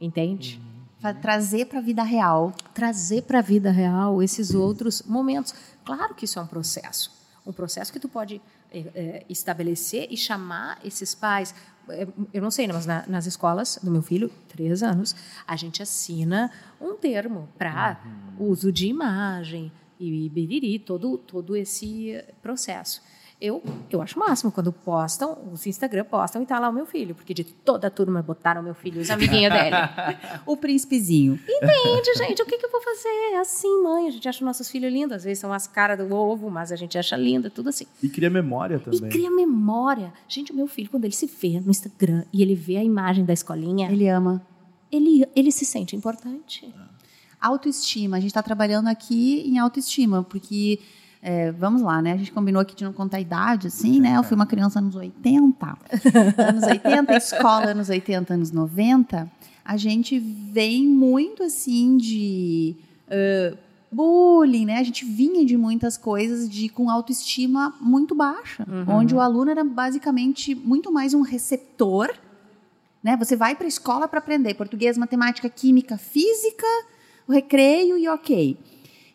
Entende? 0.00 0.60
Uhum. 1.02 1.20
Trazer 1.20 1.66
para 1.66 1.78
a 1.78 1.82
vida 1.82 2.02
real. 2.02 2.52
Trazer 2.74 3.22
para 3.22 3.38
a 3.38 3.42
vida 3.42 3.70
real 3.70 4.22
esses 4.22 4.54
outros 4.54 5.02
momentos. 5.02 5.54
Claro 5.84 6.14
que 6.14 6.24
isso 6.24 6.38
é 6.38 6.42
um 6.42 6.46
processo. 6.46 7.12
Um 7.46 7.52
processo 7.52 7.92
que 7.92 8.00
tu 8.00 8.08
pode 8.08 8.40
é, 8.72 9.24
estabelecer 9.28 10.08
e 10.10 10.16
chamar 10.16 10.78
esses 10.84 11.14
pais. 11.14 11.54
É, 11.88 12.06
eu 12.32 12.42
não 12.42 12.50
sei, 12.50 12.66
mas 12.66 12.84
na, 12.84 13.06
nas 13.06 13.26
escolas 13.26 13.78
do 13.82 13.90
meu 13.90 14.02
filho, 14.02 14.30
três 14.48 14.82
anos, 14.82 15.14
a 15.46 15.54
gente 15.54 15.82
assina 15.82 16.50
um 16.80 16.94
termo 16.94 17.48
para 17.56 18.00
uhum. 18.38 18.48
uso 18.48 18.72
de 18.72 18.88
imagem 18.88 19.70
e 19.98 20.28
biriri, 20.28 20.78
todo, 20.78 21.16
todo 21.16 21.56
esse 21.56 22.22
processo. 22.42 23.00
Eu, 23.38 23.62
eu 23.90 24.00
acho 24.00 24.16
o 24.16 24.20
máximo 24.20 24.50
quando 24.50 24.72
postam, 24.72 25.36
os 25.52 25.66
Instagram 25.66 26.04
postam 26.04 26.42
e 26.42 26.46
tá 26.46 26.58
lá 26.58 26.70
o 26.70 26.72
meu 26.72 26.86
filho, 26.86 27.14
porque 27.14 27.34
de 27.34 27.44
toda 27.44 27.88
a 27.88 27.90
turma 27.90 28.22
botaram 28.22 28.62
o 28.62 28.64
meu 28.64 28.74
filho, 28.74 28.98
os 28.98 29.10
amiguinhos 29.10 29.52
dele. 29.52 29.76
o 30.46 30.56
príncipezinho. 30.56 31.38
Entende, 31.46 32.14
gente? 32.16 32.40
O 32.40 32.46
que, 32.46 32.56
que 32.56 32.64
eu 32.64 32.70
vou 32.70 32.80
fazer? 32.80 33.08
É 33.34 33.38
assim, 33.38 33.82
mãe, 33.82 34.08
a 34.08 34.10
gente 34.10 34.26
acha 34.26 34.42
nossos 34.42 34.70
filhos 34.70 34.90
lindos, 34.90 35.16
às 35.16 35.24
vezes 35.24 35.38
são 35.38 35.52
as 35.52 35.66
caras 35.66 35.98
do 35.98 36.14
ovo, 36.14 36.50
mas 36.50 36.72
a 36.72 36.76
gente 36.76 36.96
acha 36.96 37.14
linda, 37.14 37.50
tudo 37.50 37.68
assim. 37.68 37.84
E 38.02 38.08
cria 38.08 38.30
memória 38.30 38.78
também. 38.78 39.06
E 39.06 39.08
cria 39.10 39.30
memória. 39.30 40.14
Gente, 40.26 40.50
o 40.52 40.54
meu 40.54 40.66
filho, 40.66 40.88
quando 40.88 41.04
ele 41.04 41.14
se 41.14 41.26
vê 41.26 41.60
no 41.60 41.70
Instagram 41.70 42.24
e 42.32 42.40
ele 42.40 42.54
vê 42.54 42.78
a 42.78 42.84
imagem 42.84 43.22
da 43.22 43.34
escolinha. 43.34 43.92
Ele 43.92 44.08
ama. 44.08 44.42
Ele, 44.90 45.26
ele 45.36 45.52
se 45.52 45.66
sente 45.66 45.94
importante. 45.94 46.74
Autoestima. 47.38 48.16
A 48.16 48.20
gente 48.20 48.30
está 48.30 48.42
trabalhando 48.42 48.88
aqui 48.88 49.42
em 49.46 49.58
autoestima, 49.58 50.22
porque 50.24 50.80
é, 51.28 51.50
vamos 51.50 51.82
lá, 51.82 52.00
né? 52.00 52.12
A 52.12 52.16
gente 52.16 52.30
combinou 52.30 52.62
aqui 52.62 52.76
de 52.76 52.84
não 52.84 52.92
contar 52.92 53.16
a 53.16 53.20
idade, 53.20 53.66
assim, 53.66 53.98
né? 53.98 54.16
Eu 54.16 54.22
fui 54.22 54.36
uma 54.36 54.46
criança 54.46 54.78
anos 54.78 54.94
80. 54.94 55.78
anos 56.38 56.62
80, 56.62 57.12
escola 57.18 57.66
anos 57.66 57.88
80, 57.88 58.32
anos 58.32 58.52
90. 58.52 59.28
A 59.64 59.76
gente 59.76 60.20
vem 60.20 60.86
muito, 60.86 61.42
assim, 61.42 61.96
de... 61.96 62.76
Uh, 63.08 63.58
bullying, 63.90 64.66
né? 64.66 64.78
A 64.78 64.84
gente 64.84 65.04
vinha 65.04 65.44
de 65.44 65.56
muitas 65.56 65.96
coisas 65.96 66.48
de 66.48 66.68
com 66.68 66.88
autoestima 66.88 67.74
muito 67.80 68.14
baixa, 68.14 68.64
uhum. 68.68 68.98
onde 68.98 69.12
o 69.12 69.20
aluno 69.20 69.50
era 69.50 69.64
basicamente 69.64 70.54
muito 70.54 70.92
mais 70.92 71.12
um 71.12 71.22
receptor, 71.22 72.08
né? 73.02 73.16
Você 73.16 73.34
vai 73.34 73.56
para 73.56 73.64
a 73.64 73.68
escola 73.68 74.06
para 74.06 74.20
aprender 74.20 74.54
português, 74.54 74.96
matemática, 74.96 75.48
química, 75.48 75.98
física, 75.98 76.66
o 77.26 77.32
recreio 77.32 77.98
e 77.98 78.06
ok. 78.06 78.56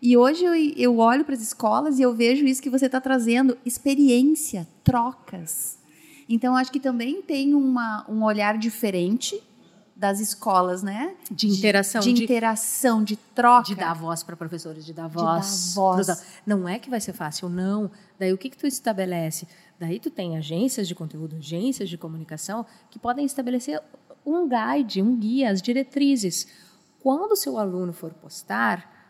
E 0.02 0.18
hoje 0.18 0.44
eu, 0.44 0.56
eu 0.56 0.98
olho 0.98 1.24
para 1.24 1.36
as 1.36 1.42
escolas 1.42 2.00
e 2.00 2.02
eu 2.02 2.14
vejo 2.14 2.46
isso 2.46 2.62
que 2.62 2.70
você 2.70 2.88
está 2.88 3.00
trazendo, 3.00 3.56
experiência, 3.64 4.68
trocas. 4.84 5.78
Então, 6.28 6.56
acho 6.56 6.72
que 6.72 6.80
também 6.80 7.22
tem 7.22 7.54
uma, 7.54 8.06
um 8.10 8.24
olhar 8.24 8.58
diferente 8.58 9.42
das 9.96 10.20
escolas, 10.20 10.82
né? 10.82 11.14
De 11.30 11.48
interação. 11.48 12.02
De, 12.02 12.12
de 12.12 12.24
interação, 12.24 13.04
de 13.04 13.16
troca. 13.16 13.68
De 13.68 13.76
dar 13.76 13.94
voz 13.94 14.24
para 14.24 14.36
professores, 14.36 14.84
de 14.84 14.94
dar 14.94 15.08
voz. 15.08 15.46
De 15.46 15.76
dar 15.76 15.76
voz. 15.76 16.26
Não 16.48 16.68
é 16.68 16.80
que 16.80 16.90
vai 16.90 17.00
ser 17.00 17.14
fácil, 17.14 17.48
não. 17.50 17.92
Daí 18.18 18.34
o 18.34 18.38
que, 18.38 18.50
que 18.50 18.58
tu 18.58 18.66
estabelece? 18.66 19.48
Daí 19.80 20.00
tu 20.00 20.10
tem 20.10 20.38
agências 20.38 20.88
de 20.88 20.96
conteúdo, 20.96 21.36
agências 21.36 21.88
de 21.88 22.00
comunicação 22.00 22.66
que 22.90 22.98
podem 22.98 23.26
estabelecer 23.26 23.80
um 24.26 24.50
guide, 24.50 25.04
um 25.04 25.16
guia, 25.16 25.52
as 25.52 25.62
diretrizes. 25.62 26.48
Quando 27.00 27.34
o 27.34 27.36
seu 27.36 27.60
aluno 27.60 27.94
for 27.94 28.12
postar, 28.14 29.01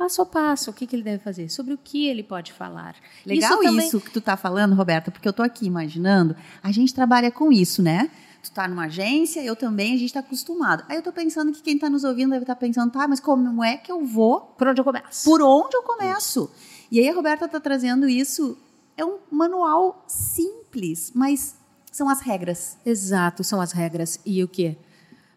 passo 0.00 0.22
a 0.22 0.26
passo, 0.26 0.70
o 0.70 0.72
que, 0.72 0.86
que 0.86 0.96
ele 0.96 1.02
deve 1.02 1.22
fazer, 1.22 1.50
sobre 1.50 1.74
o 1.74 1.78
que 1.78 2.06
ele 2.06 2.22
pode 2.22 2.54
falar. 2.54 2.96
Legal 3.26 3.62
isso, 3.62 3.70
também... 3.70 3.86
isso 3.86 4.00
que 4.00 4.10
tu 4.10 4.18
está 4.18 4.34
falando, 4.34 4.74
Roberta, 4.74 5.10
porque 5.10 5.28
eu 5.28 5.30
estou 5.30 5.44
aqui 5.44 5.66
imaginando, 5.66 6.34
a 6.62 6.72
gente 6.72 6.94
trabalha 6.94 7.30
com 7.30 7.52
isso, 7.52 7.82
né? 7.82 8.10
Tu 8.42 8.44
está 8.44 8.66
numa 8.66 8.86
agência, 8.86 9.44
eu 9.44 9.54
também, 9.54 9.88
a 9.88 9.98
gente 9.98 10.06
está 10.06 10.20
acostumado. 10.20 10.84
Aí 10.88 10.96
eu 10.96 11.00
estou 11.00 11.12
pensando 11.12 11.52
que 11.52 11.60
quem 11.60 11.74
está 11.74 11.90
nos 11.90 12.02
ouvindo 12.02 12.30
deve 12.30 12.44
estar 12.44 12.54
tá 12.54 12.60
pensando, 12.60 12.90
tá, 12.90 13.06
mas 13.06 13.20
como 13.20 13.62
é 13.62 13.76
que 13.76 13.92
eu 13.92 14.02
vou? 14.02 14.40
Por 14.56 14.68
onde 14.68 14.80
eu 14.80 14.84
começo? 14.84 15.22
Por 15.22 15.42
onde 15.42 15.76
eu 15.76 15.82
começo? 15.82 16.50
E 16.90 16.98
aí 16.98 17.06
a 17.06 17.14
Roberta 17.14 17.44
está 17.44 17.60
trazendo 17.60 18.08
isso, 18.08 18.56
é 18.96 19.04
um 19.04 19.18
manual 19.30 20.02
simples, 20.08 21.12
mas 21.14 21.56
são 21.92 22.08
as 22.08 22.22
regras. 22.22 22.78
Exato, 22.86 23.44
são 23.44 23.60
as 23.60 23.72
regras. 23.72 24.18
E 24.24 24.42
o 24.42 24.48
que? 24.48 24.78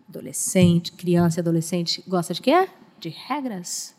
Adolescente, 0.07 0.93
criança 0.93 1.39
e 1.39 1.41
adolescente 1.41 2.01
gosta 2.07 2.33
de 2.33 2.41
quê? 2.41 2.69
De 2.97 3.09
regras 3.09 3.93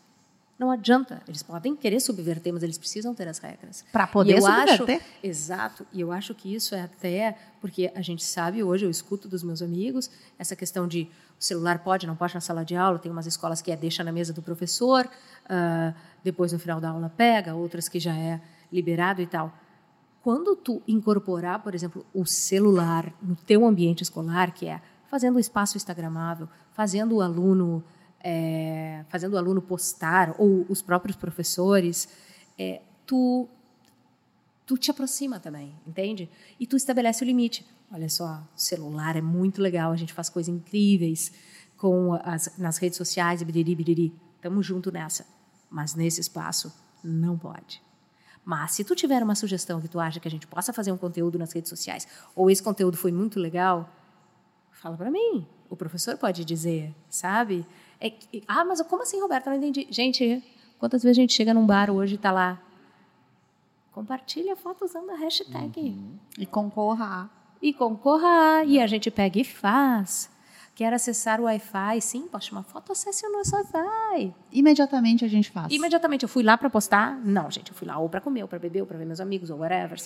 Não 0.57 0.71
adianta. 0.71 1.21
Eles 1.27 1.43
podem 1.43 1.75
querer 1.75 1.99
subverter, 1.99 2.53
mas 2.53 2.63
eles 2.63 2.77
precisam 2.77 3.13
ter 3.13 3.27
as 3.27 3.39
regras. 3.39 3.83
Para 3.91 4.07
poder 4.07 4.41
subverter. 4.41 4.97
Acho, 4.97 5.05
exato. 5.21 5.85
E 5.91 5.99
eu 5.99 6.11
acho 6.11 6.33
que 6.33 6.53
isso 6.53 6.73
é 6.73 6.81
até 6.81 7.37
porque 7.59 7.91
a 7.93 8.01
gente 8.01 8.23
sabe 8.23 8.63
hoje, 8.63 8.85
eu 8.85 8.89
escuto 8.89 9.27
dos 9.27 9.43
meus 9.43 9.61
amigos, 9.61 10.09
essa 10.39 10.55
questão 10.55 10.87
de 10.87 11.09
o 11.37 11.43
celular 11.43 11.79
pode, 11.79 12.07
não 12.07 12.15
pode 12.15 12.33
na 12.33 12.41
sala 12.41 12.63
de 12.63 12.75
aula. 12.75 12.97
Tem 12.97 13.11
umas 13.11 13.25
escolas 13.25 13.61
que 13.61 13.71
é 13.71 13.75
deixa 13.75 14.03
na 14.03 14.11
mesa 14.11 14.31
do 14.31 14.41
professor, 14.41 15.05
uh, 15.05 15.93
depois 16.23 16.53
no 16.53 16.59
final 16.59 16.79
da 16.79 16.89
aula 16.89 17.11
pega, 17.15 17.53
outras 17.53 17.89
que 17.89 17.99
já 17.99 18.15
é 18.15 18.39
liberado 18.71 19.21
e 19.21 19.27
tal. 19.27 19.53
Quando 20.23 20.55
tu 20.55 20.81
incorporar, 20.87 21.61
por 21.61 21.75
exemplo, 21.75 22.05
o 22.13 22.25
celular 22.25 23.13
no 23.21 23.35
teu 23.35 23.65
ambiente 23.65 24.01
escolar, 24.01 24.51
que 24.51 24.67
é 24.67 24.81
fazendo 25.07 25.35
o 25.35 25.39
espaço 25.39 25.77
instagramável, 25.77 26.47
fazendo 26.71 27.17
o 27.17 27.21
aluno 27.21 27.83
é, 28.27 29.05
fazendo 29.07 29.33
o 29.33 29.37
aluno 29.37 29.61
postar, 29.61 30.33
ou 30.39 30.65
os 30.67 30.81
próprios 30.81 31.15
professores, 31.15 32.09
é, 32.57 32.81
tu, 33.05 33.47
tu 34.65 34.75
te 34.79 34.89
aproxima 34.89 35.39
também, 35.39 35.75
entende? 35.85 36.27
E 36.59 36.65
tu 36.65 36.75
estabelece 36.75 37.23
o 37.23 37.25
limite. 37.25 37.63
Olha 37.91 38.09
só, 38.09 38.43
celular 38.55 39.15
é 39.15 39.21
muito 39.21 39.61
legal, 39.61 39.91
a 39.91 39.95
gente 39.95 40.11
faz 40.11 40.27
coisas 40.27 40.53
incríveis 40.53 41.31
com 41.77 42.13
as, 42.23 42.57
nas 42.57 42.79
redes 42.79 42.97
sociais, 42.97 43.43
biriri, 43.43 43.75
biriri. 43.75 44.13
Estamos 44.37 44.65
junto 44.65 44.91
nessa. 44.91 45.23
Mas 45.69 45.93
nesse 45.93 46.19
espaço, 46.19 46.73
não 47.03 47.37
pode. 47.37 47.79
Mas 48.43 48.71
se 48.71 48.83
tu 48.83 48.95
tiver 48.95 49.21
uma 49.21 49.35
sugestão 49.35 49.79
que 49.79 49.87
tu 49.87 49.99
acha 49.99 50.19
que 50.19 50.27
a 50.27 50.31
gente 50.31 50.47
possa 50.47 50.73
fazer 50.73 50.91
um 50.91 50.97
conteúdo 50.97 51.37
nas 51.37 51.53
redes 51.53 51.69
sociais, 51.69 52.07
ou 52.35 52.49
esse 52.49 52.63
conteúdo 52.63 52.97
foi 52.97 53.11
muito 53.11 53.39
legal, 53.39 53.87
fala 54.71 54.97
para 54.97 55.11
mim. 55.11 55.47
O 55.69 55.75
professor 55.75 56.17
pode 56.17 56.43
dizer, 56.43 56.95
sabe? 57.07 57.65
É 57.99 58.09
que, 58.09 58.43
ah, 58.47 58.65
mas 58.65 58.81
como 58.83 59.03
assim, 59.03 59.19
Roberto? 59.21 59.47
Eu 59.47 59.51
não 59.51 59.57
entendi. 59.57 59.87
Gente, 59.89 60.43
quantas 60.77 61.03
vezes 61.03 61.17
a 61.17 61.21
gente 61.21 61.33
chega 61.33 61.53
num 61.53 61.65
bar 61.65 61.89
hoje 61.89 62.13
e 62.13 62.15
está 62.15 62.31
lá? 62.31 62.61
Compartilha 63.91 64.53
a 64.53 64.55
foto 64.55 64.83
usando 64.83 65.09
a 65.11 65.15
hashtag. 65.15 65.79
Uhum. 65.79 66.17
E 66.37 66.45
concorra. 66.45 67.29
E 67.61 67.73
concorra. 67.73 68.63
E 68.65 68.79
a 68.79 68.87
gente 68.87 69.09
pega 69.09 69.39
e 69.39 69.43
faz. 69.43 70.29
Quer 70.75 70.93
acessar 70.93 71.39
o 71.39 71.45
Wi-Fi? 71.45 72.01
Sim, 72.01 72.27
posta 72.27 72.51
uma 72.51 72.61
foto, 72.61 72.91
acesse 72.91 73.25
o 73.25 73.31
nosso 73.31 73.55
Wi-Fi. 73.55 74.35
Imediatamente 74.51 75.23
a 75.23 75.27
gente 75.29 75.49
faz. 75.49 75.71
Imediatamente. 75.71 76.23
Eu 76.23 76.29
fui 76.29 76.43
lá 76.43 76.57
para 76.57 76.69
postar? 76.69 77.17
Não, 77.23 77.49
gente. 77.49 77.71
Eu 77.71 77.77
fui 77.77 77.87
lá 77.87 77.97
ou 77.97 78.09
para 78.09 78.19
comer, 78.19 78.41
ou 78.41 78.47
para 78.49 78.59
beber, 78.59 78.81
ou 78.81 78.85
para 78.85 78.97
ver 78.97 79.05
meus 79.05 79.21
amigos, 79.21 79.49
ou 79.49 79.59
whatever. 79.59 79.97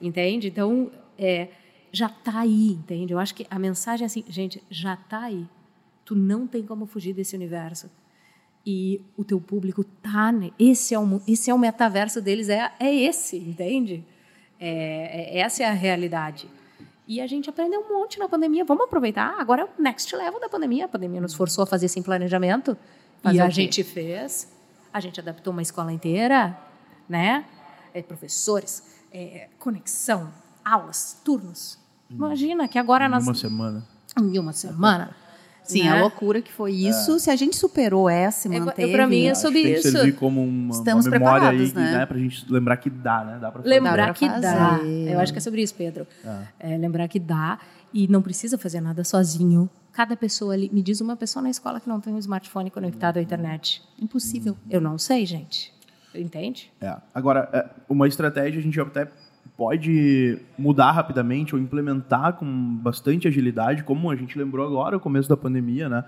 Entende? 0.00 0.48
Então, 0.48 0.90
é, 1.18 1.48
já 1.92 2.06
está 2.06 2.40
aí, 2.40 2.70
entende? 2.70 3.12
Eu 3.12 3.18
acho 3.18 3.34
que 3.34 3.46
a 3.50 3.58
mensagem 3.58 4.04
é 4.04 4.06
assim, 4.06 4.24
gente, 4.26 4.64
já 4.70 4.94
está 4.94 5.24
aí. 5.24 5.46
Tu 6.04 6.14
não 6.14 6.46
tem 6.46 6.64
como 6.64 6.86
fugir 6.86 7.14
desse 7.14 7.34
universo. 7.34 7.90
E 8.66 9.00
o 9.16 9.24
teu 9.24 9.40
público 9.40 9.84
tá, 9.84 10.32
esse 10.58 10.94
é 10.94 10.98
o 10.98 11.22
esse 11.28 11.50
é 11.50 11.54
o 11.54 11.58
metaverso 11.58 12.20
deles 12.20 12.48
é 12.48 12.72
é 12.80 12.94
esse, 12.94 13.36
entende? 13.36 14.04
É, 14.58 15.36
é, 15.36 15.38
essa 15.40 15.62
é 15.62 15.66
a 15.66 15.72
realidade. 15.72 16.48
E 17.06 17.20
a 17.20 17.26
gente 17.26 17.50
aprendeu 17.50 17.80
um 17.80 18.00
monte 18.00 18.18
na 18.18 18.28
pandemia. 18.28 18.64
Vamos 18.64 18.84
aproveitar. 18.84 19.34
Agora 19.38 19.62
é 19.62 19.64
o 19.64 19.82
next 19.82 20.14
level 20.16 20.40
da 20.40 20.48
pandemia. 20.48 20.86
A 20.86 20.88
pandemia 20.88 21.20
nos 21.20 21.34
forçou 21.34 21.64
a 21.64 21.66
fazer 21.66 21.88
sem 21.88 22.02
planejamento. 22.02 22.76
Fazer 23.22 23.36
e 23.36 23.40
a 23.40 23.50
gente 23.50 23.84
fez. 23.84 24.50
A 24.92 25.00
gente 25.00 25.20
adaptou 25.20 25.52
uma 25.52 25.60
escola 25.60 25.92
inteira, 25.92 26.58
né? 27.06 27.44
É, 27.92 28.02
professores, 28.02 29.02
é, 29.12 29.48
conexão, 29.58 30.32
aulas, 30.64 31.20
turnos. 31.22 31.78
Imagina 32.08 32.66
que 32.66 32.78
agora 32.78 33.04
em 33.04 33.08
nós. 33.10 33.24
Uma 33.24 33.34
semana. 33.34 33.86
Em 34.18 34.38
uma 34.38 34.52
semana. 34.54 35.14
Sim, 35.64 35.84
né? 35.84 35.98
a 35.98 36.00
loucura 36.02 36.42
que 36.42 36.52
foi 36.52 36.72
isso. 36.72 37.16
É. 37.16 37.18
Se 37.18 37.30
a 37.30 37.36
gente 37.36 37.56
superou 37.56 38.08
essa 38.08 38.46
e 38.46 38.60
manteve... 38.60 38.92
Para 38.92 39.06
mim 39.06 39.26
é 39.26 39.34
sobre 39.34 39.62
tem 39.62 39.72
isso. 39.72 39.82
Tem 39.82 39.92
que 39.92 39.98
servir 39.98 40.12
como 40.12 40.44
uma, 40.44 40.72
Estamos 40.72 41.06
uma 41.06 41.18
memória 41.18 41.48
aí, 41.48 41.72
né? 41.72 41.98
né? 41.98 42.06
Pra 42.06 42.18
gente 42.18 42.44
lembrar 42.52 42.76
que 42.76 42.90
dá, 42.90 43.24
né? 43.24 43.38
Dá 43.40 43.50
pra 43.50 43.62
lembrar 43.64 44.12
que 44.14 44.28
dá. 44.28 44.78
Eu 44.82 45.18
acho 45.18 45.32
que 45.32 45.38
é 45.38 45.42
sobre 45.42 45.62
isso, 45.62 45.74
Pedro. 45.74 46.06
É. 46.24 46.74
É, 46.74 46.78
lembrar 46.78 47.08
que 47.08 47.18
dá 47.18 47.58
e 47.92 48.06
não 48.06 48.20
precisa 48.20 48.58
fazer 48.58 48.80
nada 48.80 49.02
sozinho. 49.02 49.68
Cada 49.92 50.16
pessoa 50.16 50.54
ali... 50.54 50.70
Me 50.72 50.82
diz 50.82 51.00
uma 51.00 51.16
pessoa 51.16 51.42
na 51.42 51.50
escola 51.50 51.80
que 51.80 51.88
não 51.88 52.00
tem 52.00 52.12
um 52.12 52.18
smartphone 52.18 52.70
conectado 52.70 53.16
à 53.16 53.22
internet. 53.22 53.82
Impossível. 54.00 54.56
Eu 54.68 54.80
não 54.80 54.98
sei, 54.98 55.24
gente. 55.24 55.72
Entende? 56.14 56.70
É. 56.80 56.94
Agora, 57.12 57.48
é, 57.52 57.68
uma 57.88 58.06
estratégia 58.06 58.60
a 58.60 58.62
gente 58.62 58.78
até 58.80 59.08
pode 59.56 60.38
mudar 60.58 60.92
rapidamente 60.92 61.54
ou 61.54 61.60
implementar 61.60 62.34
com 62.34 62.76
bastante 62.76 63.28
agilidade, 63.28 63.84
como 63.84 64.10
a 64.10 64.16
gente 64.16 64.36
lembrou 64.38 64.66
agora, 64.66 64.96
o 64.96 65.00
começo 65.00 65.28
da 65.28 65.36
pandemia, 65.36 65.88
né? 65.88 66.04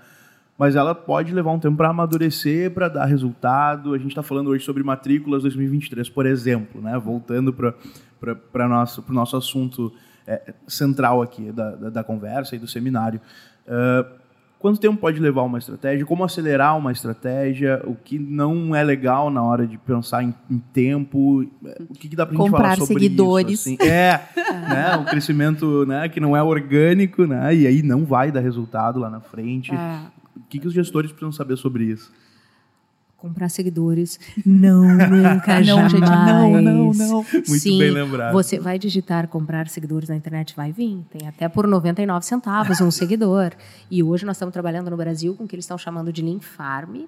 Mas 0.57 0.75
ela 0.75 0.95
pode 0.95 1.33
levar 1.33 1.51
um 1.51 1.59
tempo 1.59 1.77
para 1.77 1.89
amadurecer, 1.89 2.71
para 2.71 2.87
dar 2.87 3.05
resultado. 3.05 3.93
A 3.93 3.97
gente 3.97 4.09
está 4.09 4.23
falando 4.23 4.49
hoje 4.49 4.65
sobre 4.65 4.81
matrículas 4.83 5.43
2023, 5.43 6.09
por 6.09 6.25
exemplo, 6.25 6.81
né? 6.81 6.97
Voltando 6.97 7.53
para 7.53 8.67
nosso, 8.67 9.05
o 9.07 9.13
nosso 9.13 9.37
assunto 9.37 9.93
é, 10.25 10.53
central 10.67 11.21
aqui 11.21 11.51
da, 11.51 11.75
da, 11.75 11.89
da, 11.89 12.03
conversa 12.03 12.55
e 12.55 12.59
do 12.59 12.67
seminário. 12.67 13.21
Uh, 13.67 14.26
Quanto 14.59 14.79
tempo 14.79 14.97
pode 14.97 15.19
levar 15.19 15.43
uma 15.43 15.59
estratégia? 15.59 16.05
Como 16.05 16.23
acelerar 16.23 16.75
uma 16.77 16.91
estratégia? 16.91 17.81
O 17.85 17.93
que 17.93 18.17
não 18.17 18.75
é 18.75 18.83
legal 18.83 19.29
na 19.29 19.43
hora 19.43 19.67
de 19.67 19.77
pensar 19.77 20.23
em, 20.23 20.33
em 20.49 20.57
tempo? 20.57 21.47
O 21.89 21.93
que, 21.93 22.09
que 22.09 22.15
dá 22.15 22.25
para 22.25 22.35
a 22.35 22.41
gente 22.41 22.51
falar 22.51 22.77
sobre 22.77 22.93
seguidores. 22.93 23.65
isso? 23.65 23.69
Assim? 23.69 23.89
É, 23.89 24.19
né, 24.67 24.97
um 24.97 25.05
crescimento 25.05 25.85
né, 25.85 26.09
que 26.09 26.19
não 26.19 26.35
é 26.35 26.41
orgânico, 26.41 27.25
né, 27.25 27.55
e 27.55 27.67
aí 27.67 27.83
não 27.83 28.03
vai 28.03 28.31
dar 28.31 28.39
resultado 28.39 28.99
lá 28.99 29.09
na 29.09 29.19
frente. 29.19 29.71
É. 29.73 29.99
O 30.35 30.41
que, 30.49 30.59
que 30.59 30.67
os 30.67 30.73
gestores 30.73 31.11
precisam 31.11 31.31
saber 31.31 31.55
sobre 31.55 31.83
isso? 31.83 32.11
Comprar 33.17 33.49
seguidores. 33.49 34.19
Não, 34.45 34.83
nunca, 34.83 35.55
não, 35.59 35.63
jamais. 35.63 35.91
Gente, 35.91 36.01
não, 36.01 36.61
não, 36.61 36.93
não. 36.93 37.25
Muito 37.33 37.49
Sim, 37.59 37.79
bem 37.79 37.91
lembrado. 37.91 38.31
Você 38.33 38.59
vai 38.59 38.77
digitar 38.77 39.27
comprar 39.27 39.67
seguidores 39.67 40.07
na 40.07 40.15
internet, 40.15 40.55
vai 40.55 40.71
vir. 40.71 41.03
Tem 41.11 41.27
até 41.27 41.49
por 41.49 41.67
99 41.67 42.25
centavos 42.25 42.79
um 42.79 42.91
seguidor. 42.91 43.51
E 43.89 44.03
hoje 44.03 44.25
nós 44.25 44.37
estamos 44.37 44.53
trabalhando 44.53 44.89
no 44.89 44.97
Brasil 44.97 45.35
com 45.35 45.43
o 45.43 45.47
que 45.47 45.55
eles 45.55 45.65
estão 45.65 45.77
chamando 45.77 46.13
de 46.13 46.21
Link 46.21 46.45
Farm, 46.45 47.01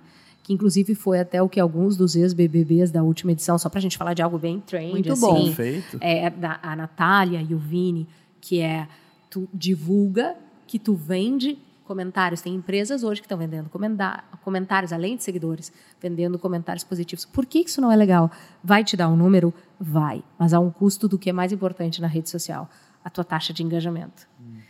que 0.43 0.51
inclusive 0.51 0.95
foi 0.95 1.19
até 1.19 1.41
o 1.41 1.47
que 1.47 1.59
alguns 1.59 1.95
dos 1.95 2.15
ex-BBBs 2.15 2.89
da 2.91 3.03
última 3.03 3.31
edição, 3.31 3.57
só 3.57 3.69
para 3.69 3.77
a 3.77 3.81
gente 3.81 3.97
falar 3.97 4.15
de 4.15 4.21
algo 4.21 4.39
bem 4.39 4.59
trend, 4.59 4.91
Muito 4.91 5.13
assim, 5.13 5.21
bom. 5.21 5.45
Perfeito. 5.45 5.97
É, 6.01 6.29
da, 6.29 6.59
a 6.63 6.75
Natália 6.75 7.45
e 7.47 7.53
o 7.53 7.59
Vini, 7.59 8.07
que 8.41 8.59
é 8.59 8.87
tu 9.29 9.47
divulga 9.53 10.35
que 10.65 10.79
tu 10.79 10.95
vende 10.95 11.57
comentários. 11.89 12.39
Tem 12.39 12.53
empresas 12.53 13.03
hoje 13.03 13.19
que 13.19 13.25
estão 13.25 13.37
vendendo 13.39 13.67
comentários, 14.43 14.93
além 14.93 15.17
de 15.17 15.23
seguidores, 15.23 15.73
vendendo 15.99 16.37
comentários 16.37 16.83
positivos. 16.83 17.25
Por 17.25 17.47
que 17.47 17.61
isso 17.61 17.81
não 17.81 17.91
é 17.91 17.95
legal? 17.95 18.29
Vai 18.63 18.83
te 18.83 18.95
dar 18.95 19.09
um 19.09 19.15
número? 19.15 19.51
Vai. 19.79 20.23
Mas 20.37 20.53
há 20.53 20.59
um 20.59 20.69
custo 20.69 21.07
do 21.07 21.17
que 21.17 21.31
é 21.31 21.33
mais 21.33 21.51
importante 21.51 21.99
na 21.99 22.07
rede 22.07 22.29
social: 22.29 22.69
a 23.03 23.09
tua 23.09 23.23
taxa 23.23 23.51
de 23.51 23.63
engajamento. 23.63 24.27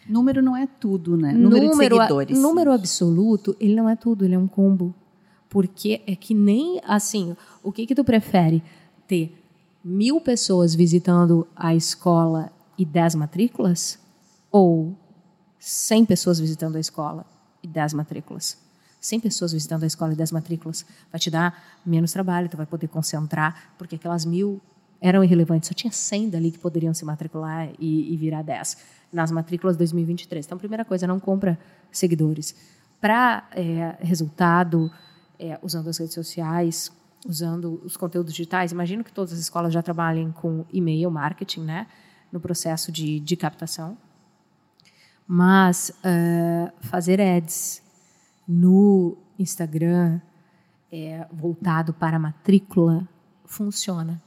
Número 0.07 0.41
não 0.41 0.55
é 0.55 0.65
tudo, 0.65 1.17
né? 1.17 1.34
Número, 1.34 1.67
número 1.67 1.70
de 1.70 1.76
seguidores. 1.76 2.39
Número 2.39 2.72
absoluto, 2.72 3.53
ele 3.59 3.76
não 3.76 3.89
é 3.89 3.97
tudo, 3.97 4.24
ele 4.24 4.36
é 4.36 4.39
um 4.39 4.47
combo. 4.47 4.95
Porque 5.49 6.01
é 6.07 6.15
que 6.15 6.34
nem 6.34 6.80
assim, 6.86 7.36
o 7.61 7.70
que, 7.70 7.86
que 7.86 7.93
tu 7.93 8.03
prefere? 8.05 8.63
Ter 9.05 9.36
mil 9.84 10.22
pessoas 10.22 10.74
visitando 10.74 11.45
a 11.53 11.76
escola 11.76 12.49
e 12.78 12.86
dez 12.86 13.13
matrículas? 13.13 13.99
Ou 14.49 14.95
100 15.60 16.05
pessoas 16.05 16.39
visitando 16.39 16.78
a 16.78 16.80
escola 16.80 17.26
e 17.62 17.68
10 17.68 17.93
matrículas. 17.93 18.57
100 19.01 19.20
pessoas 19.20 19.51
visitando 19.53 19.84
a 19.84 19.88
escola 19.88 20.14
e 20.14 20.16
10 20.16 20.32
matrículas. 20.32 20.86
Vai 21.12 21.20
te 21.20 21.30
dar 21.30 21.80
menos 21.86 22.12
trabalho, 22.12 22.49
tu 22.49 22.57
vai 22.57 22.66
poder 22.66 22.88
concentrar, 22.88 23.74
porque 23.78 23.95
aquelas 23.95 24.26
mil 24.26 24.62
eram 25.01 25.24
irrelevantes. 25.24 25.68
Só 25.68 25.74
tinha 25.74 25.91
100 25.91 26.30
dali 26.30 26.51
que 26.51 26.60
poderiam 26.60 26.93
se 26.93 27.05
matricular 27.05 27.70
e, 27.78 28.14
e 28.14 28.18
virar 28.18 28.41
10 28.41 28.78
nas 29.12 29.32
matrículas 29.32 29.78
2023. 29.78 30.45
Então, 30.45 30.57
primeira 30.57 30.86
coisa, 30.86 31.07
não 31.07 31.20
compra 31.20 31.60
seguidores. 31.91 32.55
Para 33.01 33.47
é, 33.51 33.97
resultado, 34.01 34.91
é, 35.38 35.57
usando 35.62 35.89
as 35.89 35.97
redes 35.97 36.14
sociais, 36.14 36.91
usando 37.26 37.82
os 37.84 37.97
conteúdos 37.97 38.34
digitais, 38.34 38.72
imagino 38.72 39.03
que 39.03 39.12
todas 39.12 39.34
as 39.34 39.39
escolas 39.39 39.74
já 39.74 39.82
trabalhem 39.82 40.32
com 40.32 40.66
e-mail 40.72 41.10
marketing, 41.10 41.62
né, 41.62 41.88
no 42.32 42.39
processo 42.39 42.91
de, 42.91 43.20
de 43.20 43.36
captação 43.36 43.97
mas 45.32 45.91
uh, 45.99 46.71
fazer 46.88 47.21
ads 47.21 47.84
no 48.47 49.15
Instagram 49.38 50.19
é, 50.91 51.27
voltado 51.32 51.93
para 51.93 52.17
matrícula 52.17 53.07
funciona. 53.45 54.19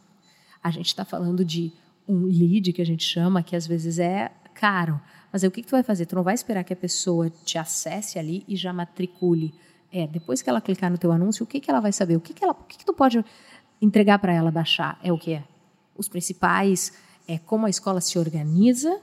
A 0.62 0.70
gente 0.70 0.86
está 0.86 1.05
falando 1.05 1.44
de 1.44 1.72
um 2.07 2.22
lead 2.26 2.72
que 2.72 2.80
a 2.80 2.86
gente 2.86 3.03
chama, 3.03 3.42
que 3.42 3.57
às 3.57 3.66
vezes 3.66 3.98
é 3.98 4.30
caro. 4.55 5.00
Mas 5.32 5.42
aí, 5.42 5.48
o 5.48 5.50
que, 5.50 5.62
que 5.62 5.66
tu 5.66 5.72
vai 5.72 5.82
fazer? 5.82 6.07
Tu 6.07 6.14
não 6.14 6.22
vai 6.22 6.34
esperar 6.34 6.62
que 6.62 6.72
a 6.72 6.76
pessoa 6.76 7.28
te 7.28 7.59
acesse 7.59 8.16
ali 8.16 8.44
e 8.46 8.55
já 8.55 8.72
matricule. 8.72 9.53
É, 9.90 10.07
depois 10.07 10.40
que 10.40 10.48
ela 10.48 10.61
clicar 10.61 10.88
no 10.88 10.98
teu 10.98 11.11
anúncio, 11.11 11.42
o 11.42 11.46
que, 11.48 11.59
que 11.59 11.68
ela 11.68 11.80
vai 11.80 11.92
saber? 11.92 12.14
O 12.14 12.20
que, 12.20 12.32
que, 12.32 12.44
ela, 12.44 12.53
o 12.53 12.62
que, 12.62 12.78
que 12.78 12.86
tu 12.86 12.94
pode 12.94 13.24
entregar 13.80 14.20
para 14.20 14.32
ela 14.32 14.53
baixar? 14.53 15.00
É 15.03 15.12
o 15.12 15.18
que 15.18 15.32
é? 15.32 15.42
Os 15.96 16.09
principais 16.09 16.92
é 17.26 17.38
como 17.38 17.66
a 17.66 17.70
escola 17.70 18.00
se 18.00 18.20
organiza 18.20 19.00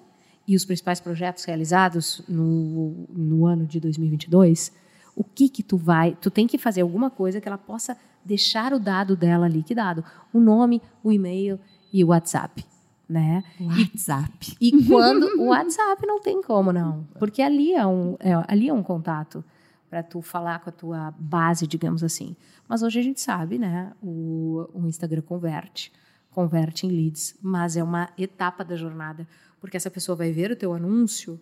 e 0.50 0.56
os 0.56 0.66
principais 0.66 1.00
projetos 1.00 1.46
realizados 1.46 2.24
no, 2.28 3.06
no 3.08 3.46
ano 3.46 3.68
de 3.68 3.80
2022, 3.80 4.74
o 5.16 5.24
que 5.24 5.48
que 5.48 5.62
tu 5.62 5.78
vai, 5.78 6.18
tu 6.20 6.32
tem 6.32 6.48
que 6.48 6.58
fazer 6.58 6.82
alguma 6.82 7.12
coisa 7.12 7.40
que 7.40 7.48
ela 7.48 7.56
possa 7.56 7.96
deixar 8.26 8.74
o 8.74 8.80
dado 8.80 9.16
dela 9.16 9.48
liquidado, 9.48 10.04
o 10.34 10.40
nome, 10.40 10.82
o 11.04 11.12
e-mail 11.12 11.60
e 11.94 12.04
o 12.04 12.08
WhatsApp, 12.08 12.66
né? 13.08 13.44
WhatsApp. 13.62 14.58
E, 14.60 14.70
e 14.70 14.88
quando 14.88 15.40
o 15.40 15.50
WhatsApp 15.50 16.04
não 16.08 16.20
tem 16.20 16.42
como 16.42 16.74
não, 16.74 17.08
porque 17.20 17.44
ali 17.44 17.76
é 17.76 17.86
um, 17.86 18.18
é, 18.20 18.32
ali 18.48 18.70
é 18.70 18.74
um 18.74 18.82
contato 18.82 19.46
para 19.88 20.02
tu 20.02 20.20
falar 20.20 20.62
com 20.62 20.72
a 20.72 20.74
tua 20.74 21.14
base, 21.20 21.68
digamos 21.68 22.04
assim. 22.04 22.36
Mas 22.68 22.82
hoje 22.82 23.00
a 23.00 23.04
gente 23.04 23.22
sabe, 23.22 23.60
né? 23.60 23.94
O, 24.02 24.68
o 24.74 24.88
Instagram 24.88 25.22
converte, 25.22 25.92
converte 26.32 26.88
em 26.88 26.90
leads, 26.90 27.38
mas 27.40 27.78
é 27.78 27.84
uma 27.84 28.10
etapa 28.18 28.66
da 28.66 28.76
jornada, 28.76 29.28
porque 29.60 29.78
essa 29.78 29.92
pessoa 29.92 30.16
vai 30.16 30.32
ver 30.32 30.52
o 30.52 30.56
teu 30.56 30.74
anúncio 30.74 31.40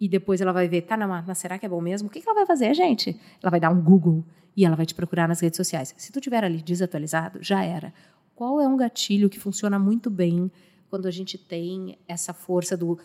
e 0.00 0.08
depois 0.08 0.40
ela 0.40 0.52
vai 0.52 0.66
ver, 0.66 0.82
tá, 0.82 0.96
não, 0.96 1.06
mas 1.06 1.38
será 1.38 1.58
que 1.58 1.64
é 1.64 1.68
bom 1.68 1.80
mesmo? 1.80 2.08
O 2.08 2.10
que, 2.10 2.20
que 2.20 2.28
ela 2.28 2.34
vai 2.34 2.46
fazer, 2.46 2.74
gente? 2.74 3.18
Ela 3.40 3.50
vai 3.50 3.60
dar 3.60 3.70
um 3.70 3.80
Google 3.80 4.24
e 4.56 4.64
ela 4.64 4.74
vai 4.74 4.84
te 4.84 4.94
procurar 4.94 5.28
nas 5.28 5.40
redes 5.40 5.56
sociais. 5.56 5.94
Se 5.96 6.10
tu 6.10 6.20
tiver 6.20 6.44
ali 6.44 6.60
desatualizado, 6.60 7.38
já 7.40 7.62
era. 7.62 7.94
Qual 8.34 8.60
é 8.60 8.66
um 8.66 8.76
gatilho 8.76 9.30
que 9.30 9.38
funciona 9.38 9.78
muito 9.78 10.10
bem 10.10 10.50
quando 10.90 11.06
a 11.06 11.10
gente 11.10 11.38
tem 11.38 11.98
essa 12.08 12.32
força 12.32 12.76
do, 12.76 12.98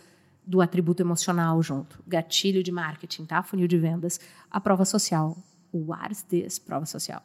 do 0.45 0.59
atributo 0.59 1.03
emocional 1.03 1.61
junto? 1.61 2.03
Gatilho 2.07 2.63
de 2.63 2.71
marketing, 2.71 3.25
tá? 3.25 3.43
Funil 3.43 3.67
de 3.67 3.77
vendas. 3.77 4.19
A 4.49 4.59
prova 4.59 4.83
social. 4.83 5.37
What 5.71 6.11
is 6.11 6.23
this? 6.23 6.57
Prova 6.57 6.85
social. 6.85 7.21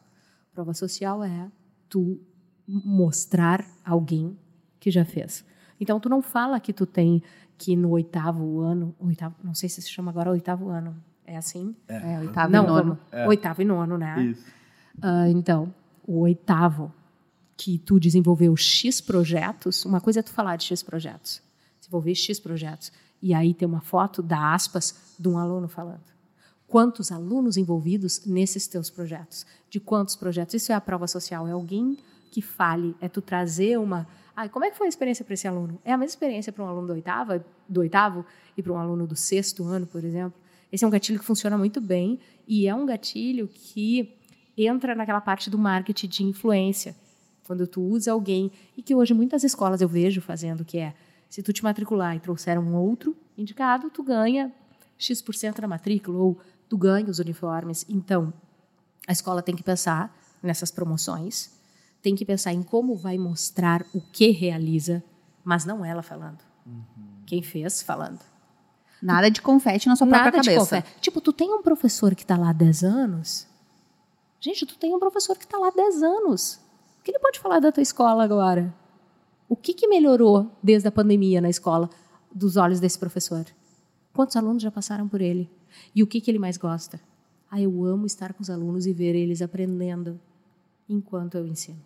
Prova 0.53 0.75
social 0.75 1.25
é 1.25 1.51
tu 1.89 2.21
mostrar 2.67 3.65
alguém 3.85 4.37
que 4.79 4.91
já 4.91 5.05
fez. 5.05 5.45
Então, 5.83 5.99
tu 5.99 6.09
não 6.09 6.23
fala 6.23 6.61
que 6.61 6.73
tu 6.73 6.87
tem 6.87 7.23
que 7.59 7.75
no 7.77 7.91
oitavo 7.91 8.61
ano, 8.61 8.95
oitavo, 9.01 9.35
não 9.43 9.55
sei 9.55 9.69
se 9.69 9.83
se 9.83 9.91
chama 9.91 10.11
agora 10.11 10.31
oitavo 10.31 10.69
ano, 10.69 10.97
é 11.27 11.37
assim? 11.37 11.75
É, 11.89 12.21
oitavo 12.21 12.53
não, 12.53 12.65
e 12.65 12.67
nono. 12.67 12.99
vamos, 13.13 13.29
oitavo 13.29 13.63
e 13.63 13.65
nono, 13.65 13.99
né? 13.99 14.23
Isso. 14.23 14.47
Ah, 15.01 15.29
então, 15.29 15.75
o 16.07 16.21
oitavo, 16.21 16.93
que 17.57 17.79
tu 17.79 17.99
desenvolveu 17.99 18.57
X 18.57 19.01
projetos, 19.01 19.85
uma 19.85 20.01
coisa 20.01 20.21
é 20.21 20.23
tu 20.23 20.31
falar 20.31 20.57
de 20.57 20.65
X 20.65 20.83
projetos, 20.83 21.43
desenvolver 21.79 22.15
X 22.15 22.41
projetos, 22.41 22.93
e 23.21 23.35
aí 23.35 23.55
ter 23.55 23.67
uma 23.67 23.81
foto 23.81 24.23
da 24.23 24.55
aspas 24.55 25.15
de 25.19 25.29
um 25.29 25.39
aluno 25.39 25.69
falando. 25.69 26.13
Quantos 26.67 27.13
alunos 27.13 27.57
envolvidos 27.57 28.25
nesses 28.25 28.67
teus 28.67 28.89
projetos? 28.89 29.45
De 29.69 29.79
quantos 29.79 30.17
projetos? 30.17 30.55
Isso 30.55 30.73
é 30.73 30.75
a 30.75 30.81
prova 30.81 31.07
social, 31.07 31.47
é 31.47 31.53
alguém 31.53 31.99
que 32.31 32.41
fale, 32.41 32.97
é 33.01 33.09
tu 33.09 33.21
trazer 33.21 33.79
uma. 33.79 34.07
Ah, 34.35 34.49
como 34.49 34.65
é 34.65 34.71
que 34.71 34.77
foi 34.77 34.87
a 34.87 34.89
experiência 34.89 35.25
para 35.25 35.35
esse 35.35 35.47
aluno? 35.47 35.79
É 35.85 35.93
a 35.93 35.97
mesma 35.97 36.11
experiência 36.11 36.53
para 36.53 36.65
um 36.65 36.69
aluno 36.69 36.87
do 36.87 36.93
oitavo, 36.95 37.45
do 37.69 37.81
oitavo 37.81 38.25
e 38.57 38.63
para 38.63 38.73
um 38.73 38.79
aluno 38.79 39.07
do 39.07 39.15
sexto 39.15 39.65
ano, 39.65 39.87
por 39.87 40.03
exemplo? 40.05 40.41
Esse 40.71 40.85
é 40.85 40.89
um 40.89 40.91
gatilho 40.91 41.19
que 41.19 41.25
funciona 41.25 41.59
muito 41.59 41.81
bem 41.81 42.19
e 42.49 42.67
é 42.67 42.75
um 42.75 42.87
gatilho 42.87 43.47
que 43.47 44.17
entra 44.57 44.95
naquela 44.95 45.21
parte 45.21 45.51
do 45.51 45.59
marketing 45.59 46.09
de 46.09 46.25
influência, 46.25 46.97
quando 47.47 47.67
tu 47.67 47.83
usa 47.83 48.13
alguém 48.13 48.51
e 48.77 48.83
que 48.83 48.95
hoje 48.95 49.13
muitas 49.13 49.45
escolas 49.45 49.81
eu 49.81 49.89
vejo 49.89 50.21
fazendo 50.21 50.65
que 50.65 50.79
é 50.79 50.95
se 51.29 51.43
tu 51.43 51.53
te 51.53 51.63
matricular 51.63 52.17
e 52.17 52.21
trouxer 52.21 52.59
um 52.59 52.75
outro 52.75 53.17
indicado, 53.37 53.91
tu 53.91 54.03
ganha 54.03 54.53
X% 54.99 55.61
da 55.61 55.69
matrícula 55.69 56.19
ou 56.19 56.39
tu 56.69 56.77
ganha 56.77 57.11
os 57.11 57.19
uniformes. 57.19 57.85
Então, 57.89 58.33
a 59.07 59.13
escola 59.13 59.43
tem 59.43 59.55
que 59.55 59.63
pensar 59.63 60.15
nessas 60.43 60.71
promoções, 60.71 61.51
tem 62.03 62.15
que 62.17 62.25
pensar 62.25 62.53
em 62.53 62.63
como 62.63 62.97
vai 62.97 63.17
mostrar 63.17 63.87
o 63.95 64.01
que 64.01 64.31
realiza, 64.31 65.03
mas 65.45 65.65
não 65.65 65.85
ela 65.85 66.03
falando. 66.03 66.39
Quem 67.25 67.43
fez 67.43 67.83
falando. 67.83 68.21
Nada 69.01 69.31
de 69.31 69.41
confete 69.41 69.89
na 69.89 69.97
sua 69.97 70.07
própria 70.07 70.31
Nada 70.31 70.41
de 70.41 70.49
cabeça. 70.49 70.77
confete. 70.77 71.01
Tipo, 71.01 71.21
tu 71.21 71.33
tem 71.33 71.53
um 71.53 71.63
professor 71.63 72.15
que 72.15 72.23
está 72.23 72.37
lá 72.37 72.51
há 72.51 72.53
10 72.53 72.85
anos. 72.85 73.47
Gente, 74.41 74.67
tu 74.67 74.77
tem 74.77 74.95
um 74.95 74.99
professor 74.99 75.37
que 75.37 75.45
está 75.45 75.59
lá 75.59 75.69
há 75.69 75.71
10 75.71 76.03
anos. 76.03 76.61
O 77.01 77.03
que 77.05 77.11
ele 77.11 77.19
pode 77.19 77.41
falar 77.41 77.61
da 77.61 77.73
tua 77.73 77.83
escola 77.83 78.23
agora? 78.23 78.75
O 79.49 79.57
que, 79.57 79.75
que 79.75 79.89
melhorou 79.89 80.51
desde 80.63 80.89
a 80.89 80.93
pandemia 80.93 81.41
na 81.41 81.49
escola 81.51 81.91
dos 82.33 82.57
olhos 82.57 82.81
desse 82.81 82.99
professor? 82.99 83.45
Quantos 84.13 84.37
alunos 84.37 84.63
já 84.63 84.71
passaram 84.71 85.09
por 85.09 85.21
ele? 85.21 85.51
E 85.95 86.03
o 86.03 86.07
que, 86.07 86.21
que 86.21 86.31
ele 86.31 86.39
mais 86.39 86.57
gosta? 86.57 87.01
Ah, 87.51 87.61
eu 87.61 87.85
amo 87.85 88.07
estar 88.07 88.33
com 88.33 88.43
os 88.43 88.51
alunos 88.51 88.87
e 88.87 88.93
ver 88.93 89.15
eles 89.15 89.43
aprendendo 89.43 90.21
enquanto 90.89 91.37
eu 91.37 91.47
ensino. 91.47 91.81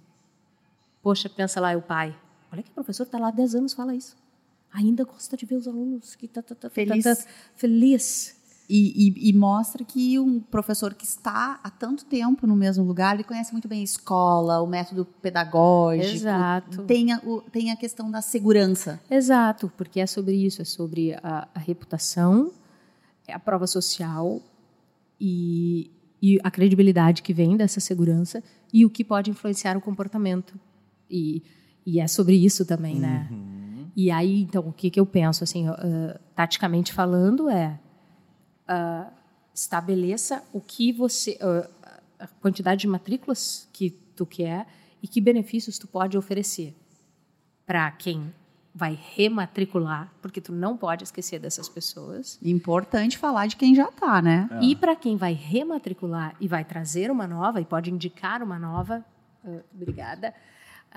Poxa, 1.07 1.29
pensa 1.29 1.61
lá, 1.61 1.71
é 1.71 1.77
o 1.77 1.83
pai. 1.83 2.13
Olha 2.53 2.65
que 2.65 2.71
o 2.71 2.75
professor 2.75 3.05
está 3.05 3.17
lá 3.17 3.29
há 3.29 3.31
10 3.31 3.55
anos 3.55 3.73
fala 3.75 3.95
isso. 3.95 4.17
Ainda 4.73 5.05
gosta 5.05 5.37
de 5.37 5.47
ver 5.47 5.55
os 5.55 5.69
alunos 5.69 6.17
que 6.17 6.27
tá, 6.27 6.43
tá, 6.43 6.53
tá, 6.57 6.63
tá, 6.69 6.71
Feliz. 6.71 7.05
tá, 7.05 7.15
tá, 7.15 7.23
feliz. 7.55 8.35
E, 8.69 9.07
e- 9.09 9.29
e 9.29 9.33
mostra 9.33 9.85
que 9.85 10.19
um 10.19 10.41
professor 10.41 10.93
que 10.95 11.05
está 11.05 11.61
há 11.63 11.71
tanto 11.71 12.05
tempo 12.07 12.45
no 12.45 12.57
mesmo 12.57 12.83
lugar, 12.83 13.15
ele 13.15 13.23
conhece 13.23 13.53
muito 13.53 13.69
bem 13.69 13.83
a 13.83 13.85
escola, 13.85 14.61
o 14.61 14.67
método 14.67 15.05
pedagógico. 15.23 16.17
Exato. 16.17 16.83
Tem 16.87 17.13
a, 17.13 17.19
o- 17.25 17.41
tem 17.53 17.71
a 17.71 17.77
questão 17.77 18.11
da 18.11 18.21
segurança. 18.21 19.01
Exato, 19.09 19.73
porque 19.77 20.01
é 20.01 20.07
sobre 20.09 20.35
isso, 20.35 20.61
é 20.61 20.65
sobre 20.65 21.15
a, 21.23 21.47
a 21.55 21.59
reputação, 21.61 22.51
é 23.29 23.33
a 23.33 23.39
prova 23.39 23.69
social 23.69 24.43
e, 25.21 25.89
e 26.21 26.37
a 26.43 26.51
credibilidade 26.51 27.23
que 27.23 27.33
vem 27.33 27.57
dessa 27.57 27.79
segurança 27.79 28.43
e 28.73 28.85
o 28.85 28.91
que 28.91 29.05
pode 29.05 29.31
influenciar 29.31 29.77
o 29.77 29.81
comportamento. 29.81 30.59
E, 31.11 31.43
e 31.85 32.01
é 32.01 32.07
sobre 32.07 32.35
isso 32.35 32.65
também, 32.65 32.99
né? 32.99 33.29
E 33.97 34.11
aí, 34.11 34.43
então, 34.43 34.69
o 34.69 34.73
que, 34.73 34.91
que 34.91 35.01
eu 35.01 35.07
penso, 35.07 35.43
assim, 35.43 35.67
ah, 35.69 36.21
taticamente 36.35 36.93
falando, 36.93 37.49
é 37.49 37.81
ah, 38.69 39.11
estabeleça 39.55 40.43
o 40.53 40.61
que 40.61 40.93
você, 40.93 41.39
ah, 41.41 41.69
a 42.19 42.27
quantidade 42.27 42.83
de 42.83 42.89
matrículas 42.89 43.67
que 43.73 43.91
tu 44.15 44.27
quer 44.27 44.67
e 45.03 45.09
que 45.09 45.21
benefícios 45.21 45.79
tu 45.79 45.87
pode 45.87 46.19
oferecer 46.19 46.75
para 47.65 47.91
quem 47.91 48.33
vai 48.75 48.99
rematricular, 49.15 50.13
porque 50.21 50.39
tu 50.39 50.53
não 50.53 50.77
pode 50.77 51.03
esquecer 51.05 51.39
dessas 51.39 51.67
pessoas. 51.67 52.39
Importante 52.43 53.17
falar 53.17 53.47
de 53.47 53.57
quem 53.57 53.75
já 53.75 53.89
está, 53.89 54.21
né? 54.21 54.47
E 54.61 54.77
para 54.77 54.95
quem 54.95 55.17
vai 55.17 55.33
rematricular 55.33 56.37
e 56.39 56.47
vai 56.47 56.63
trazer 56.63 57.11
uma 57.11 57.27
nova 57.27 57.63
e 57.63 57.65
pode 57.65 57.91
indicar 57.91 58.43
uma 58.43 58.59
nova, 58.59 59.03
ah, 59.43 59.61
obrigada, 59.75 60.35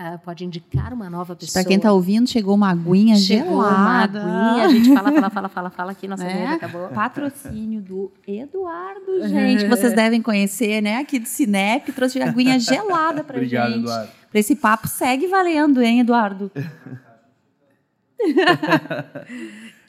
ah, 0.02 0.18
pode 0.18 0.46
indicar 0.46 0.94
uma 0.94 1.10
nova 1.10 1.36
pessoa. 1.36 1.62
Para 1.62 1.68
quem 1.68 1.76
está 1.76 1.92
ouvindo, 1.92 2.26
chegou 2.30 2.56
uma 2.56 2.70
aguinha 2.72 3.18
Chegou 3.18 3.56
uma 3.56 3.70
gelada. 3.70 4.22
aguinha, 4.24 4.66
a 4.66 4.70
gente 4.70 4.94
fala, 4.94 5.12
fala, 5.12 5.30
fala, 5.30 5.50
fala, 5.50 5.70
fala 5.70 5.92
aqui, 5.92 6.08
nossa 6.08 6.24
mesa 6.24 6.54
acabou. 6.54 6.88
Patrocínio 6.88 7.82
do 7.82 8.10
Eduardo, 8.26 9.28
gente. 9.28 9.64
que 9.66 9.70
Vocês 9.70 9.94
devem 9.94 10.22
conhecer, 10.22 10.82
né? 10.82 10.96
Aqui 11.00 11.20
do 11.20 11.28
Cinep, 11.28 11.92
trouxe 11.92 12.22
aguinha 12.22 12.58
gelada 12.62 13.26
pra 13.26 13.36
Obrigado, 13.36 13.72
gente. 13.74 13.82
Eduardo. 13.82 14.12
Pra 14.32 14.40
esse 14.40 14.56
papo 14.56 14.88
segue 14.88 15.28
valendo, 15.28 15.82
hein, 15.82 16.00
Eduardo? 16.00 16.50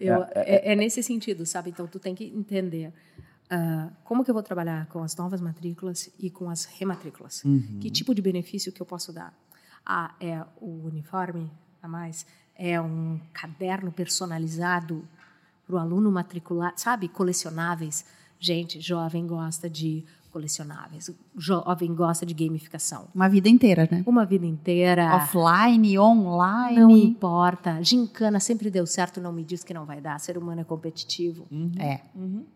Eu- 0.01 0.25
é, 0.35 0.73
é 0.73 0.77
nesse 0.77 1.03
sentido, 1.03 1.45
sabe? 1.47 1.71
Então, 1.71 1.87
tu 1.87 1.99
tem 1.99 2.15
que 2.15 2.25
entender 2.25 2.93
ah, 3.51 3.89
como 4.03 4.25
que 4.25 4.31
eu 4.31 4.35
vou 4.35 4.43
trabalhar 4.43 4.87
com 4.87 5.03
as 5.03 5.15
novas 5.17 5.41
matrículas 5.41 6.11
e 6.19 6.31
com 6.31 6.49
as 6.49 6.65
rematrículas. 6.65 7.43
Que 7.81 7.91
tipo 7.91 8.15
de 8.15 8.23
benefício 8.23 8.73
que 8.73 8.81
eu 8.81 8.87
posso 8.87 9.13
dar? 9.13 9.35
Ah, 9.93 10.15
é 10.21 10.41
o 10.61 10.87
uniforme 10.87 11.51
a 11.83 11.89
mais? 11.89 12.25
É 12.55 12.81
um 12.81 13.19
caderno 13.33 13.91
personalizado 13.91 15.03
para 15.67 15.75
o 15.75 15.79
aluno 15.79 16.13
matricular, 16.13 16.73
sabe? 16.77 17.09
Colecionáveis. 17.09 18.05
Gente, 18.39 18.81
jovem 18.81 19.27
gosta 19.27 19.69
de 19.69 20.05
colecionáveis. 20.31 21.11
Jovem 21.37 21.93
gosta 21.93 22.25
de 22.25 22.33
gamificação. 22.35 23.09
Uma 23.13 23.29
vida 23.29 23.49
inteira, 23.49 23.89
né? 23.91 24.05
Uma 24.07 24.25
vida 24.25 24.47
inteira. 24.47 25.13
Offline, 25.17 25.99
online. 25.99 26.79
Não 26.79 26.97
importa. 26.97 27.83
Gincana 27.83 28.39
sempre 28.39 28.71
deu 28.71 28.87
certo, 28.87 29.21
não 29.21 29.33
me 29.33 29.43
diz 29.43 29.65
que 29.65 29.75
não 29.75 29.85
vai 29.85 30.01
dar. 30.01 30.21
Ser 30.21 30.39
humano 30.39 30.61
é 30.61 30.65
competitivo. 30.65 31.49
É. 31.77 32.01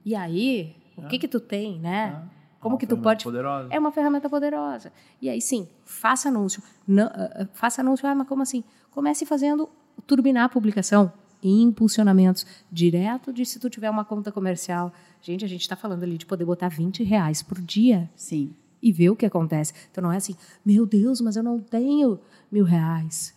E 0.05 0.14
aí, 0.14 0.76
o 0.97 1.09
que 1.09 1.18
que 1.18 1.26
tu 1.26 1.41
tem, 1.41 1.80
né? 1.80 2.22
Como 2.65 2.77
Uma 2.77 2.81
que 2.81 2.87
tu 2.87 2.97
pode... 2.97 3.23
poderosa. 3.23 3.69
É 3.71 3.79
uma 3.79 3.93
ferramenta 3.93 4.27
poderosa. 4.27 4.91
E 5.21 5.29
aí, 5.29 5.39
sim, 5.39 5.69
faça 5.85 6.31
anúncio. 6.31 6.62
Não, 6.89 7.09
ah, 7.09 7.31
ah, 7.41 7.47
faça 7.53 7.83
anúncio, 7.83 8.09
ah, 8.09 8.15
mas 8.15 8.27
como 8.27 8.41
assim? 8.41 8.65
Comece 8.91 9.27
fazendo, 9.27 9.69
turbinar 10.07 10.45
a 10.45 10.49
publicação 10.49 11.12
em 11.43 11.61
impulsionamentos 11.61 12.47
direto 12.73 13.35
de 13.35 13.45
se 13.45 13.61
tu 13.61 13.69
tiver 13.69 13.91
uma 13.91 14.03
conta 14.03 14.33
comercial. 14.33 14.95
Gente, 15.21 15.45
a 15.45 15.49
gente 15.49 15.61
está 15.61 15.77
falando 15.77 16.05
ali 16.05 16.17
de 16.17 16.25
poder 16.25 16.47
botar 16.47 16.69
20 16.69 17.05
reais 17.05 17.43
por 17.43 17.61
dia 17.61 18.11
Sim. 18.17 18.55
e 18.81 18.91
ver 18.91 19.11
o 19.11 19.17
que 19.17 19.27
acontece. 19.27 19.75
Então 19.91 20.01
não 20.01 20.11
é 20.11 20.17
assim, 20.17 20.35
meu 20.65 20.87
Deus, 20.87 21.21
mas 21.21 21.37
eu 21.37 21.43
não 21.43 21.61
tenho 21.61 22.19
mil 22.51 22.65
reais. 22.65 23.37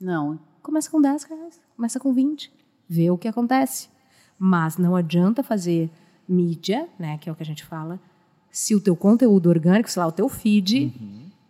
Não. 0.00 0.36
Começa 0.60 0.90
com 0.90 1.00
10 1.00 1.22
reais, 1.22 1.60
começa 1.76 2.00
com 2.00 2.12
20, 2.12 2.52
vê 2.88 3.08
o 3.08 3.16
que 3.16 3.28
acontece. 3.28 3.88
Mas 4.36 4.76
não 4.76 4.96
adianta 4.96 5.44
fazer 5.44 5.88
mídia, 6.28 6.88
né, 6.98 7.18
que 7.18 7.28
é 7.28 7.32
o 7.32 7.36
que 7.36 7.42
a 7.44 7.46
gente 7.46 7.64
fala, 7.64 8.00
se 8.50 8.74
o 8.74 8.80
teu 8.80 8.96
conteúdo 8.96 9.48
orgânico, 9.48 9.90
sei 9.90 10.00
lá, 10.00 10.06
o 10.06 10.12
teu 10.12 10.28
feed 10.28 10.92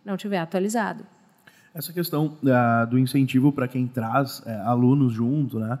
não 0.05 0.17
tiver 0.17 0.39
atualizado. 0.39 1.03
Essa 1.73 1.93
questão 1.93 2.37
ah, 2.47 2.85
do 2.85 2.97
incentivo 2.97 3.51
para 3.51 3.67
quem 3.67 3.87
traz 3.87 4.41
eh, 4.45 4.61
alunos 4.65 5.13
junto, 5.13 5.59
né? 5.59 5.79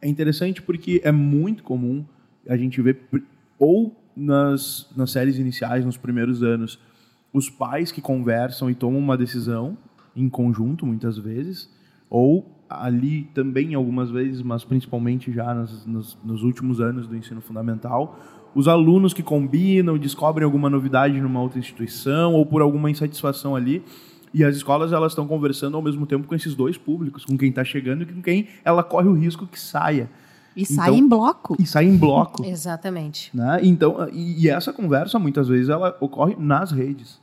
É 0.00 0.08
interessante 0.08 0.60
porque 0.60 1.00
é 1.02 1.10
muito 1.10 1.62
comum 1.62 2.04
a 2.46 2.56
gente 2.56 2.80
ver 2.82 3.00
ou 3.58 3.96
nas, 4.14 4.86
nas 4.94 5.10
séries 5.10 5.38
iniciais, 5.38 5.84
nos 5.84 5.96
primeiros 5.96 6.42
anos, 6.42 6.78
os 7.32 7.48
pais 7.48 7.90
que 7.90 8.00
conversam 8.00 8.70
e 8.70 8.74
tomam 8.74 9.00
uma 9.00 9.16
decisão 9.16 9.76
em 10.14 10.28
conjunto, 10.28 10.86
muitas 10.86 11.18
vezes, 11.18 11.68
ou 12.08 12.46
ali 12.68 13.24
também 13.34 13.74
algumas 13.74 14.10
vezes, 14.10 14.42
mas 14.42 14.64
principalmente 14.64 15.32
já 15.32 15.52
nas, 15.54 15.86
nos, 15.86 16.18
nos 16.24 16.42
últimos 16.42 16.80
anos 16.80 17.06
do 17.06 17.16
ensino 17.16 17.40
fundamental, 17.40 18.18
os 18.54 18.68
alunos 18.68 19.12
que 19.12 19.22
combinam, 19.22 19.98
descobrem 19.98 20.44
alguma 20.44 20.70
novidade 20.70 21.20
numa 21.20 21.40
outra 21.40 21.58
instituição 21.58 22.34
ou 22.34 22.46
por 22.46 22.62
alguma 22.62 22.90
insatisfação 22.90 23.56
ali. 23.56 23.82
E 24.32 24.42
as 24.42 24.56
escolas 24.56 24.92
elas 24.92 25.12
estão 25.12 25.26
conversando 25.26 25.76
ao 25.76 25.82
mesmo 25.82 26.06
tempo 26.06 26.26
com 26.26 26.34
esses 26.34 26.54
dois 26.54 26.76
públicos, 26.76 27.24
com 27.24 27.38
quem 27.38 27.50
está 27.50 27.64
chegando 27.64 28.02
e 28.02 28.06
com 28.06 28.20
quem 28.20 28.48
ela 28.64 28.82
corre 28.82 29.08
o 29.08 29.14
risco 29.14 29.46
que 29.46 29.58
saia. 29.58 30.10
E 30.56 30.62
então, 30.62 30.76
sai 30.76 30.94
em 30.94 31.08
bloco. 31.08 31.56
E 31.58 31.66
sai 31.66 31.84
em 31.84 31.96
bloco. 31.96 32.44
Exatamente. 32.46 33.30
Né? 33.34 33.60
Então, 33.62 34.08
e, 34.12 34.44
e, 34.44 34.48
essa 34.48 34.72
conversa 34.72 35.18
muitas 35.18 35.48
vezes 35.48 35.68
ela 35.68 35.96
ocorre 36.00 36.36
nas 36.38 36.70
redes. 36.70 37.20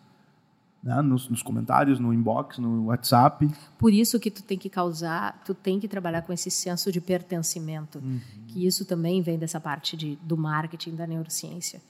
Né? 0.84 1.02
Nos, 1.02 1.30
nos, 1.30 1.44
comentários, 1.44 2.00
no 2.00 2.14
inbox, 2.14 2.58
no 2.58 2.86
WhatsApp. 2.86 3.48
Por 3.78 3.94
isso 3.94 4.20
que 4.20 4.32
tu 4.32 4.42
tem 4.42 4.58
que 4.58 4.70
causar, 4.70 5.42
tu 5.46 5.54
tem 5.54 5.80
que 5.80 5.88
trabalhar 5.88 6.24
com 6.24 6.34
esse 6.34 6.50
senso 6.50 6.92
de 6.92 7.00
pertencimento, 7.00 8.00
uhum. 8.00 8.20
que 8.48 8.66
isso 8.66 8.84
também 8.86 9.22
vem 9.22 9.38
dessa 9.38 9.60
parte 9.60 9.96
de, 9.96 10.16
do 10.24 10.36
marketing 10.36 10.96
da 10.96 11.06
neurociência. 11.06 11.82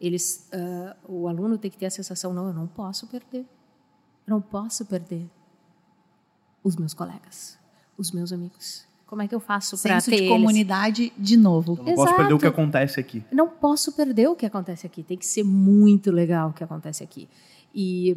Eles, 0.00 0.48
uh, 0.52 1.12
o 1.12 1.28
aluno 1.28 1.58
tem 1.58 1.70
que 1.70 1.76
ter 1.76 1.86
a 1.86 1.90
sensação, 1.90 2.32
não, 2.32 2.48
eu 2.48 2.54
não 2.54 2.66
posso 2.66 3.06
perder, 3.06 3.40
eu 4.26 4.30
não 4.30 4.40
posso 4.40 4.84
perder 4.86 5.28
os 6.62 6.76
meus 6.76 6.94
colegas, 6.94 7.58
os 7.96 8.10
meus 8.10 8.32
amigos. 8.32 8.86
Como 9.06 9.22
é 9.22 9.28
que 9.28 9.34
eu 9.34 9.38
faço 9.38 9.80
para 9.80 10.00
ter 10.00 10.22
de 10.22 10.28
comunidade 10.28 11.02
eles? 11.02 11.12
de 11.16 11.36
novo. 11.36 11.74
Eu 11.74 11.84
não 11.84 11.92
Exato. 11.92 11.96
posso 11.96 12.16
perder 12.16 12.34
o 12.34 12.38
que 12.38 12.46
acontece 12.46 12.98
aqui. 12.98 13.22
Não 13.30 13.48
posso 13.48 13.92
perder 13.92 14.28
o 14.28 14.34
que 14.34 14.46
acontece 14.46 14.86
aqui. 14.86 15.02
Tem 15.02 15.16
que 15.16 15.26
ser 15.26 15.44
muito 15.44 16.10
legal 16.10 16.50
o 16.50 16.52
que 16.52 16.64
acontece 16.64 17.04
aqui. 17.04 17.28
E, 17.74 18.16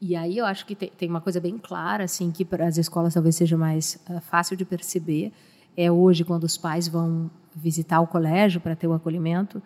e 0.00 0.14
aí 0.14 0.36
eu 0.36 0.44
acho 0.44 0.66
que 0.66 0.74
tem, 0.74 0.90
tem 0.90 1.08
uma 1.08 1.20
coisa 1.20 1.40
bem 1.40 1.56
clara, 1.56 2.04
assim, 2.04 2.30
que 2.30 2.44
para 2.44 2.66
as 2.66 2.76
escolas 2.76 3.14
talvez 3.14 3.36
seja 3.36 3.56
mais 3.56 3.98
uh, 4.08 4.20
fácil 4.20 4.56
de 4.56 4.64
perceber, 4.64 5.32
é 5.76 5.90
hoje 5.90 6.24
quando 6.24 6.44
os 6.44 6.56
pais 6.56 6.88
vão 6.88 7.30
visitar 7.54 8.00
o 8.00 8.06
colégio 8.06 8.60
para 8.60 8.76
ter 8.76 8.86
o 8.86 8.92
acolhimento, 8.92 9.62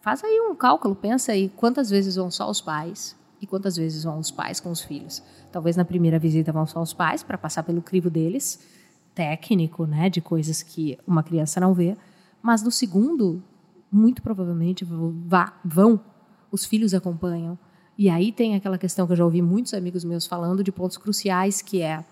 faz 0.00 0.24
aí 0.24 0.40
um 0.40 0.54
cálculo, 0.54 0.96
pensa 0.96 1.32
aí 1.32 1.48
quantas 1.48 1.88
vezes 1.88 2.16
vão 2.16 2.30
só 2.30 2.50
os 2.50 2.60
pais 2.60 3.16
e 3.40 3.46
quantas 3.46 3.76
vezes 3.76 4.04
vão 4.04 4.18
os 4.18 4.30
pais 4.30 4.60
com 4.60 4.70
os 4.70 4.80
filhos. 4.80 5.22
Talvez 5.50 5.76
na 5.76 5.84
primeira 5.84 6.18
visita 6.18 6.52
vão 6.52 6.66
só 6.66 6.80
os 6.80 6.92
pais 6.92 7.22
para 7.22 7.38
passar 7.38 7.62
pelo 7.62 7.82
crivo 7.82 8.08
deles, 8.10 8.60
técnico, 9.14 9.86
né, 9.86 10.08
de 10.08 10.20
coisas 10.20 10.62
que 10.62 10.98
uma 11.06 11.22
criança 11.22 11.60
não 11.60 11.74
vê, 11.74 11.96
mas 12.40 12.62
no 12.62 12.70
segundo, 12.70 13.42
muito 13.90 14.22
provavelmente 14.22 14.84
vão, 14.84 16.00
os 16.50 16.64
filhos 16.64 16.94
acompanham, 16.94 17.58
e 17.96 18.08
aí 18.08 18.32
tem 18.32 18.54
aquela 18.54 18.78
questão 18.78 19.06
que 19.06 19.12
eu 19.12 19.16
já 19.16 19.24
ouvi 19.24 19.42
muitos 19.42 19.74
amigos 19.74 20.04
meus 20.04 20.26
falando 20.26 20.64
de 20.64 20.72
pontos 20.72 20.96
cruciais, 20.96 21.60
que 21.60 21.82
é 21.82 22.04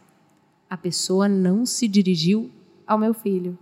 a 0.69 0.77
pessoa 0.77 1.29
não 1.29 1.67
se 1.67 1.89
dirigiu 1.89 2.51
ao 2.87 2.99
meu 2.99 3.13
filho. 3.13 3.59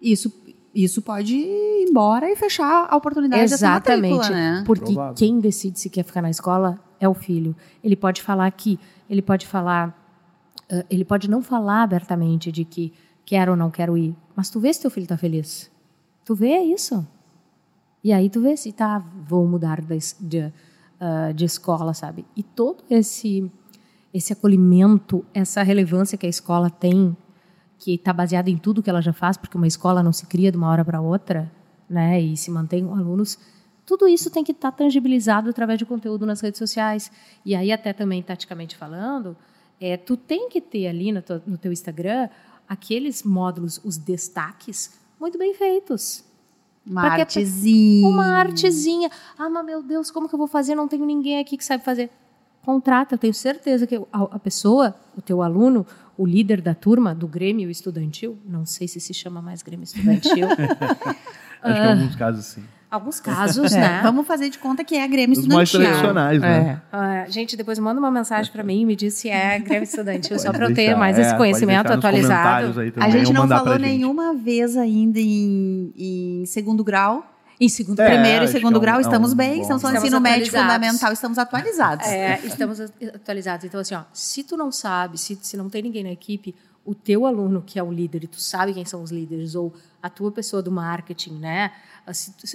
Isso, 0.00 0.32
isso 0.74 1.00
pode 1.02 1.36
ir 1.36 1.86
embora 1.88 2.30
e 2.30 2.34
fechar 2.34 2.88
a 2.90 2.96
oportunidade 2.96 3.42
Exatamente, 3.42 4.30
né? 4.30 4.64
porque 4.66 4.86
Provável. 4.86 5.14
quem 5.14 5.38
decide 5.38 5.78
se 5.78 5.88
quer 5.88 6.02
ficar 6.02 6.22
na 6.22 6.30
escola 6.30 6.80
é 6.98 7.08
o 7.08 7.14
filho. 7.14 7.54
Ele 7.84 7.94
pode 7.94 8.20
falar 8.22 8.50
que, 8.50 8.80
ele 9.08 9.22
pode 9.22 9.46
falar, 9.46 9.96
ele 10.90 11.04
pode 11.04 11.30
não 11.30 11.42
falar 11.42 11.82
abertamente 11.82 12.50
de 12.50 12.64
que 12.64 12.92
quero 13.24 13.52
ou 13.52 13.56
não 13.56 13.70
quero 13.70 13.96
ir, 13.96 14.16
mas 14.34 14.50
tu 14.50 14.58
vê 14.58 14.72
se 14.72 14.80
teu 14.80 14.90
filho 14.90 15.04
está 15.04 15.16
feliz. 15.16 15.70
Tu 16.24 16.34
vê 16.34 16.58
isso. 16.58 17.06
E 18.02 18.12
aí 18.12 18.28
tu 18.28 18.40
vê 18.40 18.56
se 18.56 18.72
tá, 18.72 18.98
vou 19.28 19.46
mudar 19.46 19.80
de, 19.80 19.98
de 20.20 20.52
uh, 21.02 21.34
de 21.34 21.44
escola, 21.44 21.92
sabe? 21.92 22.24
E 22.36 22.42
todo 22.42 22.84
esse 22.88 23.50
esse 24.14 24.32
acolhimento, 24.32 25.24
essa 25.32 25.62
relevância 25.62 26.18
que 26.18 26.26
a 26.26 26.28
escola 26.28 26.68
tem, 26.68 27.16
que 27.78 27.94
está 27.94 28.12
baseada 28.12 28.50
em 28.50 28.58
tudo 28.58 28.82
que 28.82 28.90
ela 28.90 29.00
já 29.00 29.12
faz, 29.12 29.38
porque 29.38 29.56
uma 29.56 29.66
escola 29.66 30.02
não 30.02 30.12
se 30.12 30.26
cria 30.26 30.52
de 30.52 30.58
uma 30.58 30.68
hora 30.68 30.84
para 30.84 31.00
outra, 31.00 31.50
né? 31.88 32.20
E 32.20 32.36
se 32.36 32.50
mantém 32.50 32.86
com 32.86 32.94
alunos. 32.94 33.38
Tudo 33.86 34.06
isso 34.06 34.30
tem 34.30 34.44
que 34.44 34.52
estar 34.52 34.70
tá 34.70 34.76
tangibilizado 34.76 35.48
através 35.48 35.78
de 35.78 35.86
conteúdo 35.86 36.26
nas 36.26 36.42
redes 36.42 36.58
sociais. 36.58 37.10
E 37.44 37.54
aí 37.54 37.72
até 37.72 37.94
também 37.94 38.22
taticamente 38.22 38.76
falando, 38.76 39.34
é, 39.80 39.96
tu 39.96 40.14
tem 40.16 40.48
que 40.50 40.60
ter 40.60 40.86
ali 40.86 41.10
no 41.10 41.22
teu, 41.22 41.42
no 41.46 41.56
teu 41.56 41.72
Instagram 41.72 42.28
aqueles 42.68 43.22
módulos, 43.22 43.80
os 43.82 43.96
destaques, 43.96 44.98
muito 45.18 45.38
bem 45.38 45.54
feitos. 45.54 46.24
Uma 46.86 47.02
artezinha. 47.02 48.08
Uma 48.08 48.26
artezinha. 48.38 49.10
Ah, 49.38 49.48
mas 49.48 49.64
meu 49.64 49.82
Deus, 49.82 50.10
como 50.10 50.28
que 50.28 50.34
eu 50.34 50.38
vou 50.38 50.48
fazer? 50.48 50.74
Não 50.74 50.88
tenho 50.88 51.06
ninguém 51.06 51.38
aqui 51.38 51.56
que 51.56 51.64
sabe 51.64 51.84
fazer. 51.84 52.10
Contrata, 52.64 53.14
eu 53.14 53.18
tenho 53.18 53.34
certeza 53.34 53.86
que 53.86 54.00
a, 54.12 54.38
pessoa, 54.38 54.94
o 55.16 55.20
teu 55.20 55.42
aluno, 55.42 55.84
o 56.16 56.24
líder 56.24 56.60
da 56.60 56.74
turma, 56.74 57.12
do 57.12 57.26
Grêmio 57.26 57.68
Estudantil, 57.68 58.38
não 58.44 58.64
sei 58.64 58.86
se 58.86 59.00
se 59.00 59.12
chama 59.12 59.42
mais 59.42 59.62
Grêmio 59.62 59.82
Estudantil. 59.82 60.46
Acho 61.62 61.80
que 61.80 61.86
em 61.86 61.92
alguns 61.92 62.16
casos 62.16 62.44
sim. 62.44 62.64
Alguns 62.92 63.20
casos, 63.20 63.72
é, 63.72 63.80
né? 63.80 64.00
Vamos 64.02 64.26
fazer 64.26 64.50
de 64.50 64.58
conta 64.58 64.84
que 64.84 64.94
é 64.94 65.02
a 65.02 65.06
Grêmio 65.06 65.32
Os 65.32 65.38
Estudantil. 65.38 65.80
mais 65.80 65.88
tradicionais, 65.88 66.40
né? 66.42 66.82
É. 66.92 67.26
Uh, 67.26 67.32
gente, 67.32 67.56
depois 67.56 67.78
manda 67.78 67.98
uma 67.98 68.10
mensagem 68.10 68.52
para 68.52 68.62
mim 68.62 68.82
e 68.82 68.84
me 68.84 68.94
diz 68.94 69.14
se 69.14 69.30
é 69.30 69.58
Grêmio 69.58 69.84
Estudantil, 69.84 70.38
só 70.38 70.52
para 70.52 70.68
eu 70.68 70.74
ter 70.74 70.94
mais 70.94 71.18
é, 71.18 71.22
esse 71.22 71.34
conhecimento 71.34 71.90
atualizado. 71.90 72.78
a 72.96 73.08
gente 73.08 73.32
não 73.32 73.48
falou 73.48 73.78
nenhuma 73.78 74.34
vez 74.34 74.76
ainda 74.76 75.18
em, 75.18 75.90
em 75.96 76.44
segundo 76.44 76.84
grau. 76.84 77.26
Em 77.58 77.68
segundo, 77.68 78.00
é, 78.00 78.10
primeiro 78.10 78.44
e 78.44 78.48
segundo 78.48 78.74
é 78.74 78.78
um, 78.78 78.80
grau, 78.80 79.00
estamos 79.00 79.30
é 79.30 79.34
um 79.34 79.36
bem. 79.36 79.54
Bom. 79.54 79.62
Estamos 79.62 79.82
falando 79.82 79.96
ensino 79.96 80.20
médio 80.20 80.52
fundamental, 80.52 81.12
estamos 81.12 81.38
atualizados. 81.38 82.06
É, 82.06 82.40
estamos 82.44 82.78
atualizados. 82.80 83.64
Então, 83.64 83.80
assim, 83.80 83.94
ó, 83.94 84.02
se 84.12 84.42
tu 84.42 84.54
não 84.54 84.70
sabe, 84.70 85.16
se, 85.16 85.38
se 85.40 85.56
não 85.56 85.70
tem 85.70 85.80
ninguém 85.80 86.02
na 86.02 86.10
equipe, 86.10 86.54
o 86.84 86.94
teu 86.94 87.24
aluno 87.24 87.62
que 87.62 87.78
é 87.78 87.82
o 87.82 87.90
líder, 87.92 88.24
e 88.24 88.26
tu 88.26 88.40
sabe 88.40 88.74
quem 88.74 88.84
são 88.84 89.02
os 89.02 89.10
líderes, 89.10 89.54
ou 89.54 89.72
a 90.02 90.10
tua 90.10 90.32
pessoa 90.32 90.60
do 90.60 90.72
marketing, 90.72 91.38
né? 91.38 91.72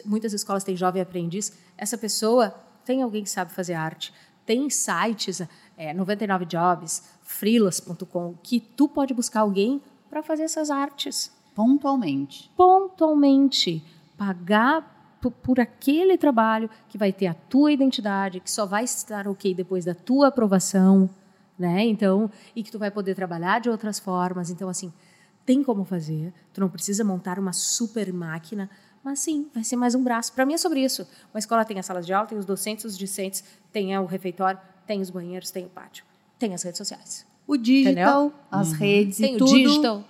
Muitas 0.06 0.34
escolas 0.34 0.64
têm 0.64 0.76
jovem 0.76 1.02
aprendiz, 1.02 1.52
essa 1.78 1.98
pessoa 1.98 2.50
tem 2.86 3.02
alguém 3.02 3.24
que 3.24 3.30
sabe 3.30 3.52
fazer 3.54 3.74
arte, 3.74 4.14
tem 4.45 4.70
sites, 4.70 5.41
é, 5.78 5.93
99 5.93 6.45
Jobs, 6.45 7.04
freelas.com, 7.22 8.36
que 8.41 8.60
tu 8.60 8.88
pode 8.88 9.14
buscar 9.14 9.41
alguém 9.41 9.82
para 10.10 10.24
fazer 10.24 10.43
essas 10.43 10.72
artes. 10.72 11.32
Pontualmente. 11.54 12.50
Pontualmente. 12.56 13.84
Pagar 14.18 14.95
por 15.43 15.60
aquele 15.60 16.18
trabalho 16.18 16.70
que 16.88 16.98
vai 16.98 17.12
ter 17.12 17.28
a 17.28 17.34
tua 17.34 17.72
identidade, 17.72 18.39
que 18.39 18.50
só 18.50 18.66
vai 18.66 18.84
estar 18.86 19.28
ok 19.28 19.54
depois 19.54 19.84
da 19.84 19.93
tua 19.93 20.28
aprovação, 20.28 21.10
né? 21.58 21.84
Então, 21.86 22.32
e 22.56 22.64
que 22.64 22.72
tu 22.72 22.80
vai 22.80 22.91
poder 22.91 23.16
trabalhar 23.16 23.60
de 23.60 23.70
outras 23.70 24.00
formas. 24.00 24.50
Então, 24.50 24.70
assim, 24.70 24.93
tem 25.45 25.64
como 25.64 25.84
fazer. 25.84 26.34
Tu 26.54 26.62
não 26.62 26.70
precisa 26.70 27.04
montar 27.04 27.39
uma 27.39 27.52
super 27.52 28.14
máquina, 28.14 28.70
mas 29.08 29.20
sim, 29.20 29.47
vai 29.53 29.64
ser 29.64 29.78
mais 29.78 29.95
um 29.95 30.03
braço. 30.03 30.34
Para 30.34 30.45
mim 30.45 30.53
é 30.53 30.58
sobre 30.58 30.84
isso. 30.84 31.08
Uma 31.34 31.39
escola 31.39 31.64
tem 31.64 31.80
as 31.80 31.86
salas 31.86 32.05
de 32.05 32.12
aula, 32.12 32.28
tem 32.28 32.38
os 32.38 32.43
docentes, 32.43 32.84
os 32.84 32.97
discentes, 32.97 33.41
tem 33.72 33.97
o 33.97 34.05
refeitório, 34.05 34.60
tem 34.86 34.99
os 34.99 35.10
banheiros, 35.10 35.49
tem 35.49 35.66
o 35.66 35.70
pátio, 35.70 36.03
tem 36.38 36.53
as 36.53 36.62
redes 36.62 36.78
sociais. 36.78 37.26
O 37.47 37.55
digital, 37.55 38.26
Entendeu? 38.26 38.39
as 38.51 38.68
uhum. 38.68 38.74
redes 38.74 39.18
tem 39.18 39.36
e 39.36 39.38
tudo. 39.38 39.49
Digital. 39.49 40.03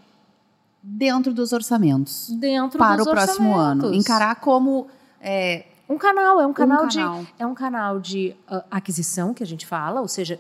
Dentro 0.82 1.32
dos 1.32 1.54
orçamentos. 1.54 2.32
Dentro 2.40 2.80
para 2.80 2.98
dos 2.98 3.06
o 3.06 3.12
próximo 3.12 3.56
ano. 3.56 3.94
Encarar 3.94 4.38
como 4.38 4.88
é, 5.22 5.68
um 5.88 6.00
canal, 6.00 6.42
é 6.42 6.48
um 6.48 6.54
canal, 6.54 6.86
um 6.86 6.90
canal. 6.90 7.22
de 7.22 7.34
é 7.38 7.46
um 7.46 7.54
canal 7.54 8.00
de 8.00 8.36
uh, 8.50 8.64
aquisição 8.72 9.32
que 9.32 9.44
a 9.44 9.46
gente 9.46 9.68
fala, 9.68 10.02
ou 10.02 10.08
seja, 10.08 10.40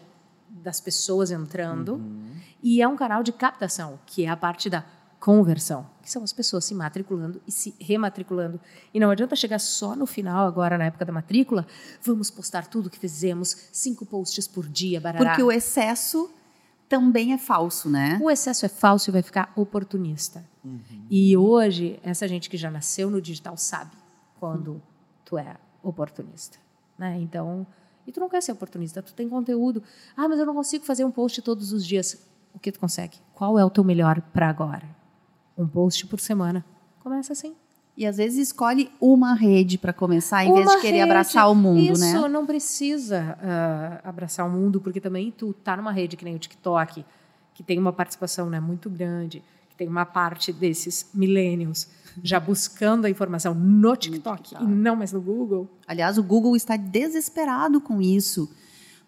das 0.49 0.81
pessoas 0.81 1.29
entrando, 1.29 1.93
uhum. 1.93 2.31
e 2.63 2.81
é 2.81 2.87
um 2.87 2.95
canal 2.95 3.21
de 3.21 3.31
captação, 3.31 3.99
que 4.07 4.25
é 4.25 4.29
a 4.29 4.35
parte 4.35 4.67
da 4.67 4.83
conversão, 5.19 5.85
que 6.01 6.11
são 6.11 6.23
as 6.23 6.31
pessoas 6.31 6.65
se 6.65 6.75
matriculando 6.75 7.41
e 7.47 7.51
se 7.51 7.75
rematriculando. 7.79 8.59
E 8.93 8.99
não 8.99 9.09
adianta 9.09 9.35
chegar 9.35 9.59
só 9.59 9.95
no 9.95 10.05
final, 10.05 10.47
agora 10.47 10.77
na 10.77 10.85
época 10.85 11.05
da 11.05 11.11
matrícula, 11.11 11.65
vamos 12.01 12.29
postar 12.29 12.67
tudo 12.67 12.89
que 12.89 12.99
fizemos, 12.99 13.67
cinco 13.71 14.05
posts 14.05 14.47
por 14.47 14.67
dia, 14.67 15.01
barará. 15.01 15.25
Porque 15.25 15.43
o 15.43 15.51
excesso 15.51 16.29
também 16.87 17.33
é 17.33 17.37
falso, 17.37 17.89
né? 17.89 18.19
O 18.21 18.29
excesso 18.29 18.65
é 18.65 18.69
falso 18.69 19.09
e 19.09 19.11
vai 19.11 19.21
ficar 19.21 19.51
oportunista. 19.55 20.45
Uhum. 20.63 20.81
E 21.09 21.35
hoje, 21.35 21.99
essa 22.03 22.27
gente 22.27 22.49
que 22.49 22.57
já 22.57 22.71
nasceu 22.71 23.09
no 23.09 23.21
digital 23.21 23.57
sabe 23.57 23.91
quando 24.39 24.73
uhum. 24.73 24.81
tu 25.25 25.37
é 25.37 25.57
oportunista. 25.83 26.57
Né? 26.97 27.19
Então, 27.19 27.65
e 28.05 28.11
tu 28.11 28.19
não 28.19 28.29
quer 28.29 28.41
ser 28.41 28.53
oportunista, 28.53 29.01
tu 29.01 29.13
tem 29.13 29.27
conteúdo. 29.27 29.83
Ah, 30.15 30.27
mas 30.27 30.39
eu 30.39 30.45
não 30.45 30.53
consigo 30.53 30.85
fazer 30.85 31.03
um 31.03 31.11
post 31.11 31.41
todos 31.41 31.73
os 31.73 31.85
dias. 31.85 32.25
O 32.53 32.59
que 32.59 32.71
tu 32.71 32.79
consegue? 32.79 33.17
Qual 33.33 33.59
é 33.59 33.65
o 33.65 33.69
teu 33.69 33.83
melhor 33.83 34.21
para 34.21 34.49
agora? 34.49 34.96
Um 35.57 35.67
post 35.67 36.05
por 36.05 36.19
semana. 36.19 36.63
Começa 36.99 37.33
assim. 37.33 37.55
E 37.97 38.05
às 38.05 38.17
vezes 38.17 38.49
escolhe 38.49 38.91
uma 39.01 39.33
rede 39.33 39.77
para 39.77 39.91
começar, 39.91 40.45
em 40.45 40.49
uma 40.49 40.57
vez 40.57 40.69
de 40.69 40.81
querer 40.81 40.97
rede. 40.99 41.09
abraçar 41.09 41.49
o 41.49 41.55
mundo, 41.55 41.79
Isso, 41.79 41.99
né? 41.99 42.11
Isso, 42.11 42.29
não 42.29 42.45
precisa 42.45 43.37
uh, 43.41 44.07
abraçar 44.07 44.45
o 44.45 44.49
mundo, 44.49 44.79
porque 44.79 45.01
também 45.01 45.31
tu 45.31 45.51
tá 45.51 45.75
numa 45.75 45.91
rede 45.91 46.15
que 46.15 46.23
nem 46.23 46.35
o 46.35 46.39
TikTok, 46.39 47.03
que 47.55 47.63
tem 47.63 47.79
uma 47.79 47.91
participação 47.91 48.51
né, 48.51 48.59
muito 48.59 48.87
grande, 48.87 49.43
que 49.67 49.75
tem 49.75 49.87
uma 49.87 50.05
parte 50.05 50.53
desses 50.53 51.09
millennials 51.11 51.87
já 52.23 52.39
buscando 52.39 53.05
a 53.05 53.09
informação 53.09 53.53
no 53.53 53.95
TikTok, 53.95 54.43
TikTok. 54.43 54.63
e 54.63 54.67
não 54.67 54.95
mais 54.95 55.11
no 55.11 55.21
Google. 55.21 55.67
Aliás, 55.87 56.17
o 56.17 56.23
Google 56.23 56.55
está 56.55 56.77
desesperado 56.77 57.81
com 57.81 58.01
isso, 58.01 58.49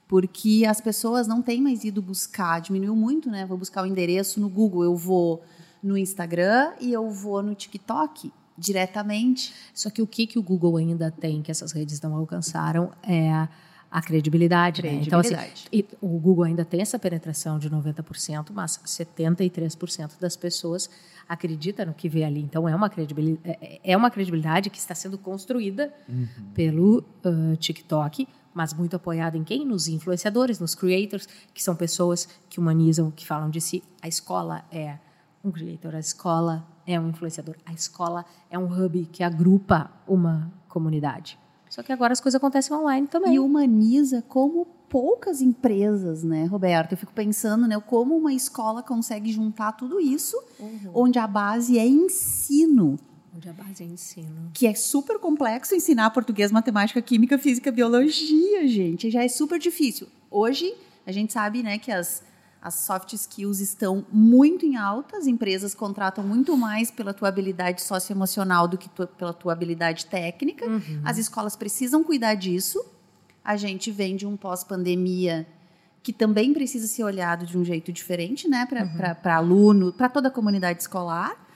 porque 0.07 0.65
as 0.67 0.81
pessoas 0.81 1.27
não 1.27 1.41
têm 1.41 1.61
mais 1.61 1.83
ido 1.83 2.01
buscar, 2.01 2.59
diminuiu 2.59 2.95
muito, 2.95 3.29
né? 3.29 3.45
Vou 3.45 3.57
buscar 3.57 3.83
o 3.83 3.85
endereço 3.85 4.39
no 4.39 4.49
Google, 4.49 4.83
eu 4.83 4.95
vou 4.95 5.43
no 5.81 5.97
Instagram 5.97 6.73
e 6.79 6.91
eu 6.91 7.09
vou 7.09 7.41
no 7.41 7.55
TikTok 7.55 8.31
diretamente. 8.57 9.53
Só 9.73 9.89
que 9.89 10.01
o 10.01 10.07
que, 10.07 10.27
que 10.27 10.37
o 10.37 10.43
Google 10.43 10.77
ainda 10.77 11.09
tem 11.09 11.41
que 11.41 11.49
essas 11.49 11.71
redes 11.71 12.01
não 12.01 12.15
alcançaram 12.15 12.91
é 13.01 13.47
a 13.91 14.01
credibilidade. 14.01 14.81
credibilidade. 14.81 15.29
Né? 15.31 15.79
Então, 15.79 15.89
assim, 15.89 15.97
o 16.01 16.19
Google 16.19 16.43
ainda 16.43 16.63
tem 16.63 16.81
essa 16.81 16.99
penetração 16.99 17.57
de 17.57 17.69
90%, 17.69 18.49
mas 18.53 18.79
73% 18.85 20.19
das 20.19 20.35
pessoas 20.35 20.89
acredita 21.27 21.85
no 21.85 21.93
que 21.93 22.07
vê 22.07 22.23
ali. 22.23 22.41
Então, 22.41 22.67
é 22.67 22.75
uma 22.75 22.89
credibilidade, 22.89 23.57
é, 23.61 23.79
é 23.83 23.97
uma 23.97 24.11
credibilidade 24.11 24.69
que 24.69 24.77
está 24.77 24.93
sendo 24.93 25.17
construída 25.17 25.91
uhum. 26.07 26.27
pelo 26.53 26.99
uh, 27.25 27.55
TikTok, 27.57 28.27
mas 28.53 28.73
muito 28.73 28.95
apoiada 28.95 29.37
em 29.37 29.43
quem? 29.43 29.65
Nos 29.65 29.87
influenciadores, 29.87 30.59
nos 30.59 30.75
creators, 30.75 31.27
que 31.53 31.63
são 31.63 31.75
pessoas 31.75 32.27
que 32.49 32.59
humanizam, 32.59 33.11
que 33.11 33.25
falam 33.25 33.49
de 33.49 33.61
si. 33.61 33.83
A 34.01 34.07
escola 34.07 34.63
é 34.71 34.97
um 35.43 35.51
creator, 35.51 35.95
a 35.95 35.99
escola 35.99 36.67
é 36.85 36.99
um 36.99 37.09
influenciador, 37.09 37.55
a 37.65 37.73
escola 37.73 38.25
é 38.49 38.57
um 38.57 38.65
hub 38.65 39.05
que 39.11 39.23
agrupa 39.23 39.91
uma 40.07 40.51
comunidade. 40.67 41.37
Só 41.69 41.83
que 41.83 41.91
agora 41.91 42.13
as 42.13 42.19
coisas 42.19 42.35
acontecem 42.35 42.75
online 42.75 43.07
também. 43.07 43.35
E 43.35 43.39
humaniza 43.39 44.23
como 44.27 44.65
poucas 44.89 45.39
empresas, 45.39 46.23
né, 46.23 46.45
Roberto? 46.45 46.93
Eu 46.93 46.97
fico 46.97 47.13
pensando, 47.13 47.67
né, 47.67 47.79
como 47.79 48.17
uma 48.17 48.33
escola 48.33 48.81
consegue 48.81 49.31
juntar 49.31 49.73
tudo 49.73 49.99
isso, 49.99 50.35
uhum. 50.59 50.91
onde 50.93 51.19
a 51.19 51.27
base 51.27 51.77
é 51.77 51.87
ensino. 51.87 52.97
Onde 53.35 53.47
a 53.47 53.53
base 53.53 53.83
é 53.83 53.85
ensino. 53.85 54.49
Que 54.51 54.65
é 54.65 54.73
super 54.73 55.19
complexo 55.19 55.75
ensinar 55.75 56.09
português, 56.09 56.51
matemática, 56.51 57.01
química, 57.01 57.37
física, 57.37 57.71
biologia, 57.71 58.67
gente. 58.67 59.11
Já 59.11 59.23
é 59.23 59.27
super 59.27 59.59
difícil. 59.59 60.07
Hoje, 60.31 60.73
a 61.05 61.11
gente 61.11 61.31
sabe, 61.31 61.61
né, 61.61 61.77
que 61.77 61.91
as 61.91 62.23
as 62.61 62.73
soft 62.75 63.13
skills 63.13 63.59
estão 63.61 64.05
muito 64.11 64.65
em 64.65 64.75
alta, 64.75 65.17
as 65.17 65.27
empresas 65.27 65.73
contratam 65.73 66.23
muito 66.23 66.57
mais 66.57 66.91
pela 66.91 67.13
tua 67.13 67.29
habilidade 67.29 67.81
socioemocional 67.81 68.67
do 68.67 68.77
que 68.77 68.89
tu, 68.89 69.07
pela 69.07 69.33
tua 69.33 69.53
habilidade 69.53 70.05
técnica. 70.05 70.65
Uhum. 70.65 71.01
As 71.05 71.17
escolas 71.17 71.55
precisam 71.55 72.03
cuidar 72.03 72.35
disso. 72.35 72.83
A 73.43 73.55
gente 73.55 73.91
vem 73.91 74.15
de 74.15 74.27
um 74.27 74.35
pós-pandemia 74.35 75.47
que 76.03 76.11
também 76.11 76.53
precisa 76.53 76.87
ser 76.87 77.03
olhado 77.03 77.45
de 77.45 77.57
um 77.57 77.63
jeito 77.63 77.91
diferente, 77.91 78.47
né, 78.47 78.65
para 78.65 78.83
uhum. 78.83 79.31
aluno, 79.31 79.93
para 79.93 80.09
toda 80.09 80.27
a 80.27 80.31
comunidade 80.31 80.81
escolar. 80.81 81.47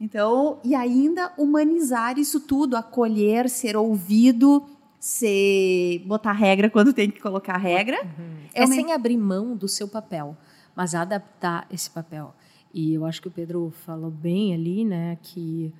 Então, 0.00 0.60
e 0.62 0.74
ainda 0.74 1.32
humanizar 1.36 2.18
isso 2.18 2.40
tudo, 2.40 2.76
acolher, 2.76 3.48
ser 3.48 3.76
ouvido, 3.76 4.64
ser 4.98 6.02
botar 6.06 6.32
regra 6.32 6.68
quando 6.68 6.92
tem 6.92 7.10
que 7.10 7.20
colocar 7.20 7.56
regra. 7.56 8.02
Uhum. 8.02 8.38
É, 8.54 8.62
é 8.62 8.66
sem 8.66 8.92
abrir 8.92 9.16
mão 9.16 9.56
do 9.56 9.68
seu 9.68 9.88
papel, 9.88 10.36
mas 10.74 10.94
adaptar 10.94 11.66
esse 11.70 11.90
papel. 11.90 12.34
E 12.72 12.94
eu 12.94 13.06
acho 13.06 13.22
que 13.22 13.28
o 13.28 13.30
Pedro 13.30 13.70
falou 13.84 14.10
bem 14.10 14.54
ali, 14.54 14.84
né, 14.84 15.18
que 15.22 15.72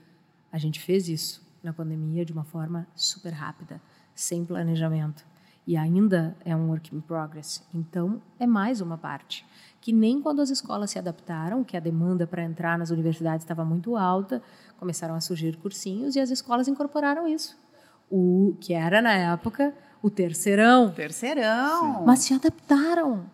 a 0.50 0.58
gente 0.58 0.80
fez 0.80 1.08
isso 1.08 1.46
na 1.62 1.72
pandemia 1.72 2.24
de 2.24 2.32
uma 2.32 2.44
forma 2.44 2.86
super 2.94 3.30
rápida, 3.30 3.80
sem 4.14 4.44
planejamento. 4.44 5.26
E 5.66 5.76
ainda 5.76 6.34
é 6.46 6.56
um 6.56 6.68
work 6.70 6.96
in 6.96 7.00
progress. 7.00 7.62
Então, 7.74 8.22
é 8.38 8.46
mais 8.46 8.80
uma 8.80 8.96
parte. 8.96 9.44
Que 9.82 9.92
nem 9.92 10.22
quando 10.22 10.40
as 10.40 10.48
escolas 10.48 10.90
se 10.90 10.98
adaptaram, 10.98 11.62
que 11.62 11.76
a 11.76 11.80
demanda 11.80 12.26
para 12.26 12.42
entrar 12.42 12.78
nas 12.78 12.88
universidades 12.88 13.44
estava 13.44 13.66
muito 13.66 13.94
alta, 13.94 14.42
começaram 14.78 15.14
a 15.14 15.20
surgir 15.20 15.56
cursinhos 15.58 16.16
e 16.16 16.20
as 16.20 16.30
escolas 16.30 16.68
incorporaram 16.68 17.28
isso 17.28 17.58
o 18.10 18.56
que 18.60 18.74
era 18.74 19.00
na 19.00 19.12
época 19.12 19.74
o 20.02 20.10
terceirão. 20.10 20.90
Terceirão. 20.90 21.98
Sim. 21.98 22.04
Mas 22.06 22.20
se 22.20 22.34
adaptaram. 22.34 23.24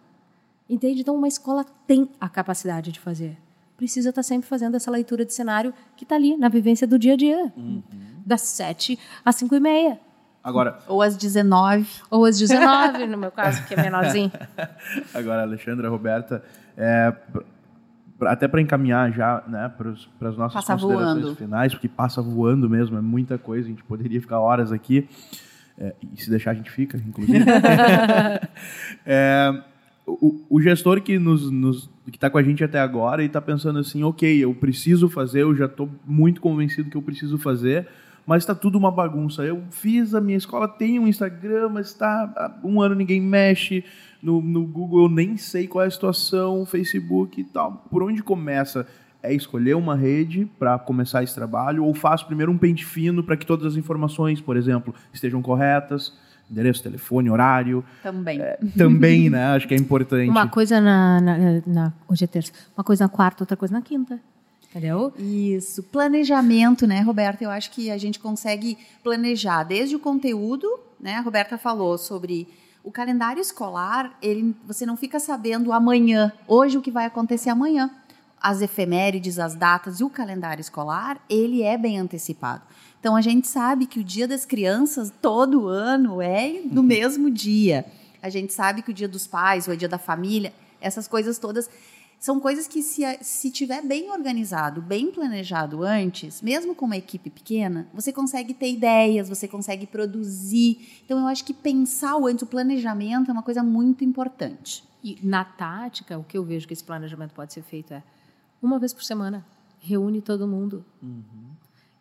Entende? 0.68 1.02
Então, 1.02 1.14
uma 1.14 1.28
escola 1.28 1.64
tem 1.86 2.08
a 2.20 2.28
capacidade 2.28 2.90
de 2.90 2.98
fazer. 2.98 3.36
Precisa 3.76 4.10
estar 4.10 4.22
sempre 4.22 4.48
fazendo 4.48 4.76
essa 4.76 4.90
leitura 4.90 5.24
de 5.24 5.34
cenário 5.34 5.74
que 5.96 6.04
está 6.04 6.14
ali, 6.14 6.36
na 6.36 6.48
vivência 6.48 6.86
do 6.86 6.98
dia 6.98 7.14
a 7.14 7.16
dia. 7.16 7.52
Uhum. 7.56 7.82
Das 8.24 8.40
sete 8.42 8.98
às 9.24 9.36
cinco 9.36 9.54
e 9.54 9.60
meia. 9.60 10.00
Agora, 10.42 10.78
ou 10.86 11.02
às 11.02 11.16
19. 11.16 11.86
Ou 12.10 12.24
às 12.24 12.38
19, 12.38 13.06
no 13.08 13.16
meu 13.16 13.30
caso, 13.30 13.66
que 13.66 13.74
é 13.74 13.82
menorzinho. 13.82 14.30
Agora, 15.12 15.42
Alexandra, 15.42 15.88
Roberta, 15.88 16.44
é, 16.76 17.14
até 18.26 18.48
para 18.48 18.60
encaminhar 18.60 19.12
já 19.12 19.42
né, 19.46 19.70
para 19.76 19.90
as 20.28 20.36
nossas 20.36 20.64
passa 20.64 20.74
considerações 20.74 21.22
voando. 21.22 21.36
finais, 21.36 21.72
porque 21.72 21.88
passa 21.88 22.22
voando 22.22 22.68
mesmo, 22.68 22.96
é 22.96 23.00
muita 23.00 23.38
coisa, 23.38 23.66
a 23.66 23.70
gente 23.70 23.84
poderia 23.84 24.20
ficar 24.20 24.40
horas 24.40 24.72
aqui, 24.72 25.08
é, 25.78 25.94
e 26.12 26.20
se 26.20 26.30
deixar 26.30 26.52
a 26.52 26.54
gente 26.54 26.70
fica, 26.70 26.96
inclusive. 26.96 27.44
é, 29.04 29.62
o, 30.06 30.40
o, 30.48 30.60
gestor 30.60 31.00
que 31.00 31.18
nos, 31.18 31.50
nos 31.50 31.90
que 32.10 32.16
está 32.16 32.28
com 32.28 32.38
a 32.38 32.42
gente 32.42 32.62
até 32.62 32.78
agora 32.78 33.22
e 33.22 33.26
está 33.26 33.40
pensando 33.40 33.78
assim, 33.78 34.02
ok, 34.02 34.44
eu 34.44 34.54
preciso 34.54 35.08
fazer, 35.08 35.42
eu 35.42 35.54
já 35.54 35.64
estou 35.64 35.90
muito 36.06 36.40
convencido 36.40 36.90
que 36.90 36.96
eu 36.96 37.02
preciso 37.02 37.38
fazer, 37.38 37.88
mas 38.26 38.42
está 38.42 38.54
tudo 38.54 38.78
uma 38.78 38.90
bagunça. 38.90 39.42
Eu 39.42 39.62
fiz, 39.70 40.14
a 40.14 40.20
minha 40.20 40.36
escola 40.36 40.68
tem 40.68 40.98
um 40.98 41.08
Instagram, 41.08 41.70
mas 41.70 41.88
está 41.88 42.32
há 42.36 42.66
um 42.66 42.80
ano 42.80 42.94
ninguém 42.94 43.20
mexe, 43.20 43.84
no, 44.24 44.40
no 44.40 44.66
Google 44.66 45.02
eu 45.04 45.08
nem 45.10 45.36
sei 45.36 45.68
qual 45.68 45.84
é 45.84 45.86
a 45.86 45.90
situação, 45.90 46.64
Facebook 46.64 47.38
e 47.38 47.44
tal. 47.44 47.84
Por 47.90 48.02
onde 48.02 48.22
começa? 48.22 48.86
É 49.22 49.32
escolher 49.32 49.74
uma 49.74 49.94
rede 49.94 50.46
para 50.58 50.78
começar 50.78 51.22
esse 51.22 51.34
trabalho 51.34 51.84
ou 51.84 51.94
faço 51.94 52.26
primeiro 52.26 52.50
um 52.50 52.58
pente 52.58 52.84
fino 52.84 53.22
para 53.22 53.36
que 53.36 53.46
todas 53.46 53.66
as 53.66 53.76
informações, 53.76 54.40
por 54.40 54.56
exemplo, 54.56 54.94
estejam 55.12 55.40
corretas? 55.42 56.12
endereço, 56.50 56.82
telefone, 56.82 57.30
horário. 57.30 57.82
Também. 58.02 58.38
É, 58.38 58.58
também, 58.76 59.30
né? 59.30 59.46
Acho 59.56 59.66
que 59.66 59.72
é 59.72 59.78
importante. 59.78 60.28
Uma 60.28 60.46
coisa 60.46 60.78
na, 60.78 61.18
na, 61.18 61.62
na, 61.66 61.92
Hoje 62.06 62.24
é 62.24 62.26
terça. 62.26 62.52
Uma 62.76 62.84
coisa 62.84 63.04
na 63.04 63.08
quarta, 63.08 63.42
outra 63.42 63.56
coisa 63.56 63.72
na 63.72 63.80
quinta. 63.80 64.20
Entendeu? 64.70 65.10
Isso. 65.18 65.82
Planejamento, 65.84 66.86
né, 66.86 67.00
Roberta? 67.00 67.42
Eu 67.42 67.50
acho 67.50 67.70
que 67.70 67.90
a 67.90 67.96
gente 67.96 68.18
consegue 68.18 68.76
planejar 69.02 69.62
desde 69.64 69.96
o 69.96 69.98
conteúdo, 69.98 70.68
né? 71.00 71.14
A 71.14 71.20
Roberta 71.22 71.56
falou 71.56 71.96
sobre 71.96 72.46
o 72.84 72.92
calendário 72.92 73.40
escolar, 73.40 74.14
ele, 74.20 74.54
você 74.66 74.84
não 74.84 74.94
fica 74.94 75.18
sabendo 75.18 75.72
amanhã, 75.72 76.30
hoje 76.46 76.76
o 76.76 76.82
que 76.82 76.90
vai 76.90 77.06
acontecer 77.06 77.48
amanhã. 77.48 77.90
As 78.38 78.60
efemérides, 78.60 79.38
as 79.38 79.54
datas 79.54 80.00
e 80.00 80.04
o 80.04 80.10
calendário 80.10 80.60
escolar, 80.60 81.18
ele 81.30 81.62
é 81.62 81.78
bem 81.78 81.98
antecipado. 81.98 82.62
Então 83.00 83.16
a 83.16 83.22
gente 83.22 83.48
sabe 83.48 83.86
que 83.86 83.98
o 83.98 84.04
Dia 84.04 84.28
das 84.28 84.44
Crianças 84.44 85.10
todo 85.22 85.66
ano 85.66 86.20
é 86.20 86.60
no 86.70 86.82
uhum. 86.82 86.86
mesmo 86.86 87.30
dia. 87.30 87.86
A 88.22 88.28
gente 88.28 88.52
sabe 88.52 88.82
que 88.82 88.90
o 88.90 88.94
Dia 88.94 89.08
dos 89.08 89.26
Pais, 89.26 89.66
ou 89.66 89.72
o 89.72 89.76
Dia 89.76 89.88
da 89.88 89.98
Família, 89.98 90.52
essas 90.78 91.08
coisas 91.08 91.38
todas 91.38 91.70
são 92.24 92.40
coisas 92.40 92.66
que, 92.66 92.80
se, 92.80 93.02
se 93.20 93.50
tiver 93.50 93.82
bem 93.82 94.10
organizado, 94.10 94.80
bem 94.80 95.10
planejado 95.10 95.82
antes, 95.82 96.40
mesmo 96.40 96.74
com 96.74 96.86
uma 96.86 96.96
equipe 96.96 97.28
pequena, 97.28 97.86
você 97.92 98.14
consegue 98.14 98.54
ter 98.54 98.72
ideias, 98.72 99.28
você 99.28 99.46
consegue 99.46 99.86
produzir. 99.86 101.02
Então, 101.04 101.18
eu 101.18 101.26
acho 101.26 101.44
que 101.44 101.52
pensar 101.52 102.16
o 102.16 102.26
antes, 102.26 102.40
o 102.40 102.46
planejamento 102.46 103.30
é 103.30 103.32
uma 103.32 103.42
coisa 103.42 103.62
muito 103.62 104.04
importante. 104.04 104.82
E 105.02 105.18
na 105.22 105.44
tática, 105.44 106.18
o 106.18 106.24
que 106.24 106.38
eu 106.38 106.42
vejo 106.42 106.66
que 106.66 106.72
esse 106.72 106.82
planejamento 106.82 107.34
pode 107.34 107.52
ser 107.52 107.60
feito 107.60 107.92
é 107.92 108.02
uma 108.62 108.78
vez 108.78 108.94
por 108.94 109.04
semana, 109.04 109.44
reúne 109.78 110.22
todo 110.22 110.48
mundo. 110.48 110.82
Uhum. 111.02 111.50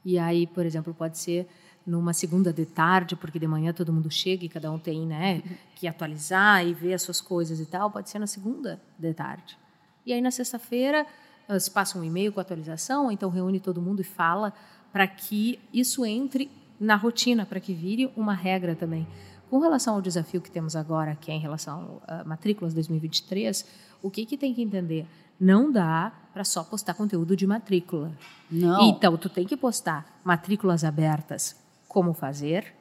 E 0.06 0.18
aí, 0.18 0.48
por 0.48 0.66
exemplo, 0.66 0.94
pode 0.94 1.18
ser 1.18 1.50
numa 1.86 2.14
segunda 2.14 2.54
de 2.54 2.66
tarde, 2.66 3.18
porque 3.18 3.38
de 3.38 3.46
manhã 3.46 3.74
todo 3.74 3.92
mundo 3.92 4.10
chega 4.10 4.46
e 4.46 4.48
cada 4.48 4.72
um 4.72 4.80
tem 4.80 5.06
né, 5.06 5.44
que 5.76 5.86
atualizar 5.86 6.66
e 6.66 6.74
ver 6.74 6.94
as 6.94 7.02
suas 7.02 7.20
coisas 7.20 7.60
e 7.60 7.66
tal, 7.66 7.92
pode 7.92 8.10
ser 8.10 8.20
na 8.20 8.28
segunda 8.28 8.82
de 8.98 9.14
tarde. 9.14 9.62
E 10.06 10.14
aí, 10.14 10.22
na 10.22 10.32
sexta-feira, 10.32 11.06
ah, 11.47 11.60
se 11.60 11.70
passa 11.70 11.97
um 11.97 12.04
e-mail 12.04 12.32
com 12.32 12.39
atualização, 12.39 13.12
então 13.12 13.30
reúne 13.30 13.60
todo 13.60 13.82
mundo 13.82 14.01
e 14.01 14.04
fala 14.04 14.54
para 14.91 15.08
que 15.08 15.60
isso 15.74 16.06
entre 16.06 16.49
na 16.80 16.95
rotina, 16.95 17.45
para 17.45 17.60
que 17.60 17.74
vire 17.74 18.12
uma 18.16 18.34
regra 18.34 18.76
também. 18.76 19.08
Com 19.49 19.60
relação 19.60 19.95
ao 19.95 20.01
desafio 20.01 20.41
que 20.41 20.51
temos 20.51 20.76
agora, 20.76 21.16
que 21.16 21.32
é 21.32 21.34
em 21.34 21.39
relação 21.39 22.01
a 22.08 22.24
matrículas 22.24 22.74
2023, 22.74 23.66
o 24.01 24.10
que, 24.10 24.26
que 24.26 24.38
tem 24.38 24.54
que 24.54 24.62
entender? 24.62 25.06
Não 25.39 25.72
dá 25.72 26.12
para 26.34 26.43
só 26.43 26.64
postar 26.64 26.93
conteúdo 26.93 27.36
de 27.36 27.45
matrícula. 27.45 28.12
Não. 28.49 28.89
Então, 28.89 29.18
tu 29.18 29.30
tem 29.30 29.45
que 29.45 29.56
postar 29.56 30.20
matrículas 30.24 30.84
abertas, 30.84 31.56
como 31.88 32.14
fazer, 32.14 32.74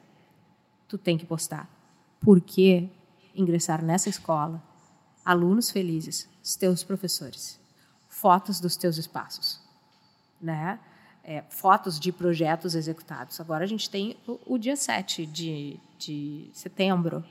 tu 0.87 0.97
tem 0.97 1.17
que 1.17 1.25
postar 1.25 1.69
por 2.19 2.41
que 2.41 2.89
ingressar 3.35 3.83
nessa 3.83 4.09
escola, 4.09 4.61
alunos 5.25 5.69
felizes, 5.69 6.27
os 6.43 6.55
teus 6.55 6.83
professores, 6.83 7.59
fotos 8.09 8.59
dos 8.59 8.75
teus 8.75 8.97
espaços, 8.97 9.59
né? 10.41 10.79
É, 11.25 11.41
fotos 11.49 11.97
de 11.99 12.11
projetos 12.11 12.75
executados. 12.75 13.39
Agora 13.39 13.63
a 13.63 13.67
gente 13.67 13.89
tem 13.89 14.17
o, 14.27 14.37
o 14.45 14.57
dia 14.57 14.75
7 14.75 15.25
de, 15.25 15.79
de 15.97 16.49
setembro. 16.51 17.23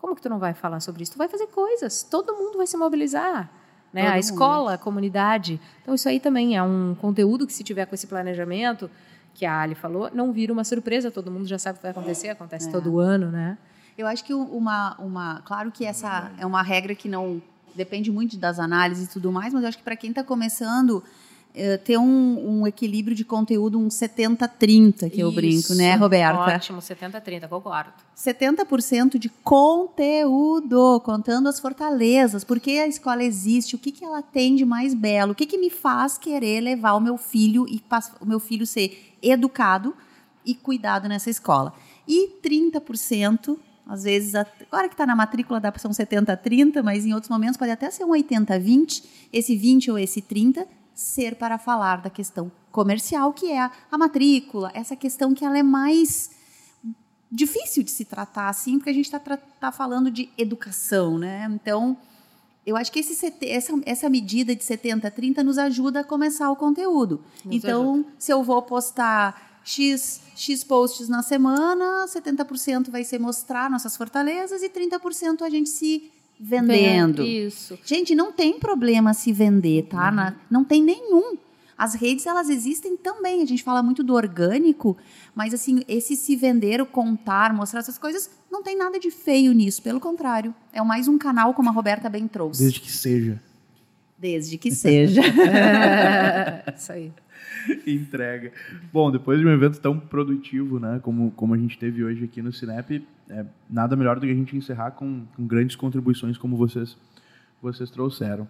Como 0.00 0.14
que 0.14 0.22
tu 0.22 0.28
não 0.30 0.38
vai 0.38 0.54
falar 0.54 0.78
sobre 0.78 1.02
isso? 1.02 1.12
Tu 1.12 1.18
vai 1.18 1.28
fazer 1.28 1.48
coisas, 1.48 2.04
todo 2.04 2.34
mundo 2.36 2.56
vai 2.58 2.66
se 2.68 2.76
mobilizar. 2.76 3.50
né? 3.92 4.02
Todo 4.02 4.08
a 4.10 4.14
mundo. 4.14 4.20
escola, 4.20 4.74
a 4.74 4.78
comunidade. 4.78 5.60
Então, 5.82 5.92
isso 5.94 6.08
aí 6.08 6.20
também 6.20 6.56
é 6.56 6.62
um 6.62 6.94
conteúdo 7.00 7.48
que, 7.48 7.52
se 7.52 7.64
tiver 7.64 7.84
com 7.86 7.96
esse 7.96 8.06
planejamento, 8.06 8.88
que 9.34 9.44
a 9.44 9.60
Ali 9.60 9.74
falou, 9.74 10.08
não 10.14 10.32
vira 10.32 10.52
uma 10.52 10.62
surpresa, 10.62 11.10
todo 11.10 11.32
mundo 11.32 11.46
já 11.48 11.58
sabe 11.58 11.74
o 11.74 11.78
que 11.78 11.82
vai 11.82 11.90
acontecer, 11.90 12.28
acontece 12.28 12.68
É. 12.68 12.70
todo 12.72 13.00
ano, 13.00 13.30
né? 13.32 13.58
Eu 13.96 14.06
acho 14.06 14.24
que 14.24 14.32
uma, 14.32 14.96
uma. 14.98 15.42
Claro 15.44 15.70
que 15.70 15.84
essa 15.84 16.30
é 16.38 16.46
uma 16.46 16.62
regra 16.62 16.94
que 16.94 17.08
não 17.08 17.42
depende 17.74 18.10
muito 18.10 18.36
das 18.36 18.58
análises 18.58 19.06
e 19.06 19.10
tudo 19.10 19.30
mais, 19.30 19.52
mas 19.52 19.62
eu 19.62 19.68
acho 19.68 19.78
que 19.78 19.84
para 19.84 19.96
quem 19.96 20.10
está 20.10 20.24
começando, 20.24 21.02
eh, 21.52 21.76
ter 21.78 21.98
um, 21.98 22.60
um 22.60 22.66
equilíbrio 22.66 23.16
de 23.16 23.24
conteúdo, 23.24 23.76
um 23.76 23.88
70-30, 23.88 25.10
que 25.10 25.20
eu 25.20 25.32
brinco, 25.32 25.74
né, 25.74 25.90
Isso. 25.90 25.98
Roberta? 25.98 26.54
Ótimo, 26.54 26.78
70-30, 26.78 27.48
concordo. 27.48 27.92
70% 28.16 29.18
de 29.18 29.28
conteúdo, 29.28 31.00
contando 31.00 31.48
as 31.48 31.58
fortalezas, 31.58 32.44
por 32.44 32.60
que 32.60 32.78
a 32.78 32.86
escola 32.86 33.24
existe, 33.24 33.74
o 33.74 33.78
que, 33.78 33.90
que 33.90 34.04
ela 34.04 34.22
tem 34.22 34.54
de 34.54 34.64
mais 34.64 34.94
belo, 34.94 35.32
o 35.32 35.34
que, 35.34 35.44
que 35.44 35.58
me 35.58 35.70
faz 35.70 36.16
querer 36.16 36.60
levar 36.60 36.94
o 36.94 37.00
meu 37.00 37.16
filho 37.16 37.66
e 37.68 37.82
o 38.20 38.26
meu 38.26 38.38
filho 38.38 38.64
ser 38.64 39.16
educado 39.20 39.92
e 40.46 40.54
cuidado 40.54 41.08
nessa 41.08 41.30
escola. 41.30 41.72
E 42.06 42.38
30%, 42.42 43.58
às 43.90 44.04
vezes, 44.04 44.36
agora 44.36 44.86
que 44.86 44.94
está 44.94 45.04
na 45.04 45.16
matrícula 45.16 45.58
dá 45.58 45.72
para 45.72 45.80
ser 45.80 45.88
um 45.88 45.90
70-30, 45.90 46.80
mas 46.80 47.04
em 47.04 47.12
outros 47.12 47.28
momentos 47.28 47.56
pode 47.56 47.72
até 47.72 47.90
ser 47.90 48.04
um 48.04 48.10
80-20, 48.10 49.04
esse 49.32 49.56
20 49.56 49.90
ou 49.90 49.98
esse 49.98 50.22
30 50.22 50.64
ser 50.94 51.34
para 51.34 51.58
falar 51.58 52.00
da 52.00 52.08
questão 52.08 52.52
comercial, 52.70 53.32
que 53.32 53.50
é 53.50 53.62
a, 53.62 53.72
a 53.90 53.98
matrícula, 53.98 54.70
essa 54.74 54.94
questão 54.94 55.34
que 55.34 55.44
ela 55.44 55.58
é 55.58 55.62
mais 55.62 56.30
difícil 57.32 57.82
de 57.82 57.90
se 57.90 58.04
tratar 58.04 58.48
assim, 58.48 58.78
porque 58.78 58.90
a 58.90 58.94
gente 58.94 59.06
está 59.06 59.18
tá 59.18 59.72
falando 59.72 60.08
de 60.08 60.28
educação, 60.38 61.18
né? 61.18 61.50
Então, 61.52 61.96
eu 62.64 62.76
acho 62.76 62.92
que 62.92 63.00
esse, 63.00 63.34
essa, 63.42 63.72
essa 63.84 64.08
medida 64.08 64.54
de 64.54 64.62
70 64.62 65.08
a 65.08 65.10
30 65.10 65.42
nos 65.42 65.58
ajuda 65.58 66.00
a 66.00 66.04
começar 66.04 66.48
o 66.48 66.54
conteúdo. 66.54 67.24
Nos 67.44 67.56
então, 67.56 68.06
se 68.18 68.32
eu 68.32 68.44
vou 68.44 68.62
postar 68.62 69.49
X, 69.70 70.20
X 70.34 70.64
posts 70.64 71.08
na 71.08 71.22
semana, 71.22 72.04
70% 72.08 72.90
vai 72.90 73.04
ser 73.04 73.20
mostrar 73.20 73.70
nossas 73.70 73.96
fortalezas 73.96 74.62
e 74.62 74.68
30% 74.68 75.42
a 75.42 75.48
gente 75.50 75.68
se 75.70 76.10
vendendo. 76.40 77.22
Isso. 77.22 77.78
Gente, 77.84 78.14
não 78.14 78.32
tem 78.32 78.58
problema 78.58 79.14
se 79.14 79.32
vender, 79.32 79.84
tá? 79.84 80.10
Na- 80.10 80.34
não 80.50 80.64
tem 80.64 80.82
nenhum. 80.82 81.36
As 81.78 81.94
redes, 81.94 82.26
elas 82.26 82.50
existem 82.50 82.96
também. 82.96 83.42
A 83.42 83.46
gente 83.46 83.62
fala 83.62 83.82
muito 83.82 84.02
do 84.02 84.14
orgânico, 84.14 84.96
mas 85.34 85.54
assim, 85.54 85.82
esse 85.86 86.16
se 86.16 86.34
vender, 86.36 86.80
o 86.80 86.86
contar, 86.86 87.54
mostrar 87.54 87.80
essas 87.80 87.96
coisas, 87.96 88.28
não 88.50 88.62
tem 88.62 88.76
nada 88.76 88.98
de 88.98 89.10
feio 89.10 89.52
nisso. 89.52 89.80
Pelo 89.82 90.00
contrário, 90.00 90.54
é 90.72 90.82
mais 90.82 91.06
um 91.08 91.16
canal, 91.16 91.54
como 91.54 91.68
a 91.68 91.72
Roberta 91.72 92.10
bem 92.10 92.26
trouxe. 92.26 92.60
Desde 92.62 92.80
que 92.80 92.90
seja. 92.92 93.40
Desde 94.18 94.58
que 94.58 94.70
seja. 94.72 95.22
Isso 96.76 96.92
aí. 96.92 97.12
Entrega. 97.86 98.52
Bom, 98.92 99.10
depois 99.10 99.38
de 99.38 99.46
um 99.46 99.50
evento 99.50 99.80
tão 99.80 99.98
produtivo, 99.98 100.78
né, 100.78 101.00
como, 101.02 101.30
como 101.32 101.54
a 101.54 101.58
gente 101.58 101.78
teve 101.78 102.04
hoje 102.04 102.24
aqui 102.24 102.42
no 102.42 102.52
Cinep, 102.52 103.06
é 103.28 103.44
nada 103.68 103.96
melhor 103.96 104.16
do 104.18 104.26
que 104.26 104.32
a 104.32 104.34
gente 104.34 104.56
encerrar 104.56 104.92
com, 104.92 105.24
com 105.36 105.46
grandes 105.46 105.76
contribuições 105.76 106.36
como 106.36 106.56
vocês, 106.56 106.96
vocês 107.62 107.90
trouxeram. 107.90 108.48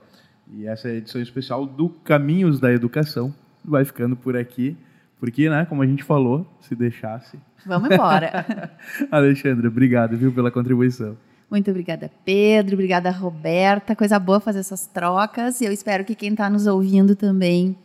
E 0.53 0.67
essa 0.67 0.89
é 0.89 0.93
a 0.93 0.95
edição 0.97 1.21
especial 1.21 1.67
do 1.67 1.89
Caminhos 1.89 2.59
da 2.59 2.73
Educação 2.73 3.35
vai 3.65 3.85
ficando 3.85 4.17
por 4.17 4.37
aqui, 4.37 4.77
porque, 5.19 5.51
né, 5.51 5.67
como 5.67 5.83
a 5.83 5.87
gente 5.87 6.03
falou, 6.03 6.47
se 6.61 6.75
deixasse. 6.75 7.39
Vamos 7.67 7.91
embora. 7.91 8.71
Alexandre, 9.11 9.69
obrigado, 9.69 10.17
viu, 10.17 10.33
pela 10.33 10.51
contribuição. 10.51 11.17
Muito 11.51 11.71
obrigada, 11.71 12.11
Pedro. 12.25 12.75
Obrigada, 12.75 13.11
Roberta. 13.11 13.97
Coisa 13.97 14.19
boa 14.19 14.41
fazer 14.41 14.61
essas 14.61 14.87
trocas. 14.87 15.61
E 15.61 15.65
eu 15.65 15.73
espero 15.73 16.05
que 16.05 16.15
quem 16.15 16.31
está 16.31 16.49
nos 16.49 16.67
ouvindo 16.67 17.17
também, 17.17 17.77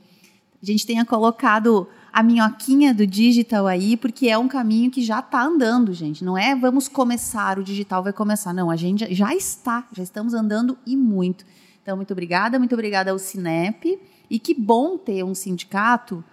a 0.71 0.73
gente 0.73 0.85
tenha 0.85 1.05
colocado 1.05 1.87
a 2.11 2.23
minhoquinha 2.23 2.93
do 2.93 3.05
digital 3.05 3.67
aí, 3.67 3.95
porque 3.97 4.27
é 4.27 4.37
um 4.37 4.47
caminho 4.47 4.89
que 4.89 5.01
já 5.01 5.19
está 5.19 5.43
andando, 5.43 5.93
gente. 5.93 6.23
Não 6.23 6.37
é 6.37 6.55
vamos 6.55 6.87
começar, 6.87 7.59
o 7.59 7.63
digital 7.63 8.03
vai 8.03 8.13
começar. 8.13 8.53
Não, 8.53 8.69
a 8.71 8.75
gente 8.75 9.13
já- 9.13 9.33
está, 9.35 9.85
já 9.91 10.03
estamos 10.03 10.33
andando 10.33 10.77
e 10.85 10.95
muito. 10.95 11.45
Então, 11.81 11.95
muito 11.95 12.11
obrigada, 12.11 12.57
muito 12.57 12.73
obrigada 12.73 13.11
ao 13.11 13.19
Cinep. 13.19 13.99
E 14.29 14.39
que 14.39 14.53
bom 14.53 14.97
ter 14.97 15.23
um 15.23 15.35
sindicato 15.35 16.23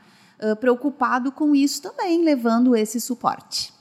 ah, 0.41 0.57
preocupado 0.57 1.31
com 1.31 1.55
isso 1.55 1.81
também, 1.81 2.25
levando 2.25 2.75
esse 2.75 3.01
suporte. 3.01 3.73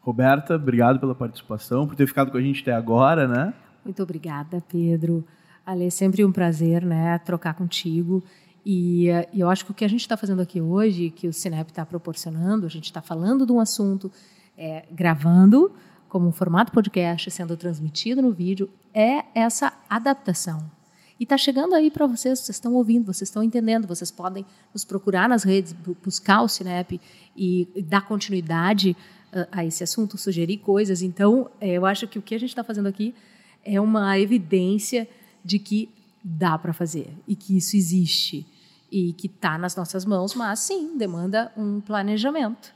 Roberta, 0.00 0.54
obrigado 0.56 0.98
pela 1.00 1.14
participação, 1.14 1.86
por 1.86 1.94
ter 1.94 2.06
ficado 2.06 2.30
com 2.30 2.36
a 2.36 2.42
gente 2.42 2.60
até 2.62 2.72
agora, 2.72 3.26
né? 3.26 3.54
Muito 3.84 4.02
obrigada, 4.02 4.62
Pedro. 4.68 5.24
Ale, 5.64 5.86
é 5.86 5.90
sempre 5.90 6.24
um 6.24 6.32
prazer, 6.32 6.84
né, 6.84 7.18
trocar 7.18 7.54
contigo. 7.54 8.22
E, 8.64 9.08
eh, 9.08 9.28
eu 9.32 9.48
acho 9.48 9.64
que 9.64 9.70
o 9.70 9.74
que 9.74 9.84
a 9.84 9.88
gente 9.88 10.00
está 10.00 10.16
fazendo 10.16 10.42
aqui 10.42 10.60
hoje, 10.60 11.10
que 11.10 11.26
o 11.26 11.32
Cinep 11.32 11.70
está 11.70 11.84
proporcionando, 11.86 12.66
a 12.66 12.68
gente 12.68 12.84
está 12.84 13.00
falando 13.00 13.46
de 13.46 13.52
um 13.52 13.60
assunto, 13.60 14.10
é, 14.56 14.84
gravando 14.90 15.72
como 16.08 16.26
um 16.26 16.32
formato 16.32 16.72
podcast, 16.72 17.30
sendo 17.30 17.56
transmitido 17.56 18.20
no 18.20 18.32
vídeo, 18.32 18.68
é 18.92 19.24
essa 19.34 19.72
adaptação. 19.88 20.70
E 21.18 21.22
está 21.22 21.36
chegando 21.36 21.74
aí 21.74 21.90
para 21.90 22.06
vocês, 22.06 22.38
vocês 22.40 22.56
estão 22.56 22.74
ouvindo, 22.74 23.06
vocês 23.06 23.28
estão 23.28 23.42
entendendo, 23.42 23.86
vocês 23.86 24.10
podem 24.10 24.44
nos 24.74 24.84
procurar 24.84 25.28
nas 25.28 25.44
redes, 25.44 25.72
bu- 25.72 25.96
buscar 26.02 26.42
o 26.42 26.48
Cinep 26.48 27.00
e, 27.36 27.68
dar 27.86 28.02
continuidade 28.06 28.96
ah, 29.32 29.46
a 29.52 29.64
esse 29.64 29.84
assunto, 29.84 30.18
sugerir 30.18 30.58
coisas. 30.58 31.02
Então, 31.02 31.50
eh, 31.60 31.72
eu 31.74 31.86
acho 31.86 32.08
que 32.08 32.18
o 32.18 32.22
que 32.22 32.34
a 32.34 32.40
gente 32.40 32.48
está 32.50 32.64
fazendo 32.64 32.88
aqui 32.88 33.14
é 33.64 33.80
uma 33.80 34.18
evidência 34.18 35.06
de 35.44 35.58
que 35.58 35.90
dá 36.22 36.58
para 36.58 36.72
fazer 36.72 37.12
e 37.26 37.34
que 37.34 37.56
isso 37.56 37.76
existe 37.76 38.46
e 38.90 39.12
que 39.12 39.26
está 39.26 39.56
nas 39.56 39.76
nossas 39.76 40.04
mãos, 40.04 40.34
mas 40.34 40.60
sim, 40.60 40.96
demanda 40.98 41.52
um 41.56 41.80
planejamento, 41.80 42.74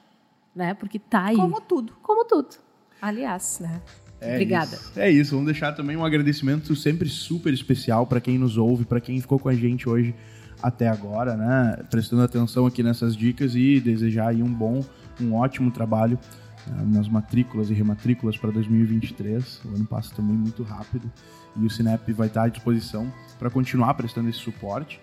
né? 0.55 0.75
Porque 0.75 0.97
está 0.97 1.27
aí. 1.27 1.37
Como 1.37 1.61
tudo. 1.61 1.93
Como 2.03 2.25
tudo. 2.25 2.57
Aliás, 3.03 3.59
né? 3.61 3.83
É 4.21 4.35
Obrigada. 4.35 4.77
isso. 4.77 4.93
É 4.97 5.11
isso. 5.11 5.31
Vamos 5.33 5.47
deixar 5.47 5.73
também 5.73 5.97
um 5.97 6.05
agradecimento 6.05 6.75
sempre 6.77 7.09
super 7.09 7.53
especial 7.53 8.07
para 8.07 8.21
quem 8.21 8.39
nos 8.39 8.57
ouve, 8.57 8.85
para 8.85 9.01
quem 9.01 9.21
ficou 9.21 9.39
com 9.39 9.49
a 9.49 9.55
gente 9.55 9.89
hoje 9.89 10.15
até 10.63 10.89
agora, 10.89 11.37
né? 11.37 11.85
Prestando 11.91 12.23
atenção 12.23 12.65
aqui 12.65 12.83
nessas 12.83 13.17
dicas 13.17 13.55
e 13.55 13.81
desejar 13.81 14.29
aí 14.29 14.43
um 14.43 14.53
bom, 14.53 14.83
um 15.21 15.35
ótimo 15.35 15.71
trabalho 15.71 16.19
né, 16.67 16.85
nas 16.87 17.09
matrículas 17.09 17.71
e 17.71 17.75
rematrículas 17.75 18.37
para 18.37 18.51
2023. 18.51 19.63
O 19.65 19.77
ano 19.77 19.85
passa 19.85 20.15
também 20.15 20.35
muito 20.35 20.63
rápido 20.63 21.11
e 21.57 21.65
o 21.65 21.71
Cinep 21.71 22.13
vai 22.13 22.29
estar 22.29 22.45
à 22.45 22.49
disposição 22.49 23.13
para 23.39 23.51
continuar 23.51 23.95
prestando 23.95 24.29
esse 24.29 24.39
suporte. 24.39 25.01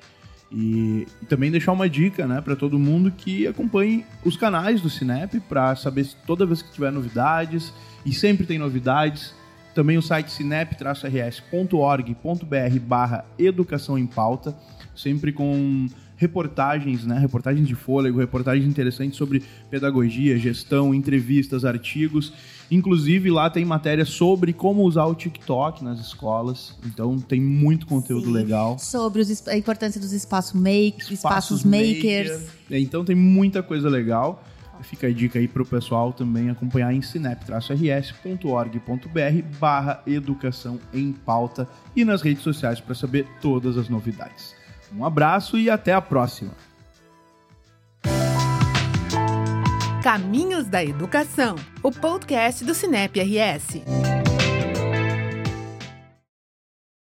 E, 0.52 1.08
e 1.22 1.26
também 1.28 1.50
deixar 1.50 1.72
uma 1.72 1.88
dica 1.88 2.28
né, 2.28 2.42
para 2.42 2.58
todo 2.58 2.78
mundo 2.78 3.10
que 3.10 3.48
acompanhe 3.48 4.06
os 4.26 4.36
canais 4.36 4.82
do 4.82 4.90
Cinep 4.90 5.40
para 5.42 5.76
saber 5.78 6.04
se 6.04 6.16
toda 6.28 6.46
vez 6.46 6.62
que 6.62 6.74
tiver 6.74 6.92
novidades, 6.92 7.72
e 8.06 8.14
sempre 8.14 8.46
tem 8.46 8.60
novidades. 8.60 9.34
Também 9.74 9.98
o 9.98 10.02
site 10.02 10.30
cinep-rs.org.br 10.32 12.80
barra 12.82 13.24
educação 13.40 13.98
em 13.98 14.06
pauta, 14.06 14.54
sempre 14.94 15.32
com 15.32 15.88
reportagens, 16.22 17.04
né? 17.04 17.18
Reportagens 17.18 17.68
de 17.68 17.74
fôlego, 17.74 18.20
reportagens 18.20 18.68
interessantes 18.68 19.18
sobre 19.18 19.42
pedagogia, 19.72 20.38
gestão, 20.38 20.94
entrevistas, 20.94 21.66
artigos. 21.66 22.32
Inclusive 22.70 23.32
lá 23.32 23.50
tem 23.50 23.66
matéria 23.66 24.06
sobre 24.06 24.54
como 24.54 24.84
usar 24.84 25.06
o 25.06 25.16
TikTok 25.16 25.84
nas 25.84 26.00
escolas. 26.00 26.78
Então 26.86 27.20
tem 27.20 27.42
muito 27.42 27.88
conteúdo 27.88 28.28
Sim. 28.28 28.34
legal. 28.34 28.78
Sobre 28.78 29.20
os 29.20 29.48
a 29.48 29.58
importância 29.58 30.00
dos 30.00 30.14
espaços 30.14 30.54
make, 30.54 31.12
espaços, 31.12 31.64
makers. 31.64 32.32
maker. 32.32 32.50
Então 32.70 33.04
tem 33.04 33.16
muita 33.16 33.64
coisa 33.64 33.90
legal. 33.90 34.44
Fica 34.84 35.08
a 35.08 35.12
dica 35.12 35.40
aí 35.40 35.48
pro 35.48 35.66
pessoal 35.66 36.14
também 36.14 36.50
acompanhar 36.50 36.94
em 36.94 37.02
sinep-rs.org.br 37.02 39.58
barra 39.60 40.02
educação 40.06 40.80
em 40.94 41.12
pauta 41.12 41.68
e 41.96 42.06
nas 42.06 42.22
redes 42.22 42.44
sociais 42.44 42.80
para 42.80 42.96
saber 42.96 43.28
todas 43.42 43.78
as 43.78 43.90
novidades. 43.90 44.61
Um 44.96 45.06
abraço 45.06 45.58
e 45.58 45.70
até 45.70 45.94
a 45.94 46.02
próxima. 46.02 46.52
Caminhos 50.04 50.68
da 50.68 50.84
Educação, 50.84 51.56
o 51.84 51.92
podcast 51.92 52.66
do 52.66 52.74
Cinep 52.74 53.20
RS. 53.20 54.21